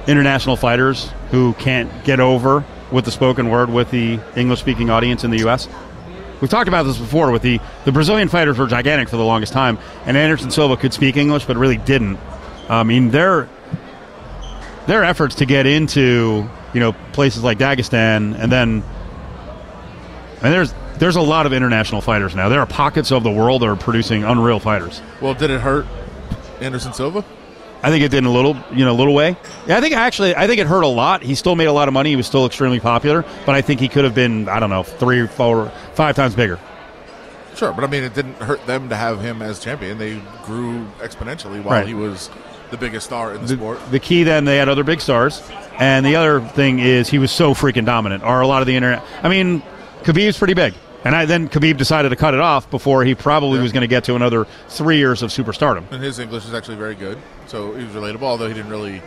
international 0.06 0.56
fighters 0.56 1.10
who 1.30 1.54
can't 1.54 1.90
get 2.04 2.20
over 2.20 2.64
with 2.90 3.04
the 3.04 3.10
spoken 3.10 3.48
word 3.48 3.70
with 3.70 3.90
the 3.90 4.20
English 4.36 4.60
speaking 4.60 4.90
audience 4.90 5.24
in 5.24 5.30
the 5.30 5.38
U.S.? 5.38 5.68
We've 6.40 6.50
talked 6.50 6.68
about 6.68 6.82
this 6.82 6.98
before 6.98 7.30
with 7.30 7.42
the, 7.42 7.60
the 7.84 7.92
Brazilian 7.92 8.28
fighters 8.28 8.58
were 8.58 8.66
gigantic 8.66 9.08
for 9.08 9.16
the 9.16 9.24
longest 9.24 9.52
time, 9.52 9.78
and 10.04 10.16
Anderson 10.16 10.50
Silva 10.50 10.76
could 10.76 10.92
speak 10.92 11.16
English 11.16 11.46
but 11.46 11.56
really 11.56 11.78
didn't. 11.78 12.18
I 12.68 12.82
mean, 12.82 13.10
their 13.10 13.48
their 14.86 15.02
efforts 15.02 15.36
to 15.36 15.46
get 15.46 15.66
into 15.66 16.48
you 16.74 16.80
know 16.80 16.92
places 17.12 17.42
like 17.42 17.58
Dagestan, 17.58 18.38
and 18.38 18.52
then 18.52 18.82
and 20.42 20.52
there's 20.52 20.74
there's 20.98 21.16
a 21.16 21.22
lot 21.22 21.46
of 21.46 21.52
international 21.52 22.00
fighters 22.00 22.34
now. 22.34 22.48
There 22.48 22.60
are 22.60 22.66
pockets 22.66 23.12
of 23.12 23.22
the 23.22 23.30
world 23.30 23.62
that 23.62 23.66
are 23.66 23.76
producing 23.76 24.24
unreal 24.24 24.60
fighters. 24.60 25.00
Well, 25.20 25.34
did 25.34 25.50
it 25.50 25.60
hurt 25.60 25.86
Anderson 26.60 26.92
Silva? 26.92 27.24
I 27.82 27.90
think 27.90 28.02
it 28.04 28.08
did 28.10 28.18
in 28.18 28.24
a 28.26 28.32
little, 28.32 28.56
you 28.72 28.84
know, 28.84 28.92
a 28.92 28.96
little 28.96 29.14
way. 29.14 29.36
Yeah, 29.66 29.76
I 29.76 29.80
think 29.80 29.94
actually, 29.94 30.34
I 30.34 30.46
think 30.46 30.60
it 30.60 30.66
hurt 30.66 30.82
a 30.82 30.86
lot. 30.88 31.22
He 31.22 31.34
still 31.34 31.54
made 31.56 31.66
a 31.66 31.72
lot 31.72 31.88
of 31.88 31.94
money. 31.94 32.10
He 32.10 32.16
was 32.16 32.26
still 32.26 32.46
extremely 32.46 32.80
popular, 32.80 33.24
but 33.44 33.54
I 33.54 33.60
think 33.62 33.80
he 33.80 33.88
could 33.88 34.04
have 34.04 34.14
been, 34.14 34.48
I 34.48 34.58
don't 34.60 34.70
know, 34.70 34.82
three, 34.82 35.26
four, 35.26 35.70
five 35.94 36.16
times 36.16 36.34
bigger. 36.34 36.58
Sure, 37.54 37.72
but 37.72 37.84
I 37.84 37.86
mean, 37.86 38.02
it 38.02 38.12
didn't 38.14 38.34
hurt 38.34 38.64
them 38.66 38.88
to 38.90 38.96
have 38.96 39.20
him 39.20 39.40
as 39.40 39.60
champion. 39.60 39.98
They 39.98 40.20
grew 40.44 40.84
exponentially 40.98 41.62
while 41.62 41.78
Right. 41.78 41.86
he 41.86 41.94
was 41.94 42.28
the 42.70 42.76
biggest 42.76 43.06
star 43.06 43.32
in 43.34 43.42
the, 43.42 43.46
The, 43.48 43.54
sport. 43.56 43.78
the 43.90 44.00
key 44.00 44.24
then 44.24 44.44
they 44.44 44.56
had 44.56 44.68
other 44.68 44.84
big 44.84 45.00
stars, 45.00 45.42
and 45.78 46.04
the 46.04 46.16
other 46.16 46.40
thing 46.40 46.80
is 46.80 47.08
he 47.08 47.18
was 47.18 47.30
so 47.30 47.54
freaking 47.54 47.84
dominant. 47.86 48.24
Are 48.24 48.40
a 48.42 48.46
lot 48.46 48.60
of 48.60 48.66
the 48.66 48.74
internet? 48.76 49.02
I 49.22 49.28
mean, 49.28 49.62
Khabib's 50.02 50.36
pretty 50.36 50.54
big, 50.54 50.74
and 51.06 51.14
I 51.16 51.24
then 51.24 51.48
Khabib 51.48 51.76
decided 51.76 52.08
to 52.10 52.16
cut 52.16 52.34
it 52.34 52.40
off 52.40 52.70
before 52.70 53.04
he 53.04 53.14
probably 53.14 53.56
Yeah. 53.58 53.62
was 53.62 53.72
going 53.72 53.82
to 53.82 53.86
get 53.88 54.04
to 54.04 54.14
another 54.14 54.46
three 54.68 54.98
years 54.98 55.22
of 55.22 55.30
superstardom. 55.30 55.84
And 55.90 56.02
his 56.02 56.18
English 56.18 56.44
is 56.44 56.54
actually 56.54 56.76
very 56.76 56.94
good, 56.94 57.18
so 57.46 57.74
he 57.74 57.84
was 57.84 57.94
relatable. 57.94 58.22
Although 58.22 58.48
he 58.48 58.54
didn't 58.54 58.70
really, 58.70 59.02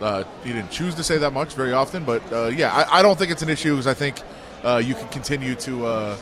uh, 0.00 0.24
he 0.44 0.52
didn't 0.52 0.70
choose 0.70 0.94
to 0.94 1.02
say 1.02 1.18
that 1.18 1.32
much 1.32 1.54
very 1.54 1.72
often. 1.72 2.04
But 2.04 2.22
uh, 2.32 2.46
yeah, 2.46 2.72
I, 2.72 2.98
I 2.98 3.02
don't 3.02 3.18
think 3.18 3.30
it's 3.30 3.42
an 3.42 3.48
issue 3.50 3.72
because 3.74 3.86
I 3.86 3.94
think 3.94 4.22
uh, 4.64 4.82
you 4.84 4.94
can 4.94 5.08
continue 5.08 5.54
to 5.56 5.86
uh, 5.86 6.16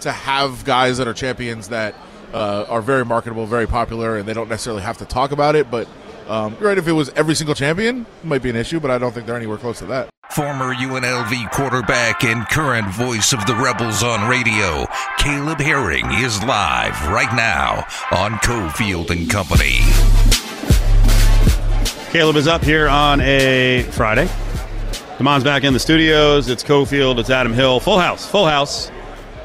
to 0.00 0.12
have 0.12 0.64
guys 0.64 0.98
that 0.98 1.08
are 1.08 1.14
champions 1.14 1.68
that 1.68 1.94
uh, 2.32 2.64
are 2.68 2.82
very 2.82 3.04
marketable, 3.04 3.46
very 3.46 3.66
popular, 3.66 4.16
and 4.18 4.28
they 4.28 4.34
don't 4.34 4.48
necessarily 4.48 4.82
have 4.82 4.98
to 4.98 5.04
talk 5.04 5.32
about 5.32 5.56
it. 5.56 5.70
But 5.70 5.88
um, 6.28 6.56
right, 6.60 6.78
if 6.78 6.86
it 6.86 6.92
was 6.92 7.08
every 7.10 7.34
single 7.34 7.54
champion, 7.54 8.02
it 8.22 8.24
might 8.26 8.42
be 8.42 8.50
an 8.50 8.56
issue. 8.56 8.78
But 8.80 8.90
I 8.90 8.98
don't 8.98 9.12
think 9.12 9.26
they're 9.26 9.36
anywhere 9.36 9.58
close 9.58 9.78
to 9.80 9.86
that. 9.86 10.10
Former 10.30 10.74
UNLV 10.74 11.50
quarterback 11.52 12.22
and 12.22 12.46
current 12.48 12.90
voice 12.90 13.32
of 13.32 13.44
the 13.46 13.54
Rebels 13.54 14.02
on 14.02 14.28
radio, 14.28 14.86
Caleb 15.16 15.58
Herring 15.58 16.04
is 16.12 16.44
live 16.44 16.92
right 17.08 17.34
now 17.34 17.86
on 18.12 18.32
Cofield 18.34 19.10
and 19.10 19.28
Company. 19.30 19.80
Caleb 22.12 22.36
is 22.36 22.46
up 22.46 22.62
here 22.62 22.88
on 22.88 23.22
a 23.22 23.84
Friday. 23.92 24.28
Damon's 25.16 25.44
back 25.44 25.64
in 25.64 25.72
the 25.72 25.80
studios. 25.80 26.50
It's 26.50 26.62
Cofield. 26.62 27.18
It's 27.18 27.30
Adam 27.30 27.54
Hill. 27.54 27.80
Full 27.80 27.98
house. 27.98 28.30
Full 28.30 28.46
house. 28.46 28.90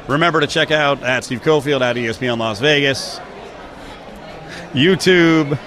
Remember 0.10 0.41
to 0.41 0.48
check 0.48 0.69
out 0.69 1.02
at 1.02 1.24
Steve 1.24 1.41
Cofield 1.41 1.80
at 1.80 1.96
ESPN 1.96 2.38
Las 2.38 2.60
Vegas, 2.60 3.19
YouTube. 4.74 5.58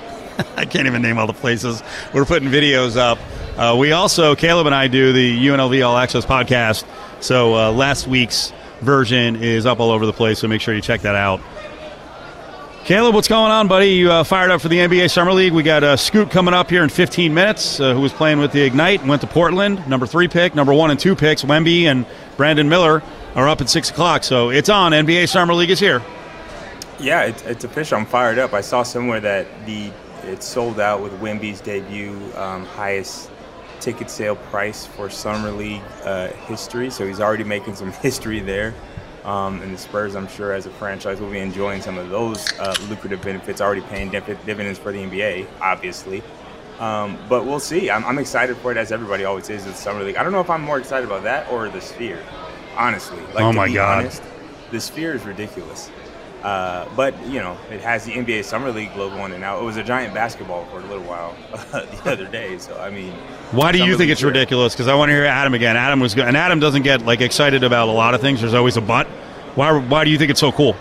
I 0.56 0.66
can't 0.66 0.86
even 0.86 1.00
name 1.00 1.18
all 1.18 1.26
the 1.26 1.32
places. 1.32 1.82
We're 2.12 2.26
putting 2.26 2.50
videos 2.50 2.98
up. 2.98 3.18
Uh, 3.56 3.74
we 3.78 3.92
also, 3.92 4.34
Caleb 4.34 4.66
and 4.66 4.74
I 4.74 4.86
do 4.86 5.12
the 5.12 5.46
UNLV 5.46 5.86
All 5.86 5.96
Access 5.96 6.26
podcast. 6.26 6.84
So 7.20 7.54
uh, 7.54 7.72
last 7.72 8.06
week's 8.06 8.52
version 8.82 9.36
is 9.36 9.64
up 9.64 9.80
all 9.80 9.90
over 9.90 10.04
the 10.04 10.12
place. 10.12 10.40
So 10.40 10.48
make 10.48 10.60
sure 10.60 10.74
you 10.74 10.82
check 10.82 11.00
that 11.02 11.14
out. 11.14 11.40
Caleb, 12.84 13.14
what's 13.14 13.26
going 13.26 13.50
on, 13.50 13.66
buddy? 13.66 13.88
You 13.88 14.12
uh, 14.12 14.24
fired 14.24 14.50
up 14.50 14.60
for 14.60 14.68
the 14.68 14.76
NBA 14.76 15.10
Summer 15.10 15.32
League. 15.32 15.52
We 15.52 15.64
got 15.64 15.82
uh, 15.82 15.96
Scoot 15.96 16.30
coming 16.30 16.54
up 16.54 16.70
here 16.70 16.84
in 16.84 16.88
15 16.88 17.34
minutes, 17.34 17.80
uh, 17.80 17.94
who 17.94 18.00
was 18.00 18.12
playing 18.12 18.38
with 18.38 18.52
the 18.52 18.62
Ignite, 18.62 19.04
went 19.04 19.22
to 19.22 19.26
Portland, 19.26 19.88
number 19.88 20.06
three 20.06 20.28
pick, 20.28 20.54
number 20.54 20.72
one 20.72 20.90
and 20.90 21.00
two 21.00 21.16
picks. 21.16 21.42
Wemby 21.42 21.84
and 21.84 22.06
Brandon 22.36 22.68
Miller 22.68 23.02
are 23.34 23.48
up 23.48 23.60
at 23.60 23.68
6 23.68 23.90
o'clock. 23.90 24.22
So 24.22 24.50
it's 24.50 24.68
on. 24.68 24.92
NBA 24.92 25.28
Summer 25.28 25.54
League 25.54 25.70
is 25.70 25.80
here. 25.80 26.00
Yeah, 27.00 27.24
it's, 27.24 27.42
it's 27.42 27.64
official. 27.64 27.98
I'm 27.98 28.06
fired 28.06 28.38
up. 28.38 28.52
I 28.52 28.60
saw 28.60 28.82
somewhere 28.82 29.20
that 29.20 29.46
the 29.66 29.90
it's 30.22 30.46
sold 30.46 30.78
out 30.78 31.02
with 31.02 31.12
Wemby's 31.20 31.60
debut, 31.60 32.16
um, 32.36 32.64
highest 32.66 33.30
ticket 33.80 34.10
sale 34.10 34.36
price 34.36 34.86
for 34.86 35.08
Summer 35.10 35.50
League 35.50 35.82
uh, 36.04 36.28
history. 36.46 36.90
So 36.90 37.06
he's 37.06 37.20
already 37.20 37.44
making 37.44 37.74
some 37.76 37.92
history 38.02 38.40
there. 38.40 38.74
Um, 39.24 39.60
and 39.60 39.74
the 39.74 39.78
Spurs, 39.78 40.14
I'm 40.14 40.28
sure, 40.28 40.52
as 40.52 40.66
a 40.66 40.70
franchise, 40.70 41.20
will 41.20 41.30
be 41.30 41.40
enjoying 41.40 41.82
some 41.82 41.98
of 41.98 42.10
those 42.10 42.46
uh, 42.60 42.76
lucrative 42.88 43.22
benefits, 43.22 43.60
already 43.60 43.80
paying 43.80 44.08
dividends 44.08 44.78
for 44.78 44.92
the 44.92 44.98
NBA, 44.98 45.48
obviously. 45.60 46.22
Um, 46.78 47.18
but 47.28 47.44
we'll 47.44 47.58
see. 47.58 47.90
I'm, 47.90 48.04
I'm, 48.04 48.18
excited 48.18 48.56
for 48.58 48.70
it, 48.70 48.76
as 48.76 48.92
everybody 48.92 49.24
always 49.24 49.48
is 49.48 49.64
with 49.64 49.76
Summer 49.76 50.04
League. 50.04 50.16
I 50.16 50.22
don't 50.22 50.32
know 50.32 50.40
if 50.40 50.50
I'm 50.50 50.62
more 50.62 50.78
excited 50.78 51.06
about 51.06 51.22
that 51.24 51.50
or 51.50 51.68
the 51.68 51.80
Sphere, 51.80 52.22
honestly. 52.76 53.18
Like, 53.34 53.40
oh, 53.40 53.52
my 53.52 53.72
God. 53.72 54.04
Honest, 54.04 54.22
the 54.70 54.80
Sphere 54.80 55.14
is 55.14 55.24
ridiculous. 55.24 55.90
Uh, 56.42 56.88
but 56.94 57.14
you 57.26 57.40
know, 57.40 57.56
it 57.70 57.80
has 57.80 58.04
the 58.04 58.12
NBA 58.12 58.44
Summer 58.44 58.70
League 58.70 58.94
logo 58.94 59.16
on 59.16 59.32
it 59.32 59.38
now. 59.38 59.58
It 59.58 59.64
was 59.64 59.76
a 59.76 59.82
giant 59.82 60.14
basketball 60.14 60.64
for 60.66 60.78
a 60.78 60.86
little 60.86 61.02
while 61.02 61.34
the 61.72 62.12
other 62.12 62.26
day. 62.26 62.58
So 62.58 62.78
I 62.78 62.90
mean, 62.90 63.12
why 63.52 63.72
do 63.72 63.84
you 63.84 63.96
think 63.96 64.10
it's 64.10 64.22
ridiculous? 64.22 64.74
Because 64.74 64.88
I 64.88 64.94
want 64.94 65.08
to 65.08 65.14
hear 65.14 65.24
Adam 65.24 65.54
again. 65.54 65.76
Adam 65.76 65.98
was 65.98 66.14
good, 66.14 66.26
and 66.26 66.36
Adam 66.36 66.60
doesn't 66.60 66.82
get 66.82 67.02
like 67.02 67.20
excited 67.20 67.64
about 67.64 67.88
a 67.88 67.92
lot 67.92 68.14
of 68.14 68.20
things. 68.20 68.40
There's 68.40 68.54
always 68.54 68.76
a 68.76 68.80
but. 68.80 69.06
Why? 69.56 69.76
Why 69.76 70.04
do 70.04 70.10
you 70.10 70.18
think 70.18 70.30
it's 70.30 70.40
so 70.40 70.52
cool? 70.52 70.76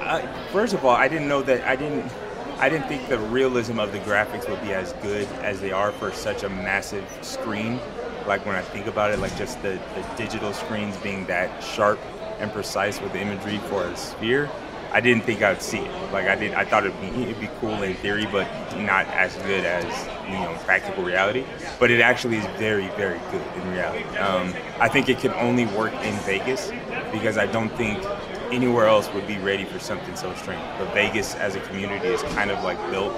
Uh, 0.00 0.20
first 0.52 0.72
of 0.72 0.84
all, 0.84 0.94
I 0.94 1.08
didn't 1.08 1.28
know 1.28 1.42
that. 1.42 1.66
I 1.66 1.76
didn't. 1.76 2.10
I 2.58 2.68
didn't 2.68 2.86
think 2.86 3.08
the 3.08 3.18
realism 3.18 3.80
of 3.80 3.90
the 3.92 3.98
graphics 3.98 4.48
would 4.48 4.62
be 4.62 4.72
as 4.72 4.92
good 5.02 5.26
as 5.42 5.60
they 5.60 5.72
are 5.72 5.90
for 5.92 6.12
such 6.12 6.44
a 6.44 6.48
massive 6.48 7.04
screen. 7.20 7.80
Like 8.26 8.46
when 8.46 8.54
I 8.54 8.62
think 8.62 8.86
about 8.86 9.10
it, 9.10 9.18
like 9.18 9.36
just 9.36 9.60
the, 9.60 9.80
the 9.94 10.16
digital 10.16 10.52
screens 10.54 10.96
being 10.98 11.26
that 11.26 11.62
sharp 11.62 11.98
and 12.38 12.52
precise 12.52 13.00
with 13.00 13.12
the 13.12 13.20
imagery 13.20 13.58
for 13.68 13.84
a 13.84 13.96
sphere, 13.96 14.50
I 14.94 15.00
didn't 15.00 15.24
think 15.24 15.42
I'd 15.42 15.60
see 15.60 15.78
it. 15.78 16.12
Like 16.12 16.28
I 16.28 16.36
did, 16.36 16.54
I 16.54 16.64
thought 16.64 16.86
it'd 16.86 17.00
be 17.00 17.22
it'd 17.24 17.40
be 17.40 17.50
cool 17.60 17.82
in 17.82 17.94
theory, 17.96 18.26
but 18.30 18.46
not 18.78 19.06
as 19.08 19.34
good 19.38 19.64
as 19.64 19.84
you 20.28 20.34
know 20.34 20.56
practical 20.64 21.02
reality. 21.02 21.44
But 21.80 21.90
it 21.90 22.00
actually 22.00 22.36
is 22.36 22.46
very 22.58 22.86
very 22.90 23.18
good 23.32 23.42
in 23.56 23.72
reality. 23.72 24.04
Um, 24.18 24.54
I 24.78 24.88
think 24.88 25.08
it 25.08 25.18
can 25.18 25.32
only 25.32 25.66
work 25.66 25.92
in 26.04 26.14
Vegas 26.20 26.70
because 27.10 27.38
I 27.38 27.46
don't 27.46 27.70
think 27.70 28.04
anywhere 28.52 28.86
else 28.86 29.12
would 29.14 29.26
be 29.26 29.36
ready 29.38 29.64
for 29.64 29.80
something 29.80 30.14
so 30.14 30.32
strange. 30.36 30.62
But 30.78 30.94
Vegas 30.94 31.34
as 31.34 31.56
a 31.56 31.60
community 31.62 32.06
is 32.06 32.22
kind 32.34 32.52
of 32.52 32.62
like 32.62 32.78
built 32.90 33.14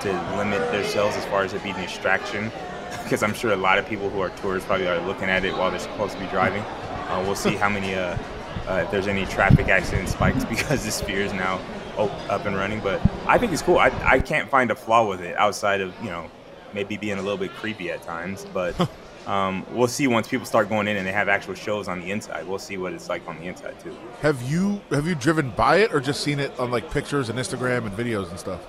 to 0.00 0.12
limit 0.36 0.60
themselves 0.72 1.16
as 1.16 1.24
far 1.26 1.44
as 1.44 1.52
it 1.52 1.62
being 1.62 1.76
distraction. 1.76 2.50
Because 3.04 3.22
I'm 3.26 3.34
sure 3.34 3.52
a 3.52 3.56
lot 3.56 3.78
of 3.78 3.86
people 3.86 4.10
who 4.10 4.20
are 4.20 4.30
tourists 4.30 4.66
probably 4.66 4.88
are 4.88 5.00
looking 5.06 5.28
at 5.28 5.44
it 5.44 5.52
while 5.52 5.70
they're 5.70 5.78
supposed 5.78 6.14
to 6.14 6.20
be 6.20 6.26
driving. 6.26 6.62
Uh, 6.62 7.22
we'll 7.24 7.36
see 7.36 7.54
how 7.54 7.68
many 7.68 7.94
uh, 7.94 8.16
uh, 8.68 8.82
if 8.84 8.90
there's 8.90 9.08
any 9.08 9.26
traffic 9.26 9.68
accident 9.68 10.08
spikes 10.08 10.44
because 10.48 10.84
the 10.84 10.90
sphere 10.90 11.20
is 11.20 11.32
now 11.32 11.60
up 11.98 12.46
and 12.46 12.56
running. 12.56 12.80
But 12.80 13.00
I 13.26 13.38
think 13.38 13.52
it's 13.52 13.62
cool. 13.62 13.78
I, 13.78 13.88
I 14.04 14.18
can't 14.18 14.48
find 14.48 14.70
a 14.70 14.74
flaw 14.74 15.08
with 15.08 15.20
it 15.20 15.36
outside 15.36 15.80
of, 15.80 15.94
you 16.02 16.10
know, 16.10 16.30
maybe 16.72 16.96
being 16.96 17.18
a 17.18 17.22
little 17.22 17.36
bit 17.36 17.52
creepy 17.52 17.90
at 17.90 18.02
times. 18.02 18.46
But 18.52 18.88
um, 19.26 19.66
we'll 19.72 19.88
see 19.88 20.06
once 20.06 20.28
people 20.28 20.46
start 20.46 20.68
going 20.68 20.88
in 20.88 20.96
and 20.96 21.06
they 21.06 21.12
have 21.12 21.28
actual 21.28 21.54
shows 21.54 21.88
on 21.88 22.00
the 22.00 22.10
inside. 22.10 22.46
We'll 22.46 22.58
see 22.58 22.78
what 22.78 22.92
it's 22.92 23.08
like 23.08 23.26
on 23.28 23.38
the 23.38 23.46
inside 23.46 23.78
too. 23.80 23.96
Have 24.20 24.40
you 24.42 24.80
have 24.90 25.06
you 25.06 25.14
driven 25.14 25.50
by 25.50 25.78
it 25.78 25.92
or 25.92 26.00
just 26.00 26.20
seen 26.22 26.38
it 26.38 26.58
on 26.58 26.70
like 26.70 26.90
pictures 26.90 27.28
and 27.28 27.38
Instagram 27.38 27.86
and 27.86 27.96
videos 27.96 28.30
and 28.30 28.38
stuff? 28.38 28.60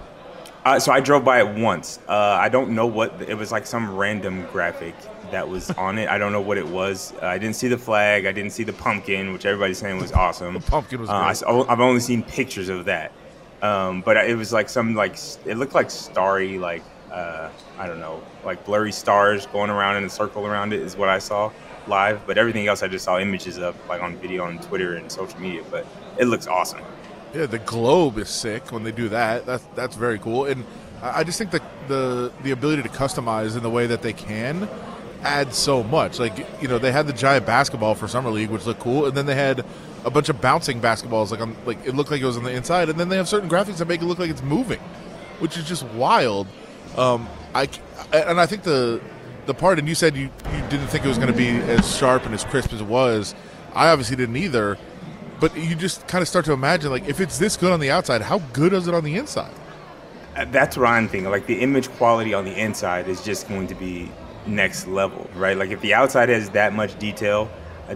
Uh, 0.63 0.79
so 0.79 0.91
I 0.91 0.99
drove 0.99 1.25
by 1.25 1.39
it 1.39 1.59
once. 1.59 1.99
Uh, 2.07 2.13
I 2.13 2.47
don't 2.47 2.75
know 2.75 2.85
what 2.85 3.19
it 3.21 3.35
was 3.35 3.51
like. 3.51 3.65
Some 3.65 3.95
random 3.95 4.45
graphic 4.51 4.95
that 5.31 5.47
was 5.49 5.71
on 5.71 5.97
it. 5.97 6.09
I 6.09 6.17
don't 6.17 6.31
know 6.31 6.41
what 6.41 6.57
it 6.57 6.67
was. 6.67 7.13
Uh, 7.21 7.25
I 7.25 7.37
didn't 7.37 7.55
see 7.55 7.67
the 7.67 7.77
flag. 7.77 8.25
I 8.25 8.31
didn't 8.31 8.51
see 8.51 8.63
the 8.63 8.73
pumpkin, 8.73 9.33
which 9.33 9.45
everybody's 9.45 9.77
saying 9.77 9.99
was 9.99 10.11
awesome. 10.11 10.53
the 10.53 10.59
pumpkin 10.59 11.01
was. 11.01 11.09
Uh, 11.09 11.13
I, 11.13 11.69
have 11.69 11.79
only 11.79 11.99
seen 11.99 12.23
pictures 12.23 12.69
of 12.69 12.85
that, 12.85 13.11
um, 13.61 14.01
but 14.01 14.17
it 14.17 14.37
was 14.37 14.53
like 14.53 14.69
some 14.69 14.93
like 14.93 15.17
it 15.45 15.55
looked 15.57 15.73
like 15.73 15.89
starry, 15.89 16.57
like 16.57 16.83
uh, 17.11 17.49
I 17.77 17.87
don't 17.87 17.99
know, 17.99 18.21
like 18.45 18.65
blurry 18.65 18.91
stars 18.91 19.47
going 19.47 19.69
around 19.69 19.97
in 19.97 20.03
a 20.03 20.09
circle 20.09 20.45
around 20.45 20.73
it 20.73 20.81
is 20.81 20.95
what 20.95 21.09
I 21.09 21.19
saw 21.19 21.51
live. 21.87 22.25
But 22.27 22.37
everything 22.37 22.67
else 22.67 22.83
I 22.83 22.87
just 22.87 23.05
saw 23.05 23.19
images 23.19 23.57
of, 23.57 23.75
like 23.87 24.01
on 24.01 24.17
video 24.17 24.43
on 24.43 24.59
Twitter 24.59 24.95
and 24.95 25.11
social 25.11 25.39
media. 25.39 25.63
But 25.69 25.85
it 26.17 26.25
looks 26.25 26.47
awesome. 26.47 26.81
Yeah, 27.33 27.45
the 27.45 27.59
globe 27.59 28.17
is 28.17 28.29
sick 28.29 28.71
when 28.71 28.83
they 28.83 28.91
do 28.91 29.09
that. 29.09 29.45
That's 29.45 29.63
that's 29.75 29.95
very 29.95 30.19
cool, 30.19 30.45
and 30.45 30.65
I 31.01 31.23
just 31.23 31.37
think 31.37 31.51
that 31.51 31.63
the 31.87 32.31
the 32.43 32.51
ability 32.51 32.83
to 32.83 32.89
customize 32.89 33.55
in 33.55 33.63
the 33.63 33.69
way 33.69 33.87
that 33.87 34.01
they 34.01 34.13
can 34.13 34.67
adds 35.23 35.57
so 35.57 35.83
much. 35.83 36.19
Like 36.19 36.37
you 36.61 36.67
know, 36.67 36.77
they 36.77 36.91
had 36.91 37.07
the 37.07 37.13
giant 37.13 37.45
basketball 37.45 37.95
for 37.95 38.07
summer 38.07 38.29
league, 38.29 38.49
which 38.49 38.65
looked 38.65 38.79
cool, 38.79 39.05
and 39.05 39.15
then 39.15 39.25
they 39.25 39.35
had 39.35 39.65
a 40.03 40.09
bunch 40.09 40.29
of 40.29 40.41
bouncing 40.41 40.81
basketballs. 40.81 41.31
Like 41.31 41.41
on 41.41 41.55
like 41.65 41.85
it 41.85 41.95
looked 41.95 42.11
like 42.11 42.21
it 42.21 42.25
was 42.25 42.37
on 42.37 42.43
the 42.43 42.51
inside, 42.51 42.89
and 42.89 42.99
then 42.99 43.09
they 43.09 43.17
have 43.17 43.27
certain 43.27 43.49
graphics 43.49 43.77
that 43.77 43.87
make 43.87 44.01
it 44.01 44.05
look 44.05 44.19
like 44.19 44.29
it's 44.29 44.43
moving, 44.43 44.79
which 45.39 45.57
is 45.57 45.67
just 45.67 45.83
wild. 45.89 46.47
Um, 46.97 47.27
I 47.55 47.69
and 48.13 48.39
I 48.39 48.45
think 48.45 48.63
the 48.63 49.01
the 49.45 49.53
part, 49.53 49.79
and 49.79 49.87
you 49.87 49.95
said 49.95 50.15
you, 50.15 50.29
you 50.53 50.61
didn't 50.69 50.87
think 50.87 51.03
it 51.03 51.07
was 51.07 51.17
going 51.17 51.31
to 51.31 51.37
be 51.37 51.49
as 51.49 51.97
sharp 51.97 52.25
and 52.25 52.33
as 52.33 52.43
crisp 52.43 52.73
as 52.73 52.81
it 52.81 52.87
was. 52.87 53.33
I 53.73 53.89
obviously 53.89 54.17
didn't 54.17 54.35
either 54.35 54.77
but 55.41 55.57
you 55.57 55.75
just 55.75 56.07
kind 56.07 56.21
of 56.21 56.27
start 56.27 56.45
to 56.45 56.53
imagine 56.53 56.91
like 56.91 57.09
if 57.09 57.19
it's 57.19 57.39
this 57.39 57.57
good 57.57 57.73
on 57.73 57.79
the 57.81 57.89
outside, 57.89 58.21
how 58.21 58.37
good 58.53 58.71
is 58.73 58.87
it 58.87 58.93
on 58.93 59.03
the 59.03 59.15
inside? 59.15 59.51
Uh, 60.37 60.45
that's 60.45 60.77
what 60.77 60.87
I'm 60.87 61.09
thinking. 61.09 61.29
Like 61.29 61.47
the 61.47 61.59
image 61.59 61.89
quality 61.89 62.33
on 62.33 62.45
the 62.45 62.53
inside 62.53 63.09
is 63.09 63.23
just 63.25 63.49
going 63.49 63.67
to 63.67 63.75
be 63.75 64.09
next 64.47 64.87
level, 64.87 65.29
right? 65.35 65.57
Like 65.57 65.71
if 65.71 65.81
the 65.81 65.93
outside 65.93 66.29
has 66.29 66.49
that 66.51 66.73
much 66.73 66.97
detail, 66.99 67.49
uh, 67.89 67.95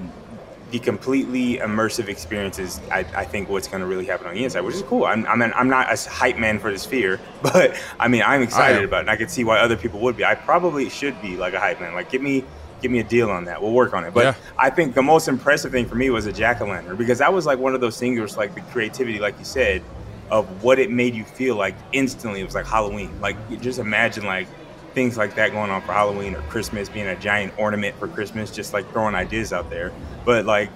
the 0.72 0.80
completely 0.80 1.58
immersive 1.58 2.08
experience 2.08 2.60
is, 2.60 2.82
I, 2.92 3.00
I 3.16 3.26
think, 3.26 3.50
what's 3.50 3.68
going 3.68 3.82
to 3.82 3.88
really 3.88 4.06
happen 4.06 4.28
on 4.28 4.34
the 4.34 4.44
inside, 4.44 4.62
which 4.62 4.76
is 4.76 4.82
cool. 4.84 5.06
I'm, 5.06 5.26
I 5.28 5.36
mean, 5.36 5.54
I'm 5.56 5.70
not 5.70 5.94
a 5.94 6.10
hype 6.10 6.38
man 6.38 6.60
for 6.60 6.72
the 6.72 6.80
sphere, 6.80 7.20
but 7.42 7.76
I 8.00 8.08
mean, 8.08 8.24
I'm 8.26 8.42
excited 8.42 8.84
about 8.84 8.98
it. 8.98 9.02
And 9.02 9.10
I 9.12 9.16
can 9.16 9.30
see 9.30 9.44
why 9.44 9.60
other 9.60 9.78
people 9.78 10.00
would 10.02 10.18
be. 10.18 10.26
I 10.26 10.36
probably 10.36 10.90
should 10.90 11.22
be 11.22 11.38
like 11.38 11.54
a 11.54 11.60
hype 11.60 11.80
man. 11.80 11.94
Like, 11.94 12.10
give 12.10 12.22
me 12.22 12.44
give 12.82 12.92
me 12.92 13.00
a 13.00 13.04
deal 13.04 13.32
on 13.32 13.46
that. 13.46 13.62
We'll 13.62 13.72
work 13.72 13.94
on 13.94 14.04
it. 14.04 14.14
But 14.14 14.26
yeah. 14.26 14.36
I 14.60 14.70
think 14.70 14.94
the 14.96 15.02
most 15.02 15.28
impressive 15.28 15.72
thing 15.72 15.88
for 15.88 15.96
me 15.96 16.10
was 16.10 16.26
a 16.26 16.34
jack 16.34 16.62
o' 16.62 16.66
lantern 16.66 16.98
because 16.98 17.20
that 17.20 17.32
was 17.32 17.46
like 17.46 17.58
one 17.58 17.74
of 17.74 17.82
those 17.82 17.98
things 17.98 18.18
where 18.18 18.26
it's 18.26 18.38
like 18.38 18.54
the 18.54 18.62
creativity, 18.62 19.18
like 19.18 19.38
you 19.40 19.46
said, 19.46 19.82
of 20.30 20.64
what 20.64 20.78
it 20.78 20.92
made 20.92 21.16
you 21.16 21.24
feel 21.24 21.56
like 21.56 21.76
instantly. 21.94 22.42
It 22.42 22.44
was 22.44 22.56
like 22.56 22.66
Halloween. 22.66 23.20
Like 23.22 23.38
just 23.62 23.80
imagine 23.80 24.26
like 24.26 24.48
things 24.96 25.18
like 25.18 25.36
that 25.36 25.52
going 25.52 25.70
on 25.70 25.82
for 25.82 25.92
Halloween 25.92 26.36
or 26.36 26.42
Christmas, 26.44 26.90
being 26.90 27.06
a 27.06 27.16
giant 27.18 27.54
ornament 27.60 27.96
for 28.00 28.08
Christmas, 28.08 28.50
just 28.50 28.74
like 28.74 28.90
throwing 28.92 29.14
ideas 29.14 29.54
out 29.54 29.70
there. 29.70 29.92
But 30.24 30.46
like, 30.46 30.72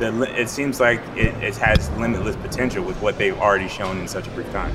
the, 0.00 0.22
it 0.38 0.48
seems 0.48 0.80
like 0.80 1.00
it, 1.16 1.32
it 1.42 1.56
has 1.56 1.88
limitless 1.92 2.36
potential 2.36 2.84
with 2.84 3.00
what 3.00 3.16
they've 3.16 3.38
already 3.38 3.68
shown 3.68 3.98
in 3.98 4.08
such 4.08 4.26
a 4.26 4.30
brief 4.30 4.50
time. 4.50 4.74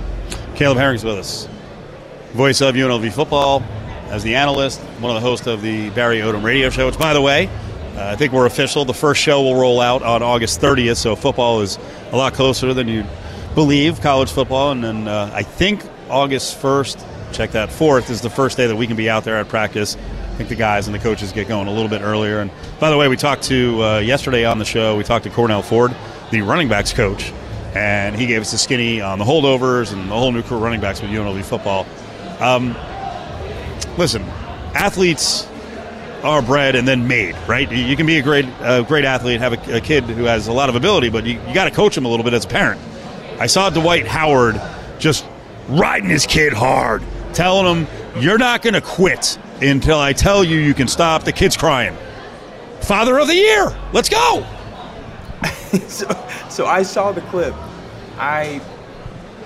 Caleb 0.55 0.77
Herring's 0.77 1.03
with 1.03 1.19
us, 1.19 1.47
voice 2.33 2.61
of 2.61 2.75
UNLV 2.75 3.11
football, 3.11 3.61
as 4.07 4.23
the 4.23 4.35
analyst, 4.35 4.79
one 4.99 5.15
of 5.15 5.21
the 5.21 5.27
hosts 5.27 5.45
of 5.45 5.61
the 5.61 5.89
Barry 5.91 6.19
Odom 6.19 6.43
radio 6.43 6.69
show, 6.69 6.85
which, 6.85 6.97
by 6.97 7.13
the 7.13 7.21
way, 7.21 7.47
uh, 7.97 8.11
I 8.11 8.15
think 8.15 8.33
we're 8.33 8.45
official. 8.45 8.85
The 8.85 8.93
first 8.93 9.21
show 9.21 9.41
will 9.41 9.55
roll 9.55 9.81
out 9.81 10.03
on 10.03 10.21
August 10.23 10.61
30th, 10.61 10.97
so 10.97 11.15
football 11.15 11.61
is 11.61 11.79
a 12.11 12.17
lot 12.17 12.33
closer 12.33 12.73
than 12.73 12.87
you 12.87 13.03
believe, 13.55 13.99
college 14.01 14.31
football. 14.31 14.71
And 14.71 14.83
then 14.83 15.07
uh, 15.07 15.31
I 15.33 15.43
think 15.43 15.81
August 16.09 16.61
1st, 16.61 17.14
check 17.31 17.51
that, 17.51 17.69
4th, 17.69 18.09
is 18.09 18.21
the 18.21 18.29
first 18.29 18.57
day 18.57 18.67
that 18.67 18.75
we 18.75 18.87
can 18.87 18.95
be 18.95 19.09
out 19.09 19.23
there 19.23 19.37
at 19.37 19.47
practice. 19.47 19.95
I 19.95 20.37
think 20.37 20.49
the 20.49 20.55
guys 20.55 20.87
and 20.87 20.95
the 20.95 20.99
coaches 20.99 21.31
get 21.31 21.47
going 21.47 21.67
a 21.67 21.71
little 21.71 21.89
bit 21.89 22.01
earlier. 22.01 22.39
And 22.39 22.51
by 22.79 22.89
the 22.89 22.97
way, 22.97 23.07
we 23.07 23.15
talked 23.15 23.43
to, 23.43 23.83
uh, 23.83 23.99
yesterday 23.99 24.45
on 24.45 24.59
the 24.59 24.65
show, 24.65 24.97
we 24.97 25.03
talked 25.03 25.23
to 25.23 25.29
Cornell 25.29 25.61
Ford, 25.61 25.95
the 26.31 26.41
running 26.41 26.67
backs 26.67 26.91
coach, 26.93 27.31
and 27.73 28.15
he 28.15 28.25
gave 28.25 28.41
us 28.41 28.53
a 28.53 28.57
skinny 28.57 29.01
on 29.01 29.19
the 29.19 29.25
holdovers 29.25 29.93
and 29.93 30.09
the 30.09 30.15
whole 30.15 30.31
new 30.31 30.41
crew 30.41 30.57
of 30.57 30.63
running 30.63 30.81
backs 30.81 31.01
with 31.01 31.11
UNLV 31.11 31.43
football. 31.45 31.85
Um, 32.39 32.75
listen, 33.97 34.23
athletes 34.73 35.47
are 36.23 36.41
bred 36.41 36.75
and 36.75 36.87
then 36.87 37.07
made, 37.07 37.35
right? 37.47 37.71
You 37.71 37.95
can 37.95 38.05
be 38.05 38.17
a 38.17 38.21
great, 38.21 38.45
uh, 38.61 38.81
great 38.81 39.05
athlete, 39.05 39.39
have 39.39 39.53
a, 39.53 39.77
a, 39.77 39.81
kid 39.81 40.05
who 40.05 40.23
has 40.23 40.47
a 40.47 40.53
lot 40.53 40.69
of 40.69 40.75
ability, 40.75 41.09
but 41.09 41.23
you, 41.25 41.39
you 41.47 41.53
got 41.53 41.65
to 41.65 41.71
coach 41.71 41.95
him 41.95 42.05
a 42.05 42.09
little 42.09 42.23
bit 42.23 42.33
as 42.33 42.45
a 42.45 42.47
parent. 42.47 42.81
I 43.39 43.47
saw 43.47 43.69
Dwight 43.69 44.07
Howard 44.07 44.59
just 44.97 45.25
riding 45.69 46.09
his 46.09 46.25
kid 46.25 46.51
hard, 46.53 47.03
telling 47.35 47.65
him, 47.65 47.87
"You're 48.21 48.37
not 48.37 48.61
going 48.61 48.73
to 48.73 48.81
quit 48.81 49.37
until 49.61 49.99
I 49.99 50.13
tell 50.13 50.43
you 50.43 50.57
you 50.57 50.73
can 50.73 50.87
stop." 50.87 51.23
The 51.23 51.31
kid's 51.31 51.57
crying. 51.57 51.95
Father 52.81 53.17
of 53.19 53.27
the 53.27 53.35
year, 53.35 53.75
let's 53.93 54.09
go. 54.09 54.45
so, 55.87 56.07
so 56.49 56.65
I 56.65 56.83
saw 56.83 57.11
the 57.11 57.21
clip. 57.21 57.53
I 58.17 58.61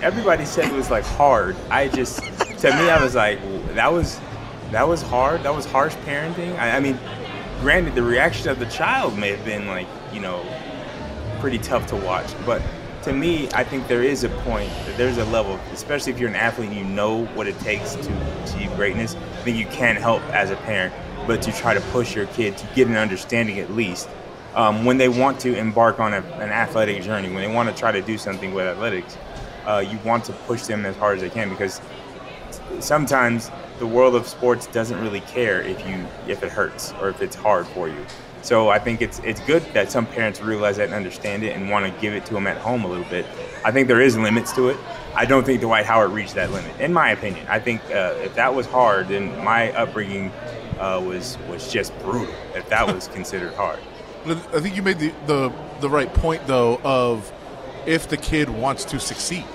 everybody 0.02 0.46
said 0.46 0.66
it 0.66 0.74
was 0.74 0.90
like 0.90 1.04
hard. 1.04 1.56
I 1.70 1.88
just 1.88 2.20
to 2.60 2.70
me 2.76 2.90
I 2.90 3.02
was 3.04 3.16
like 3.16 3.40
that 3.76 3.92
was 3.92 4.20
that 4.72 4.88
was 4.88 5.02
hard. 5.02 5.44
That 5.44 5.56
was 5.56 5.66
harsh 5.66 5.96
parenting. 6.06 6.58
I, 6.60 6.78
I 6.78 6.80
mean, 6.80 7.00
granted 7.62 7.96
the 7.96 8.04
reaction 8.04 8.50
of 8.50 8.60
the 8.60 8.68
child 8.68 9.18
may 9.18 9.30
have 9.30 9.44
been 9.46 9.68
like 9.68 9.88
you 10.14 10.20
know 10.20 10.46
pretty 11.40 11.58
tough 11.58 11.88
to 11.88 11.96
watch, 11.96 12.34
but 12.46 12.62
to 13.10 13.16
me, 13.16 13.50
I 13.54 13.64
think 13.64 13.88
there 13.88 14.04
is 14.04 14.24
a 14.24 14.30
point 14.30 14.72
there's 14.96 15.18
a 15.18 15.26
level, 15.26 15.60
especially 15.74 16.14
if 16.14 16.20
you're 16.20 16.30
an 16.30 16.36
athlete 16.36 16.70
and 16.70 16.78
you 16.78 16.86
know 16.86 17.26
what 17.28 17.48
it 17.48 17.60
takes 17.60 17.96
to 17.96 18.44
achieve 18.44 18.74
greatness. 18.76 19.16
I 19.16 19.42
think 19.42 19.58
you 19.58 19.66
can't 19.66 19.98
help 19.98 20.22
as 20.30 20.52
a 20.52 20.56
parent 20.58 20.94
but 21.26 21.42
to 21.42 21.52
try 21.52 21.74
to 21.74 21.82
push 21.92 22.16
your 22.16 22.28
kid 22.28 22.58
to 22.58 22.68
get 22.76 22.88
an 22.88 22.96
understanding 22.96 23.60
at 23.60 23.72
least 23.72 24.10
um, 24.56 24.86
when 24.86 24.98
they 24.98 25.10
want 25.10 25.40
to 25.42 25.56
embark 25.56 26.00
on 26.00 26.14
a, 26.14 26.18
an 26.18 26.50
athletic 26.50 27.04
journey, 27.04 27.30
when 27.30 27.42
they 27.42 27.54
want 27.54 27.70
to 27.70 27.76
try 27.76 27.92
to 27.92 28.02
do 28.02 28.18
something 28.18 28.54
with 28.54 28.66
athletics. 28.68 29.18
Uh, 29.66 29.80
you 29.80 30.00
want 30.06 30.24
to 30.26 30.34
push 30.48 30.64
them 30.64 30.86
as 30.86 30.96
hard 30.96 31.18
as 31.18 31.22
they 31.22 31.30
can 31.30 31.50
because 31.50 31.82
sometimes 32.80 33.52
the 33.80 33.88
world 33.88 34.16
of 34.16 34.28
sports 34.28 34.68
doesn't 34.68 35.00
really 35.02 35.22
care 35.22 35.62
if 35.62 35.88
you 35.88 36.06
if 36.28 36.44
it 36.44 36.52
hurts 36.52 36.94
or 37.02 37.10
if 37.10 37.22
it's 37.22 37.36
hard 37.36 37.66
for 37.68 37.88
you. 37.88 38.06
So 38.42 38.70
I 38.70 38.80
think 38.80 39.02
it's 39.02 39.20
it's 39.20 39.42
good 39.42 39.64
that 39.74 39.92
some 39.92 40.06
parents 40.06 40.42
realize 40.42 40.78
that 40.78 40.86
and 40.86 40.94
understand 40.94 41.44
it 41.44 41.56
and 41.56 41.70
want 41.70 41.86
to 41.86 42.02
give 42.02 42.14
it 42.14 42.26
to 42.28 42.34
them 42.34 42.48
at 42.48 42.58
home 42.58 42.84
a 42.84 42.88
little 42.88 43.06
bit. 43.06 43.26
I 43.66 43.72
think 43.72 43.88
there 43.88 44.02
is 44.02 44.18
limits 44.18 44.54
to 44.54 44.70
it. 44.70 44.78
I 45.16 45.26
don't 45.26 45.46
think 45.46 45.62
Dwight 45.62 45.86
Howard 45.86 46.12
reached 46.12 46.36
that 46.36 46.52
limit, 46.52 46.80
in 46.80 46.94
my 46.94 47.12
opinion. 47.12 47.46
I 47.50 47.60
think 47.60 47.82
uh, 47.92 48.16
if 48.24 48.36
that 48.36 48.54
was 48.54 48.66
hard, 48.66 49.10
then 49.10 49.44
my 49.44 49.72
upbringing 49.74 50.32
uh, 50.80 51.02
was 51.06 51.38
was 51.50 51.72
just 51.72 51.98
brutal. 52.00 52.34
If 52.56 52.70
that 52.70 52.94
was 52.94 53.08
considered 53.14 53.54
hard. 53.56 53.80
I 54.26 54.60
think 54.60 54.76
you 54.76 54.84
made 54.84 55.00
the, 55.00 55.14
the 55.28 55.54
the 55.82 55.90
right 55.90 56.14
point 56.14 56.46
though 56.48 56.80
of 56.84 57.32
if 57.86 58.08
the 58.08 58.18
kid 58.18 58.50
wants 58.50 58.86
to 58.86 59.00
succeed. 59.00 59.46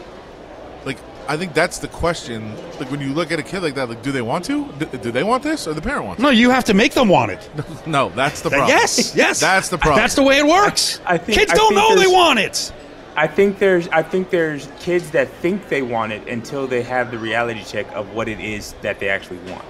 Like 0.85 0.99
I 1.27 1.37
think 1.37 1.55
that's 1.55 1.79
the 1.79 1.89
question. 1.89 2.55
Like 2.79 2.91
when 2.91 3.01
you 3.01 3.13
look 3.15 3.33
at 3.33 3.39
a 3.39 3.43
kid 3.43 3.63
like 3.63 3.75
that, 3.77 3.89
like 3.89 4.03
do 4.03 4.13
they 4.13 4.23
want 4.23 4.45
to? 4.47 4.71
Do, 4.79 4.87
do 4.99 5.11
they 5.11 5.23
want 5.23 5.43
this, 5.43 5.67
or 5.67 5.73
the 5.75 5.81
parent 5.83 6.05
wants? 6.05 6.21
No, 6.23 6.31
you 6.31 6.51
have 6.51 6.65
to 6.65 6.75
make 6.75 6.93
them 6.93 7.09
want 7.09 7.31
it. 7.33 7.49
it? 7.57 7.65
No, 7.87 8.11
that's 8.11 8.41
the 8.43 8.51
problem. 8.51 8.69
Yes, 8.69 9.15
yes. 9.17 9.41
That's 9.41 9.69
the 9.69 9.79
problem. 9.79 10.01
That's 10.03 10.15
the 10.15 10.23
way 10.23 10.39
it 10.39 10.47
works. 10.47 11.01
I 11.07 11.17
think- 11.19 11.39
Kids 11.39 11.53
I 11.53 11.57
don't 11.57 11.75
think 11.75 11.97
know 11.97 12.01
they 12.01 12.07
want 12.07 12.39
it. 12.39 12.73
I 13.17 13.27
think 13.29 13.59
there's 13.59 13.87
I 13.89 14.03
think 14.03 14.31
there's 14.31 14.69
kids 14.81 15.11
that 15.13 15.29
think 15.29 15.69
they 15.69 15.83
want 15.83 16.13
it 16.13 16.27
until 16.29 16.67
they 16.67 16.83
have 16.83 17.11
the 17.11 17.19
reality 17.19 17.63
check 17.65 17.87
of 17.95 18.13
what 18.13 18.29
it 18.29 18.41
is 18.41 18.75
that 18.83 18.99
they 18.99 19.09
actually 19.09 19.39
want. 19.51 19.65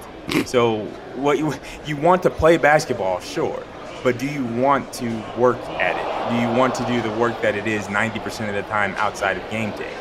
So 0.49 0.87
what 1.17 1.39
you 1.39 1.53
you 1.85 1.97
want 1.99 2.23
to 2.23 2.31
play 2.31 2.57
basketball, 2.57 3.21
sure, 3.21 3.63
but 4.03 4.19
do 4.19 4.27
you 4.27 4.45
want 4.47 4.91
to 4.95 5.23
work 5.37 5.59
at 5.79 5.95
it? 5.95 6.35
Do 6.35 6.41
you 6.41 6.59
want 6.59 6.75
to 6.77 6.87
do 6.87 7.03
the 7.03 7.11
work 7.19 7.41
that 7.43 7.55
it 7.55 7.67
is 7.67 7.85
90% 7.89 8.49
of 8.49 8.55
the 8.55 8.63
time 8.63 8.95
outside 8.97 9.37
of 9.37 9.51
game 9.51 9.71
day? 9.73 9.93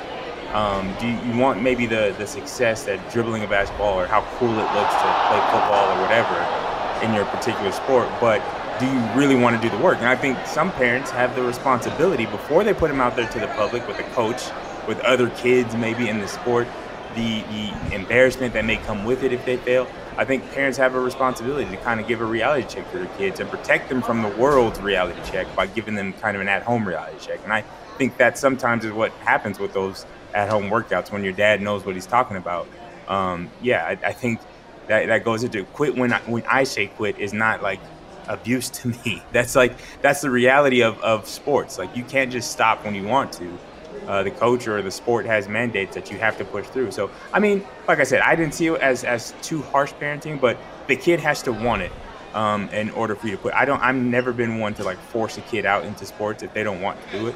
Um, 0.53 0.95
do 0.99 1.07
you, 1.07 1.35
want 1.35 1.63
maybe 1.63 1.87
the 1.87 2.13
the 2.19 2.27
success 2.27 2.83
that 2.83 3.11
dribbling 3.11 3.43
a 3.43 3.47
basketball 3.47 3.99
or 3.99 4.05
how 4.05 4.21
cool 4.37 4.53
it 4.53 4.69
looks 4.75 4.93
to 4.93 5.09
play 5.27 5.41
football 5.49 5.97
or 5.97 6.01
whatever 6.03 6.63
in 7.03 7.13
your 7.13 7.25
particular 7.25 7.71
sport, 7.71 8.07
but 8.21 8.39
do 8.79 8.85
you 8.85 8.99
really 9.15 9.35
want 9.35 9.59
to 9.59 9.61
do 9.61 9.75
the 9.75 9.81
work? 9.83 9.97
And 9.97 10.07
I 10.07 10.15
think 10.15 10.37
some 10.45 10.71
parents 10.73 11.11
have 11.11 11.35
the 11.35 11.41
responsibility 11.41 12.25
before 12.25 12.63
they 12.63 12.73
put 12.73 12.89
them 12.89 13.01
out 13.01 13.15
there 13.15 13.27
to 13.27 13.39
the 13.39 13.47
public 13.47 13.87
with 13.87 13.99
a 13.99 14.03
coach, 14.13 14.43
with 14.87 14.99
other 15.01 15.29
kids 15.31 15.75
maybe 15.75 16.07
in 16.07 16.19
the 16.19 16.27
sport, 16.27 16.67
the, 17.15 17.41
the 17.41 17.95
embarrassment 17.95 18.53
that 18.53 18.65
may 18.65 18.77
come 18.77 19.05
with 19.05 19.23
it 19.23 19.33
if 19.33 19.45
they 19.45 19.57
fail. 19.57 19.87
I 20.17 20.25
think 20.25 20.51
parents 20.51 20.77
have 20.77 20.95
a 20.95 20.99
responsibility 20.99 21.69
to 21.69 21.77
kind 21.77 21.99
of 21.99 22.07
give 22.07 22.21
a 22.21 22.25
reality 22.25 22.67
check 22.67 22.91
to 22.91 22.99
their 22.99 23.17
kids 23.17 23.39
and 23.39 23.49
protect 23.49 23.89
them 23.89 24.01
from 24.01 24.21
the 24.21 24.29
world's 24.29 24.79
reality 24.79 25.19
check 25.31 25.47
by 25.55 25.67
giving 25.67 25.95
them 25.95 26.13
kind 26.13 26.35
of 26.35 26.41
an 26.41 26.47
at 26.47 26.63
home 26.63 26.87
reality 26.87 27.17
check. 27.19 27.39
And 27.43 27.51
I 27.51 27.63
think 27.97 28.17
that 28.17 28.37
sometimes 28.37 28.85
is 28.85 28.91
what 28.91 29.11
happens 29.13 29.59
with 29.59 29.73
those 29.73 30.05
at 30.33 30.49
home 30.49 30.69
workouts 30.69 31.11
when 31.11 31.23
your 31.23 31.33
dad 31.33 31.61
knows 31.61 31.85
what 31.85 31.95
he's 31.95 32.05
talking 32.05 32.37
about. 32.37 32.67
Um, 33.07 33.49
yeah, 33.61 33.85
I, 33.85 34.09
I 34.09 34.13
think 34.13 34.39
that, 34.87 35.07
that 35.07 35.23
goes 35.23 35.43
into 35.43 35.63
quit 35.65 35.95
when 35.95 36.13
I, 36.13 36.19
when 36.21 36.43
I 36.43 36.63
say 36.63 36.87
quit 36.87 37.19
is 37.19 37.33
not 37.33 37.61
like 37.61 37.79
abuse 38.27 38.69
to 38.69 38.89
me. 38.89 39.21
That's 39.31 39.55
like 39.55 39.75
that's 40.01 40.21
the 40.21 40.29
reality 40.29 40.81
of, 40.81 40.99
of 41.01 41.27
sports. 41.27 41.77
Like 41.77 41.95
you 41.95 42.03
can't 42.03 42.31
just 42.31 42.51
stop 42.51 42.83
when 42.85 42.95
you 42.95 43.03
want 43.03 43.33
to. 43.33 43.57
Uh, 44.07 44.21
the 44.23 44.31
coach 44.31 44.67
or 44.67 44.81
the 44.81 44.91
sport 44.91 45.25
has 45.25 45.47
mandates 45.47 45.95
that 45.95 46.11
you 46.11 46.17
have 46.17 46.37
to 46.37 46.43
push 46.43 46.65
through. 46.67 46.91
So 46.91 47.09
I 47.31 47.39
mean, 47.39 47.65
like 47.87 47.99
I 47.99 48.03
said, 48.03 48.21
I 48.21 48.35
didn't 48.35 48.53
see 48.53 48.67
it 48.67 48.81
as 48.81 49.03
as 49.03 49.33
too 49.41 49.61
harsh 49.61 49.93
parenting, 49.93 50.41
but 50.41 50.57
the 50.87 50.95
kid 50.95 51.19
has 51.19 51.41
to 51.43 51.53
want 51.53 51.83
it 51.83 51.91
um, 52.33 52.67
in 52.69 52.89
order 52.91 53.15
for 53.15 53.27
you 53.27 53.33
to 53.33 53.41
quit. 53.41 53.53
I 53.53 53.65
don't. 53.65 53.81
I've 53.81 53.95
never 53.95 54.33
been 54.33 54.59
one 54.59 54.73
to 54.75 54.83
like 54.83 54.97
force 54.97 55.37
a 55.37 55.41
kid 55.41 55.65
out 55.65 55.85
into 55.85 56.05
sports 56.05 56.43
if 56.43 56.53
they 56.53 56.63
don't 56.63 56.81
want 56.81 56.99
to 57.01 57.19
do 57.19 57.27
it. 57.27 57.35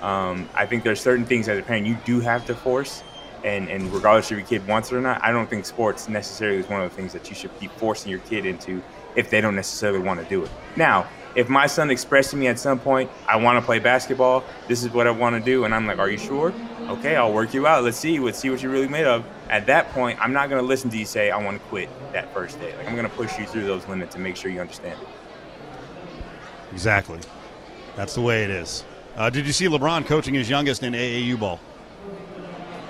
Um, 0.00 0.48
I 0.54 0.66
think 0.66 0.84
there's 0.84 1.00
certain 1.00 1.24
things 1.24 1.48
as 1.48 1.58
a 1.58 1.62
parent 1.62 1.86
you 1.86 1.96
do 2.04 2.20
have 2.20 2.46
to 2.46 2.54
force. 2.54 3.02
And, 3.44 3.68
and 3.68 3.92
regardless 3.92 4.30
if 4.30 4.38
your 4.38 4.46
kid 4.46 4.66
wants 4.66 4.90
it 4.90 4.96
or 4.96 5.00
not, 5.00 5.22
I 5.22 5.30
don't 5.30 5.48
think 5.48 5.66
sports 5.66 6.08
necessarily 6.08 6.58
is 6.58 6.68
one 6.68 6.80
of 6.80 6.90
the 6.90 6.96
things 6.96 7.12
that 7.12 7.28
you 7.28 7.36
should 7.36 7.56
be 7.60 7.68
forcing 7.68 8.10
your 8.10 8.20
kid 8.20 8.44
into 8.44 8.82
if 9.14 9.30
they 9.30 9.40
don't 9.40 9.54
necessarily 9.54 10.00
want 10.00 10.20
to 10.20 10.26
do 10.26 10.44
it. 10.44 10.50
Now, 10.74 11.06
if 11.36 11.48
my 11.48 11.66
son 11.66 11.90
expressed 11.90 12.30
to 12.30 12.36
me 12.36 12.46
at 12.48 12.58
some 12.58 12.78
point, 12.78 13.10
I 13.28 13.36
want 13.36 13.60
to 13.60 13.64
play 13.64 13.78
basketball, 13.78 14.42
this 14.68 14.82
is 14.82 14.90
what 14.90 15.06
I 15.06 15.10
want 15.10 15.36
to 15.36 15.40
do, 15.40 15.64
and 15.64 15.74
I'm 15.74 15.86
like, 15.86 15.98
are 15.98 16.08
you 16.08 16.16
sure? 16.16 16.52
Okay, 16.88 17.14
I'll 17.14 17.32
work 17.32 17.52
you 17.52 17.66
out. 17.66 17.84
Let's 17.84 17.98
see. 17.98 18.18
Let's 18.18 18.38
see 18.38 18.48
what 18.48 18.62
you're 18.62 18.72
really 18.72 18.88
made 18.88 19.06
of. 19.06 19.24
At 19.50 19.66
that 19.66 19.90
point, 19.90 20.18
I'm 20.20 20.32
not 20.32 20.48
going 20.48 20.62
to 20.62 20.66
listen 20.66 20.88
to 20.90 20.98
you 20.98 21.04
say, 21.04 21.30
I 21.30 21.36
want 21.36 21.60
to 21.60 21.68
quit 21.68 21.90
that 22.12 22.32
first 22.32 22.58
day. 22.58 22.74
Like, 22.76 22.88
I'm 22.88 22.96
going 22.96 23.08
to 23.08 23.14
push 23.14 23.38
you 23.38 23.44
through 23.44 23.66
those 23.66 23.86
limits 23.86 24.14
and 24.14 24.24
make 24.24 24.34
sure 24.34 24.50
you 24.50 24.60
understand 24.60 24.98
it. 25.00 25.08
Exactly. 26.72 27.20
That's 27.96 28.14
the 28.14 28.22
way 28.22 28.42
it 28.44 28.50
is. 28.50 28.84
Uh, 29.16 29.30
did 29.30 29.46
you 29.46 29.52
see 29.52 29.64
LeBron 29.64 30.04
coaching 30.04 30.34
his 30.34 30.50
youngest 30.50 30.82
in 30.82 30.92
AAU 30.92 31.40
ball? 31.40 31.58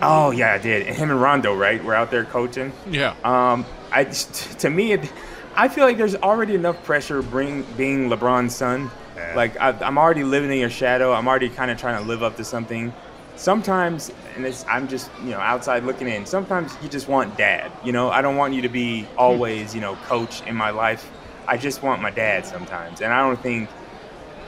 Oh, 0.03 0.33
yeah, 0.33 0.55
I 0.55 0.59
did. 0.59 0.87
Him 0.87 1.11
and 1.11 1.22
Rondo, 1.22 1.55
right? 1.55 1.83
We're 1.83 1.95
out 1.95 2.11
there 2.11 2.24
coaching. 2.24 2.72
Yeah. 2.91 3.14
Um, 3.22 3.64
I 3.93 4.05
to 4.05 4.68
me, 4.68 4.93
it, 4.93 5.11
I 5.55 5.68
feel 5.68 5.85
like 5.85 5.97
there's 5.97 6.16
already 6.16 6.55
enough 6.55 6.83
pressure 6.85 7.22
bring 7.22 7.62
being 7.77 8.09
LeBron's 8.11 8.55
son. 8.55 8.91
Yeah. 9.16 9.35
Like 9.37 9.59
I, 9.59 9.70
I'm 9.70 9.97
already 9.97 10.24
living 10.24 10.51
in 10.51 10.59
your 10.59 10.68
shadow. 10.68 11.12
I'm 11.12 11.29
already 11.29 11.49
kind 11.49 11.70
of 11.70 11.79
trying 11.79 12.03
to 12.03 12.07
live 12.07 12.22
up 12.22 12.37
to 12.37 12.45
something. 12.45 12.93
Sometimes, 13.37 14.11
and 14.35 14.45
it's, 14.45 14.64
I'm 14.68 14.89
just 14.89 15.11
you 15.22 15.31
know 15.31 15.39
outside 15.39 15.85
looking 15.85 16.09
in. 16.09 16.27
Sometimes 16.27 16.77
you 16.83 16.89
just 16.89 17.07
want 17.07 17.37
dad. 17.39 17.70
You 17.85 17.93
know, 17.93 18.11
I 18.11 18.20
don't 18.20 18.37
want 18.37 18.53
you 18.53 18.62
to 18.62 18.68
be 18.68 19.07
always 19.16 19.74
you 19.74 19.81
know 19.81 19.95
coach 20.07 20.43
in 20.43 20.57
my 20.57 20.70
life. 20.70 21.09
I 21.47 21.57
just 21.57 21.83
want 21.83 22.03
my 22.03 22.11
dad 22.11 22.45
sometimes, 22.45 23.01
and 23.01 23.12
I 23.12 23.27
don't 23.27 23.41
think 23.41 23.70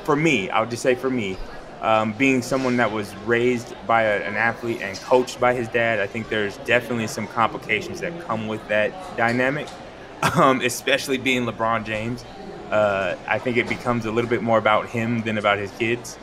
for 0.05 0.17
me, 0.17 0.51
I 0.51 0.61
would 0.61 0.71
just 0.71 0.83
say 0.83 0.95
for 0.95 1.11
me, 1.11 1.37
um, 1.81 2.13
being 2.13 2.43
someone 2.43 2.77
that 2.79 2.91
was 2.91 3.15
raised 3.19 3.75
by 3.87 4.03
a, 4.03 4.23
an 4.23 4.35
athlete 4.35 4.81
and 4.83 4.99
coached 4.99 5.39
by 5.39 5.55
his 5.55 5.69
dad, 5.69 6.01
I 6.01 6.07
think 6.07 6.29
there's 6.29 6.57
definitely 6.59 7.07
some 7.07 7.27
complications 7.29 8.01
that 8.01 8.19
come 8.23 8.49
with 8.49 8.67
that 8.69 9.17
dynamic, 9.17 9.69
um, 10.37 10.61
especially 10.61 11.19
being 11.19 11.45
LeBron 11.45 11.85
James. 11.85 12.25
Uh, 12.71 13.17
I 13.27 13.39
think 13.39 13.57
it 13.57 13.69
becomes 13.69 14.05
a 14.07 14.11
little 14.11 14.29
bit 14.29 14.43
more 14.43 14.59
about 14.59 14.89
him 14.89 15.23
than 15.23 15.39
about 15.39 15.59
his 15.59 15.71
kids. 15.73 16.19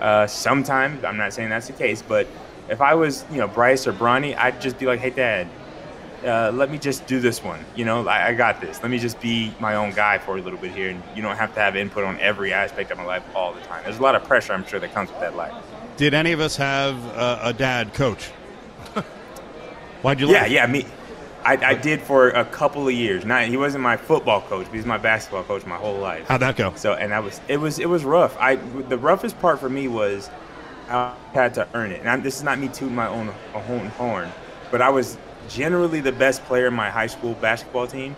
Uh, 0.00 0.26
sometimes, 0.26 1.04
I'm 1.04 1.16
not 1.16 1.32
saying 1.32 1.48
that's 1.48 1.68
the 1.68 1.72
case, 1.72 2.02
but 2.02 2.26
if 2.68 2.80
I 2.80 2.94
was, 2.94 3.24
you 3.30 3.38
know, 3.38 3.48
Bryce 3.48 3.86
or 3.86 3.92
Bronny, 3.92 4.36
I'd 4.36 4.60
just 4.60 4.78
be 4.78 4.86
like, 4.86 5.00
hey, 5.00 5.10
dad, 5.10 5.46
uh, 6.26 6.50
let 6.52 6.70
me 6.70 6.78
just 6.78 7.06
do 7.06 7.20
this 7.20 7.42
one. 7.42 7.64
You 7.74 7.84
know, 7.84 8.06
I, 8.06 8.28
I 8.28 8.34
got 8.34 8.60
this. 8.60 8.82
Let 8.82 8.90
me 8.90 8.98
just 8.98 9.20
be 9.20 9.54
my 9.60 9.76
own 9.76 9.92
guy 9.92 10.18
for 10.18 10.36
a 10.36 10.40
little 10.40 10.58
bit 10.58 10.72
here. 10.72 10.90
And 10.90 11.02
you 11.14 11.22
don't 11.22 11.36
have 11.36 11.54
to 11.54 11.60
have 11.60 11.76
input 11.76 12.04
on 12.04 12.18
every 12.20 12.52
aspect 12.52 12.90
of 12.90 12.98
my 12.98 13.04
life 13.04 13.22
all 13.34 13.52
the 13.52 13.60
time. 13.62 13.82
There's 13.84 13.98
a 13.98 14.02
lot 14.02 14.14
of 14.14 14.24
pressure, 14.24 14.52
I'm 14.52 14.66
sure, 14.66 14.80
that 14.80 14.92
comes 14.92 15.10
with 15.10 15.20
that 15.20 15.36
life. 15.36 15.54
Did 15.96 16.14
any 16.14 16.32
of 16.32 16.40
us 16.40 16.56
have 16.56 16.96
uh, 17.16 17.38
a 17.42 17.52
dad 17.52 17.94
coach? 17.94 18.26
Why'd 20.02 20.20
you 20.20 20.28
Yeah, 20.28 20.46
yeah, 20.46 20.66
me. 20.66 20.84
I, 21.44 21.52
I 21.64 21.74
did 21.74 22.02
for 22.02 22.30
a 22.30 22.44
couple 22.44 22.88
of 22.88 22.92
years. 22.92 23.24
Not 23.24 23.44
he 23.44 23.56
wasn't 23.56 23.84
my 23.84 23.96
football 23.96 24.40
coach, 24.42 24.66
but 24.66 24.74
he's 24.74 24.84
my 24.84 24.98
basketball 24.98 25.44
coach 25.44 25.64
my 25.64 25.76
whole 25.76 25.96
life. 25.96 26.26
How'd 26.26 26.40
that 26.40 26.56
go? 26.56 26.74
So 26.74 26.94
and 26.94 27.14
I 27.14 27.20
was 27.20 27.40
it 27.46 27.58
was 27.58 27.78
it 27.78 27.88
was 27.88 28.04
rough. 28.04 28.36
I 28.40 28.56
the 28.56 28.98
roughest 28.98 29.38
part 29.38 29.60
for 29.60 29.68
me 29.68 29.86
was 29.86 30.28
I 30.88 31.14
had 31.32 31.54
to 31.54 31.68
earn 31.74 31.92
it. 31.92 32.00
And 32.00 32.08
I'm, 32.08 32.22
this 32.22 32.36
is 32.36 32.42
not 32.42 32.58
me 32.58 32.66
tooting 32.68 32.94
my 32.94 33.06
own, 33.06 33.32
own 33.54 33.86
horn, 33.90 34.32
but 34.70 34.82
I 34.82 34.88
was 34.88 35.18
generally 35.48 36.00
the 36.00 36.12
best 36.12 36.44
player 36.44 36.66
in 36.66 36.74
my 36.74 36.90
high 36.90 37.06
school 37.06 37.34
basketball 37.34 37.86
team. 37.86 38.16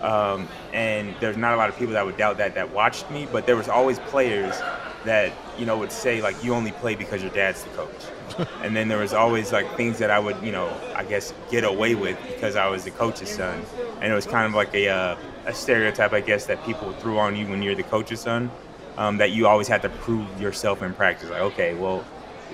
Um, 0.00 0.48
and 0.72 1.14
there's 1.20 1.36
not 1.36 1.54
a 1.54 1.56
lot 1.56 1.68
of 1.68 1.76
people 1.76 1.94
that 1.94 2.04
would 2.04 2.16
doubt 2.16 2.38
that 2.38 2.54
that 2.56 2.72
watched 2.72 3.08
me, 3.10 3.28
but 3.30 3.46
there 3.46 3.56
was 3.56 3.68
always 3.68 4.00
players 4.00 4.60
that 5.04 5.32
you 5.58 5.66
know 5.66 5.78
would 5.78 5.92
say 5.92 6.22
like 6.22 6.42
you 6.42 6.54
only 6.54 6.72
play 6.72 6.94
because 6.94 7.22
your 7.22 7.30
dad's 7.32 7.62
the 7.64 7.70
coach. 7.70 8.48
and 8.62 8.74
then 8.74 8.88
there 8.88 8.98
was 8.98 9.12
always 9.12 9.52
like 9.52 9.76
things 9.76 9.98
that 9.98 10.10
I 10.10 10.18
would 10.18 10.36
you 10.42 10.52
know 10.52 10.76
I 10.94 11.04
guess 11.04 11.32
get 11.50 11.64
away 11.64 11.94
with 11.94 12.18
because 12.26 12.56
I 12.56 12.68
was 12.68 12.84
the 12.84 12.90
coach's 12.90 13.30
son, 13.30 13.62
and 14.00 14.12
it 14.12 14.14
was 14.14 14.26
kind 14.26 14.46
of 14.46 14.54
like 14.54 14.74
a 14.74 14.88
uh, 14.88 15.16
a 15.46 15.54
stereotype 15.54 16.12
I 16.12 16.20
guess 16.20 16.46
that 16.46 16.64
people 16.64 16.92
threw 16.94 17.18
on 17.18 17.36
you 17.36 17.46
when 17.46 17.62
you're 17.62 17.74
the 17.74 17.82
coach's 17.84 18.20
son, 18.20 18.50
um, 18.96 19.18
that 19.18 19.30
you 19.30 19.46
always 19.46 19.68
have 19.68 19.82
to 19.82 19.88
prove 19.88 20.40
yourself 20.40 20.82
in 20.82 20.94
practice. 20.94 21.30
Like 21.30 21.42
okay, 21.42 21.74
well 21.74 22.04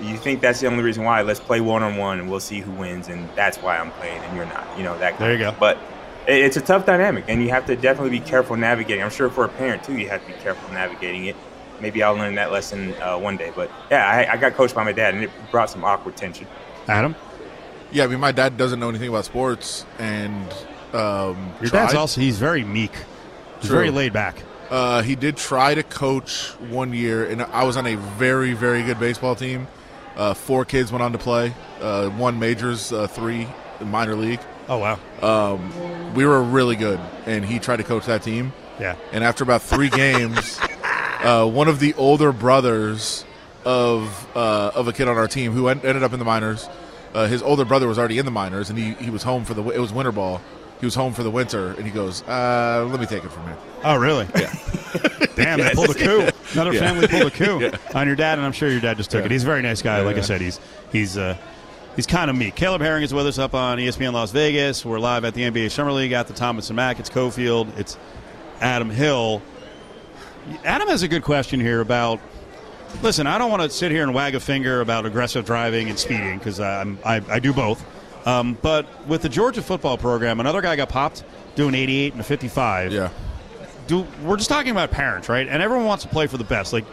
you 0.01 0.17
think 0.17 0.41
that's 0.41 0.59
the 0.59 0.67
only 0.67 0.83
reason 0.83 1.03
why? 1.03 1.21
Let's 1.21 1.39
play 1.39 1.61
one 1.61 1.83
on 1.83 1.97
one 1.97 2.19
and 2.19 2.29
we'll 2.29 2.39
see 2.39 2.59
who 2.59 2.71
wins, 2.71 3.07
and 3.07 3.27
that's 3.35 3.57
why 3.57 3.77
I'm 3.77 3.91
playing 3.91 4.21
and 4.23 4.35
you're 4.35 4.45
not. 4.45 4.67
You 4.77 4.83
know 4.83 4.97
that. 4.99 5.17
Kind 5.17 5.21
There 5.21 5.37
you 5.37 5.47
of- 5.47 5.53
go. 5.55 5.59
But 5.59 5.77
it- 6.27 6.43
it's 6.43 6.57
a 6.57 6.61
tough 6.61 6.85
dynamic, 6.85 7.25
and 7.27 7.41
you 7.41 7.49
have 7.49 7.65
to 7.67 7.75
definitely 7.75 8.11
be 8.17 8.19
careful 8.19 8.55
navigating. 8.55 9.03
I'm 9.03 9.09
sure 9.09 9.29
for 9.29 9.45
a 9.45 9.49
parent 9.49 9.83
too, 9.83 9.97
you 9.97 10.09
have 10.09 10.21
to 10.25 10.27
be 10.27 10.37
careful 10.41 10.71
navigating 10.73 11.25
it. 11.25 11.35
maybe 11.81 12.03
I'll 12.03 12.13
learn 12.13 12.35
that 12.35 12.51
lesson 12.51 12.93
uh, 13.01 13.17
one 13.17 13.37
day. 13.37 13.53
But 13.55 13.71
yeah, 13.89 14.05
I, 14.05 14.33
I 14.33 14.37
got 14.37 14.53
coached 14.53 14.75
by 14.75 14.83
my 14.83 14.91
dad, 14.91 15.13
and 15.13 15.23
it 15.23 15.31
brought 15.49 15.69
some 15.69 15.85
awkward 15.85 16.17
tension. 16.17 16.45
Adam, 16.89 17.15
Yeah, 17.91 18.03
I 18.03 18.07
mean, 18.07 18.19
my 18.19 18.33
dad 18.33 18.57
doesn't 18.57 18.81
know 18.81 18.89
anything 18.89 19.07
about 19.07 19.23
sports, 19.23 19.85
and 19.97 20.45
um, 20.93 21.53
your 21.61 21.69
tried. 21.69 21.83
dad's 21.85 21.93
also 21.93 22.19
he's 22.19 22.37
very 22.37 22.65
meek, 22.65 22.91
he's 23.61 23.69
True. 23.69 23.77
very 23.77 23.91
laid 23.91 24.11
back. 24.11 24.43
Uh, 24.69 25.01
he 25.03 25.15
did 25.15 25.37
try 25.37 25.73
to 25.73 25.81
coach 25.81 26.49
one 26.69 26.91
year, 26.91 27.23
and 27.25 27.41
I 27.43 27.63
was 27.63 27.77
on 27.77 27.87
a 27.87 27.95
very, 27.95 28.51
very 28.53 28.83
good 28.83 28.99
baseball 28.99 29.33
team. 29.35 29.67
Uh, 30.19 30.33
four 30.33 30.65
kids 30.65 30.91
went 30.91 31.01
on 31.01 31.13
to 31.13 31.17
play. 31.17 31.53
Uh, 31.81 32.09
one 32.09 32.37
majors, 32.39 32.91
uh, 32.91 33.07
three 33.07 33.47
minor 33.79 34.15
league. 34.15 34.41
Oh 34.67 34.77
wow, 34.77 34.99
Um, 35.23 36.13
we 36.13 36.25
were 36.25 36.43
really 36.43 36.75
good, 36.75 36.99
and 37.25 37.43
he 37.45 37.57
tried 37.57 37.77
to 37.77 37.83
coach 37.83 38.05
that 38.07 38.21
team. 38.21 38.51
yeah. 38.79 38.95
And 39.13 39.23
after 39.23 39.43
about 39.43 39.61
three 39.61 39.89
games, 39.89 40.59
uh, 41.23 41.45
one 41.47 41.67
of 41.69 41.79
the 41.79 41.93
older 41.95 42.31
brothers 42.33 43.25
of 43.65 44.27
uh, 44.35 44.71
of 44.75 44.87
a 44.89 44.93
kid 44.93 45.07
on 45.07 45.17
our 45.17 45.27
team 45.27 45.53
who 45.53 45.69
en- 45.69 45.81
ended 45.83 46.03
up 46.03 46.11
in 46.13 46.19
the 46.19 46.25
minors, 46.25 46.67
uh, 47.13 47.25
his 47.27 47.41
older 47.41 47.65
brother 47.65 47.87
was 47.87 47.97
already 47.97 48.17
in 48.19 48.25
the 48.25 48.31
minors, 48.31 48.69
and 48.69 48.77
he, 48.77 48.93
he 49.03 49.09
was 49.09 49.23
home 49.23 49.45
for 49.45 49.53
the 49.53 49.63
it 49.69 49.79
was 49.79 49.91
winter 49.93 50.11
ball. 50.11 50.41
He 50.79 50.85
was 50.85 50.95
home 50.95 51.13
for 51.13 51.23
the 51.23 51.31
winter, 51.31 51.73
and 51.73 51.85
he 51.85 51.91
goes, 51.91 52.21
uh, 52.23 52.87
"Let 52.89 52.99
me 52.99 53.05
take 53.05 53.23
it 53.25 53.31
from 53.31 53.43
here." 53.43 53.57
Oh 53.83 53.95
really? 53.97 54.27
Yeah. 54.35 54.53
Damn, 55.35 55.59
they 55.59 55.71
pulled 55.73 55.89
a 55.89 55.93
coup. 55.93 56.29
Another 56.53 56.73
Yeah. 56.73 56.79
family 56.79 57.07
pulled 57.07 57.23
a 57.23 57.31
coup 57.31 57.71
on 57.97 58.07
your 58.07 58.15
dad, 58.15 58.37
and 58.37 58.45
I'm 58.45 58.51
sure 58.53 58.69
your 58.69 58.79
dad 58.81 58.97
just 58.97 59.11
took 59.11 59.19
Yeah. 59.21 59.25
it. 59.25 59.31
He's 59.31 59.43
a 59.43 59.45
very 59.45 59.61
nice 59.61 59.81
guy. 59.81 59.99
Yeah, 59.99 60.05
like 60.05 60.17
I 60.17 60.21
said, 60.21 60.39
he's 60.41 60.59
he's 60.91 61.17
uh, 61.17 61.35
he's 61.95 62.07
kind 62.07 62.29
of 62.29 62.35
meek. 62.37 62.55
Caleb 62.55 62.81
Herring 62.81 63.03
is 63.03 63.13
with 63.13 63.27
us 63.27 63.37
up 63.39 63.53
on 63.53 63.77
ESPN 63.77 64.13
Las 64.13 64.31
Vegas. 64.31 64.85
We're 64.85 64.99
live 64.99 65.25
at 65.25 65.33
the 65.33 65.41
NBA 65.43 65.69
Summer 65.71 65.91
League 65.91 66.13
at 66.13 66.27
the 66.27 66.33
Thomas 66.33 66.69
and 66.69 66.77
Mack. 66.77 66.99
It's 66.99 67.09
Cofield. 67.09 67.77
It's 67.77 67.97
Adam 68.61 68.89
Hill. 68.89 69.41
Adam 70.63 70.87
has 70.87 71.03
a 71.03 71.07
good 71.07 71.23
question 71.23 71.59
here 71.59 71.81
about. 71.81 72.19
Listen, 73.03 73.27
I 73.27 73.37
don't 73.37 73.51
want 73.51 73.61
to 73.61 73.69
sit 73.69 73.91
here 73.91 74.01
and 74.01 74.15
wag 74.15 74.33
a 74.33 74.39
finger 74.39 74.81
about 74.81 75.05
aggressive 75.05 75.45
driving 75.45 75.89
and 75.89 75.99
speeding 75.99 76.39
because 76.39 76.59
I, 76.59 76.85
I 77.05 77.37
do 77.39 77.53
both. 77.53 77.85
Um, 78.25 78.57
but 78.61 79.07
with 79.07 79.21
the 79.21 79.29
Georgia 79.29 79.61
football 79.61 79.97
program, 79.97 80.39
another 80.39 80.61
guy 80.61 80.75
got 80.75 80.89
popped 80.89 81.23
doing 81.55 81.73
88 81.73 82.13
and 82.13 82.21
a 82.21 82.23
55 82.23 82.91
Yeah, 82.91 83.09
do 83.87 84.05
we're 84.23 84.37
just 84.37 84.49
talking 84.49 84.71
about 84.71 84.91
parents, 84.91 85.29
right? 85.29 85.47
And 85.47 85.63
everyone 85.63 85.85
wants 85.85 86.03
to 86.03 86.09
play 86.09 86.27
for 86.27 86.37
the 86.37 86.43
best. 86.43 86.73
Like 86.73 86.85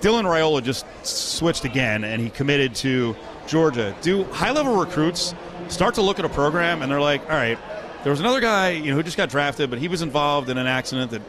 Dylan 0.00 0.24
Raiola 0.24 0.62
just 0.62 0.86
switched 1.02 1.64
again, 1.64 2.04
and 2.04 2.22
he 2.22 2.30
committed 2.30 2.74
to 2.76 3.14
Georgia. 3.46 3.94
Do 4.00 4.24
high 4.24 4.52
level 4.52 4.76
recruits 4.76 5.34
start 5.68 5.94
to 5.94 6.02
look 6.02 6.18
at 6.18 6.24
a 6.24 6.28
program 6.28 6.82
and 6.82 6.90
they're 6.90 7.00
like, 7.00 7.22
all 7.24 7.36
right, 7.36 7.58
there 8.02 8.10
was 8.10 8.20
another 8.20 8.40
guy, 8.40 8.70
you 8.70 8.90
know, 8.90 8.96
who 8.96 9.02
just 9.02 9.16
got 9.16 9.28
drafted, 9.28 9.70
but 9.70 9.78
he 9.78 9.88
was 9.88 10.02
involved 10.02 10.48
in 10.48 10.58
an 10.58 10.66
accident 10.66 11.10
that 11.10 11.22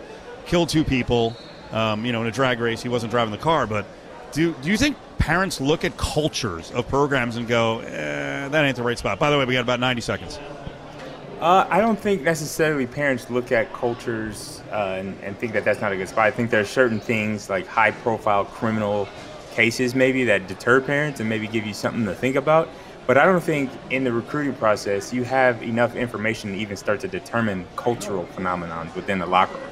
killed 0.46 0.70
two 0.70 0.84
people. 0.84 1.36
Um, 1.72 2.06
you 2.06 2.12
know, 2.12 2.22
in 2.22 2.28
a 2.28 2.32
drag 2.32 2.60
race, 2.60 2.82
he 2.82 2.90
wasn't 2.90 3.12
driving 3.12 3.32
the 3.32 3.38
car. 3.38 3.66
But 3.66 3.86
do 4.34 4.54
do 4.62 4.70
you 4.70 4.78
think 4.78 4.98
parents 5.22 5.62
look 5.62 5.86
at 5.86 5.96
cultures 5.98 6.72
of 6.72 6.88
programs 6.88 7.38
and 7.38 7.48
go, 7.48 7.80
eh, 7.82 8.48
that 8.48 8.66
ain't 8.66 8.76
the 8.76 8.82
right 8.82 8.98
spot? 8.98 9.20
By 9.20 9.30
the 9.30 9.38
way, 9.38 9.46
we 9.46 9.54
got 9.54 9.62
about 9.62 9.80
ninety 9.80 10.02
seconds. 10.02 10.40
Uh, 11.40 11.68
I 11.70 11.80
don't 11.80 12.00
think 12.00 12.24
necessarily 12.24 12.88
parents 12.88 13.30
look 13.30 13.52
at 13.52 13.72
cultures 13.72 14.62
uh, 14.72 14.98
and, 14.98 15.18
and 15.24 15.38
think 15.38 15.54
that 15.54 15.64
that's 15.64 15.80
not 15.80 15.92
a 15.92 15.98
good 15.98 16.10
spot. 16.10 16.26
I 16.26 16.32
think 16.32 16.50
there 16.50 16.62
are 16.62 16.66
certain 16.66 17.00
things 17.00 17.50
like 17.50 17.68
high 17.68 17.92
profile 17.92 18.46
criminal 18.46 19.08
cases 19.52 19.96
maybe 19.96 20.24
that 20.26 20.48
deter 20.48 20.82
parents 20.82 21.20
and 21.20 21.28
maybe 21.30 21.48
give 21.48 21.66
you 21.66 21.74
something 21.74 22.06
to 22.06 22.16
think 22.16 22.36
about. 22.36 22.70
But 23.06 23.18
I 23.18 23.26
don't 23.26 23.42
think 23.42 23.70
in 23.90 24.04
the 24.04 24.12
recruiting 24.12 24.54
process 24.54 25.14
you 25.14 25.24
have 25.24 25.62
enough 25.62 25.96
information 25.96 26.52
to 26.52 26.58
even 26.58 26.78
start 26.78 27.00
to 27.02 27.08
determine 27.08 27.68
cultural 27.76 28.26
phenomenons 28.36 28.94
within 28.96 29.20
the 29.20 29.26
locker 29.26 29.58
room. 29.58 29.70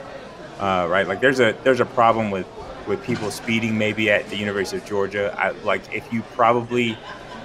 Uh, 0.59 0.87
right? 0.89 1.07
Like 1.07 1.21
there's 1.21 1.39
a 1.39 1.55
there's 1.63 1.79
a 1.79 1.85
problem 1.85 2.31
with 2.31 2.47
with 2.89 3.01
people 3.03 3.31
speeding 3.31 3.77
maybe 3.77 4.11
at 4.11 4.27
the 4.29 4.35
University 4.35 4.77
of 4.77 4.85
Georgia. 4.85 5.33
I, 5.37 5.51
like 5.63 5.93
if 5.93 6.11
you 6.11 6.23
probably 6.33 6.97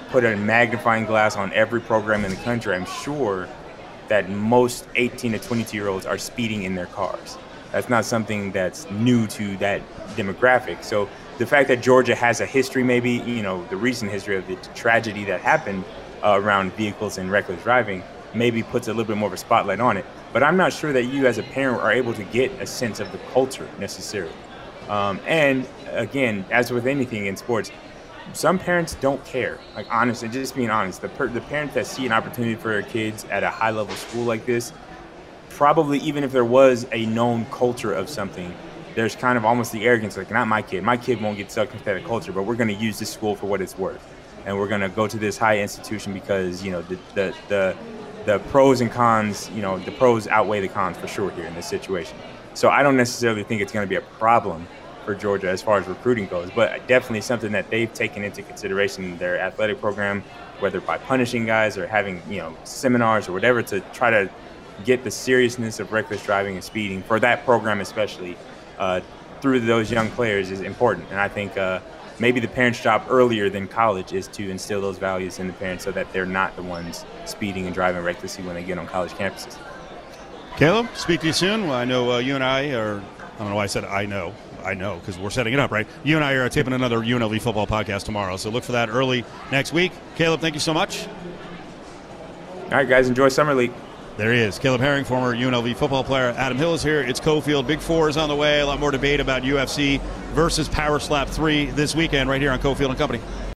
put 0.08 0.24
a 0.24 0.34
magnifying 0.36 1.04
glass 1.04 1.36
on 1.36 1.52
every 1.52 1.80
program 1.80 2.24
in 2.24 2.30
the 2.30 2.36
country, 2.38 2.74
I'm 2.74 2.86
sure 2.86 3.48
that 4.08 4.30
most 4.30 4.88
18 4.96 5.32
to 5.32 5.38
22 5.38 5.76
year 5.76 5.88
olds 5.88 6.06
are 6.06 6.18
speeding 6.18 6.64
in 6.64 6.74
their 6.74 6.86
cars. 6.86 7.38
That's 7.70 7.88
not 7.88 8.04
something 8.04 8.52
that's 8.52 8.90
new 8.90 9.26
to 9.28 9.56
that 9.58 9.82
demographic. 10.16 10.82
So 10.82 11.08
the 11.38 11.46
fact 11.46 11.68
that 11.68 11.82
Georgia 11.82 12.14
has 12.14 12.40
a 12.40 12.46
history, 12.46 12.82
maybe 12.82 13.10
you 13.10 13.42
know 13.42 13.64
the 13.66 13.76
recent 13.76 14.10
history 14.10 14.36
of 14.36 14.46
the 14.46 14.56
tragedy 14.74 15.24
that 15.24 15.40
happened 15.40 15.84
uh, 16.22 16.40
around 16.40 16.72
vehicles 16.74 17.18
and 17.18 17.30
reckless 17.30 17.62
driving, 17.62 18.02
maybe 18.34 18.62
puts 18.62 18.88
a 18.88 18.92
little 18.92 19.04
bit 19.04 19.16
more 19.16 19.26
of 19.26 19.32
a 19.32 19.36
spotlight 19.36 19.80
on 19.80 19.96
it. 19.96 20.06
But 20.32 20.42
I'm 20.42 20.56
not 20.56 20.72
sure 20.72 20.92
that 20.92 21.04
you, 21.04 21.26
as 21.26 21.38
a 21.38 21.42
parent, 21.42 21.80
are 21.80 21.92
able 21.92 22.14
to 22.14 22.24
get 22.24 22.50
a 22.60 22.66
sense 22.66 23.00
of 23.00 23.10
the 23.12 23.18
culture 23.32 23.68
necessarily. 23.78 24.32
Um, 24.88 25.20
and 25.26 25.66
again, 25.92 26.44
as 26.50 26.70
with 26.70 26.86
anything 26.86 27.26
in 27.26 27.36
sports, 27.36 27.70
some 28.32 28.58
parents 28.58 28.96
don't 28.96 29.24
care. 29.24 29.58
Like 29.74 29.86
honestly, 29.90 30.28
just 30.28 30.54
being 30.54 30.70
honest, 30.70 31.00
the 31.00 31.08
per- 31.08 31.28
the 31.28 31.40
parents 31.42 31.74
that 31.74 31.86
see 31.86 32.06
an 32.06 32.12
opportunity 32.12 32.54
for 32.54 32.68
their 32.68 32.82
kids 32.82 33.24
at 33.30 33.42
a 33.42 33.50
high 33.50 33.70
level 33.70 33.94
school 33.94 34.24
like 34.24 34.46
this, 34.46 34.72
probably 35.50 35.98
even 35.98 36.24
if 36.24 36.32
there 36.32 36.44
was 36.44 36.86
a 36.92 37.06
known 37.06 37.44
culture 37.46 37.92
of 37.92 38.08
something, 38.08 38.54
there's 38.94 39.16
kind 39.16 39.36
of 39.36 39.44
almost 39.44 39.72
the 39.72 39.84
arrogance 39.84 40.16
like 40.16 40.30
not 40.30 40.48
my 40.48 40.62
kid. 40.62 40.82
My 40.82 40.96
kid 40.96 41.20
won't 41.20 41.36
get 41.36 41.50
sucked 41.50 41.72
into 41.72 41.84
that 41.84 42.04
culture, 42.04 42.32
but 42.32 42.42
we're 42.42 42.56
going 42.56 42.68
to 42.68 42.74
use 42.74 42.98
this 42.98 43.10
school 43.10 43.36
for 43.36 43.46
what 43.46 43.60
it's 43.60 43.76
worth, 43.78 44.04
and 44.46 44.58
we're 44.58 44.68
going 44.68 44.80
to 44.80 44.88
go 44.88 45.06
to 45.06 45.18
this 45.18 45.36
high 45.36 45.58
institution 45.58 46.12
because 46.12 46.64
you 46.64 46.70
know 46.72 46.82
the 46.82 46.98
the 47.14 47.34
the 47.48 47.76
the 48.24 48.38
pros 48.50 48.80
and 48.80 48.90
cons, 48.90 49.50
you 49.50 49.60
know, 49.60 49.78
the 49.78 49.92
pros 49.92 50.26
outweigh 50.28 50.60
the 50.60 50.68
cons 50.68 50.96
for 50.96 51.06
sure 51.06 51.30
here 51.32 51.44
in 51.44 51.54
this 51.54 51.68
situation. 51.68 52.16
So 52.54 52.68
I 52.68 52.82
don't 52.82 52.96
necessarily 52.96 53.42
think 53.42 53.60
it's 53.60 53.72
going 53.72 53.84
to 53.84 53.88
be 53.88 53.96
a 53.96 54.00
problem 54.00 54.66
for 55.04 55.14
Georgia 55.14 55.50
as 55.50 55.60
far 55.60 55.78
as 55.78 55.86
recruiting 55.86 56.26
goes, 56.26 56.50
but 56.50 56.86
definitely 56.88 57.20
something 57.20 57.52
that 57.52 57.68
they've 57.68 57.92
taken 57.92 58.24
into 58.24 58.42
consideration 58.42 59.04
in 59.04 59.18
their 59.18 59.38
athletic 59.38 59.80
program, 59.80 60.22
whether 60.60 60.80
by 60.80 60.96
punishing 60.96 61.44
guys 61.44 61.76
or 61.76 61.86
having 61.86 62.22
you 62.28 62.38
know 62.38 62.56
seminars 62.64 63.28
or 63.28 63.32
whatever 63.32 63.62
to 63.62 63.80
try 63.92 64.10
to 64.10 64.30
get 64.84 65.04
the 65.04 65.10
seriousness 65.10 65.78
of 65.78 65.92
reckless 65.92 66.24
driving 66.24 66.54
and 66.54 66.64
speeding 66.64 67.02
for 67.02 67.20
that 67.20 67.44
program 67.44 67.80
especially 67.80 68.36
uh, 68.78 69.00
through 69.40 69.60
those 69.60 69.90
young 69.90 70.10
players 70.10 70.50
is 70.50 70.62
important. 70.62 71.06
And 71.10 71.20
I 71.20 71.28
think 71.28 71.56
uh, 71.58 71.80
maybe 72.18 72.40
the 72.40 72.48
parents' 72.48 72.80
job 72.80 73.04
earlier 73.08 73.50
than 73.50 73.68
college 73.68 74.12
is 74.12 74.26
to 74.28 74.50
instill 74.50 74.80
those 74.80 74.98
values 74.98 75.38
in 75.38 75.46
the 75.46 75.52
parents 75.52 75.84
so 75.84 75.92
that 75.92 76.10
they're 76.12 76.26
not 76.26 76.56
the 76.56 76.62
ones 76.62 77.04
speeding 77.26 77.66
and 77.66 77.74
driving 77.74 78.02
recklessly 78.02 78.44
when 78.44 78.54
they 78.54 78.64
get 78.64 78.78
on 78.78 78.86
college 78.86 79.12
campuses. 79.12 79.56
Caleb, 80.56 80.88
speak 80.94 81.20
to 81.20 81.26
you 81.26 81.32
soon. 81.32 81.64
Well, 81.64 81.72
I 81.72 81.84
know 81.84 82.12
uh, 82.12 82.18
you 82.18 82.36
and 82.36 82.44
I 82.44 82.70
are. 82.74 83.00
I 83.00 83.38
don't 83.38 83.48
know 83.48 83.56
why 83.56 83.64
I 83.64 83.66
said 83.66 83.84
I 83.84 84.06
know. 84.06 84.32
I 84.62 84.74
know 84.74 84.98
because 85.00 85.18
we're 85.18 85.30
setting 85.30 85.52
it 85.52 85.58
up, 85.58 85.72
right? 85.72 85.86
You 86.04 86.14
and 86.14 86.24
I 86.24 86.34
are 86.34 86.48
taping 86.48 86.72
another 86.72 87.00
UNLV 87.00 87.42
football 87.42 87.66
podcast 87.66 88.04
tomorrow, 88.04 88.36
so 88.36 88.50
look 88.50 88.62
for 88.62 88.72
that 88.72 88.88
early 88.88 89.24
next 89.50 89.72
week. 89.72 89.90
Caleb, 90.14 90.40
thank 90.40 90.54
you 90.54 90.60
so 90.60 90.72
much. 90.72 91.08
All 92.66 92.70
right, 92.70 92.88
guys, 92.88 93.08
enjoy 93.08 93.28
Summer 93.30 93.52
League. 93.52 93.72
There 94.16 94.32
he 94.32 94.38
is, 94.38 94.60
Caleb 94.60 94.80
Herring, 94.80 95.04
former 95.04 95.34
UNLV 95.34 95.74
football 95.76 96.04
player. 96.04 96.32
Adam 96.36 96.56
Hill 96.56 96.72
is 96.74 96.84
here. 96.84 97.00
It's 97.00 97.18
Cofield. 97.18 97.66
Big 97.66 97.80
Four 97.80 98.08
is 98.08 98.16
on 98.16 98.28
the 98.28 98.36
way. 98.36 98.60
A 98.60 98.66
lot 98.66 98.78
more 98.78 98.92
debate 98.92 99.18
about 99.18 99.42
UFC 99.42 100.00
versus 100.34 100.68
Power 100.68 101.00
Slap 101.00 101.28
3 101.28 101.66
this 101.72 101.96
weekend 101.96 102.30
right 102.30 102.40
here 102.40 102.52
on 102.52 102.60
Cofield 102.60 102.90
and 102.90 102.98
Company. 102.98 103.20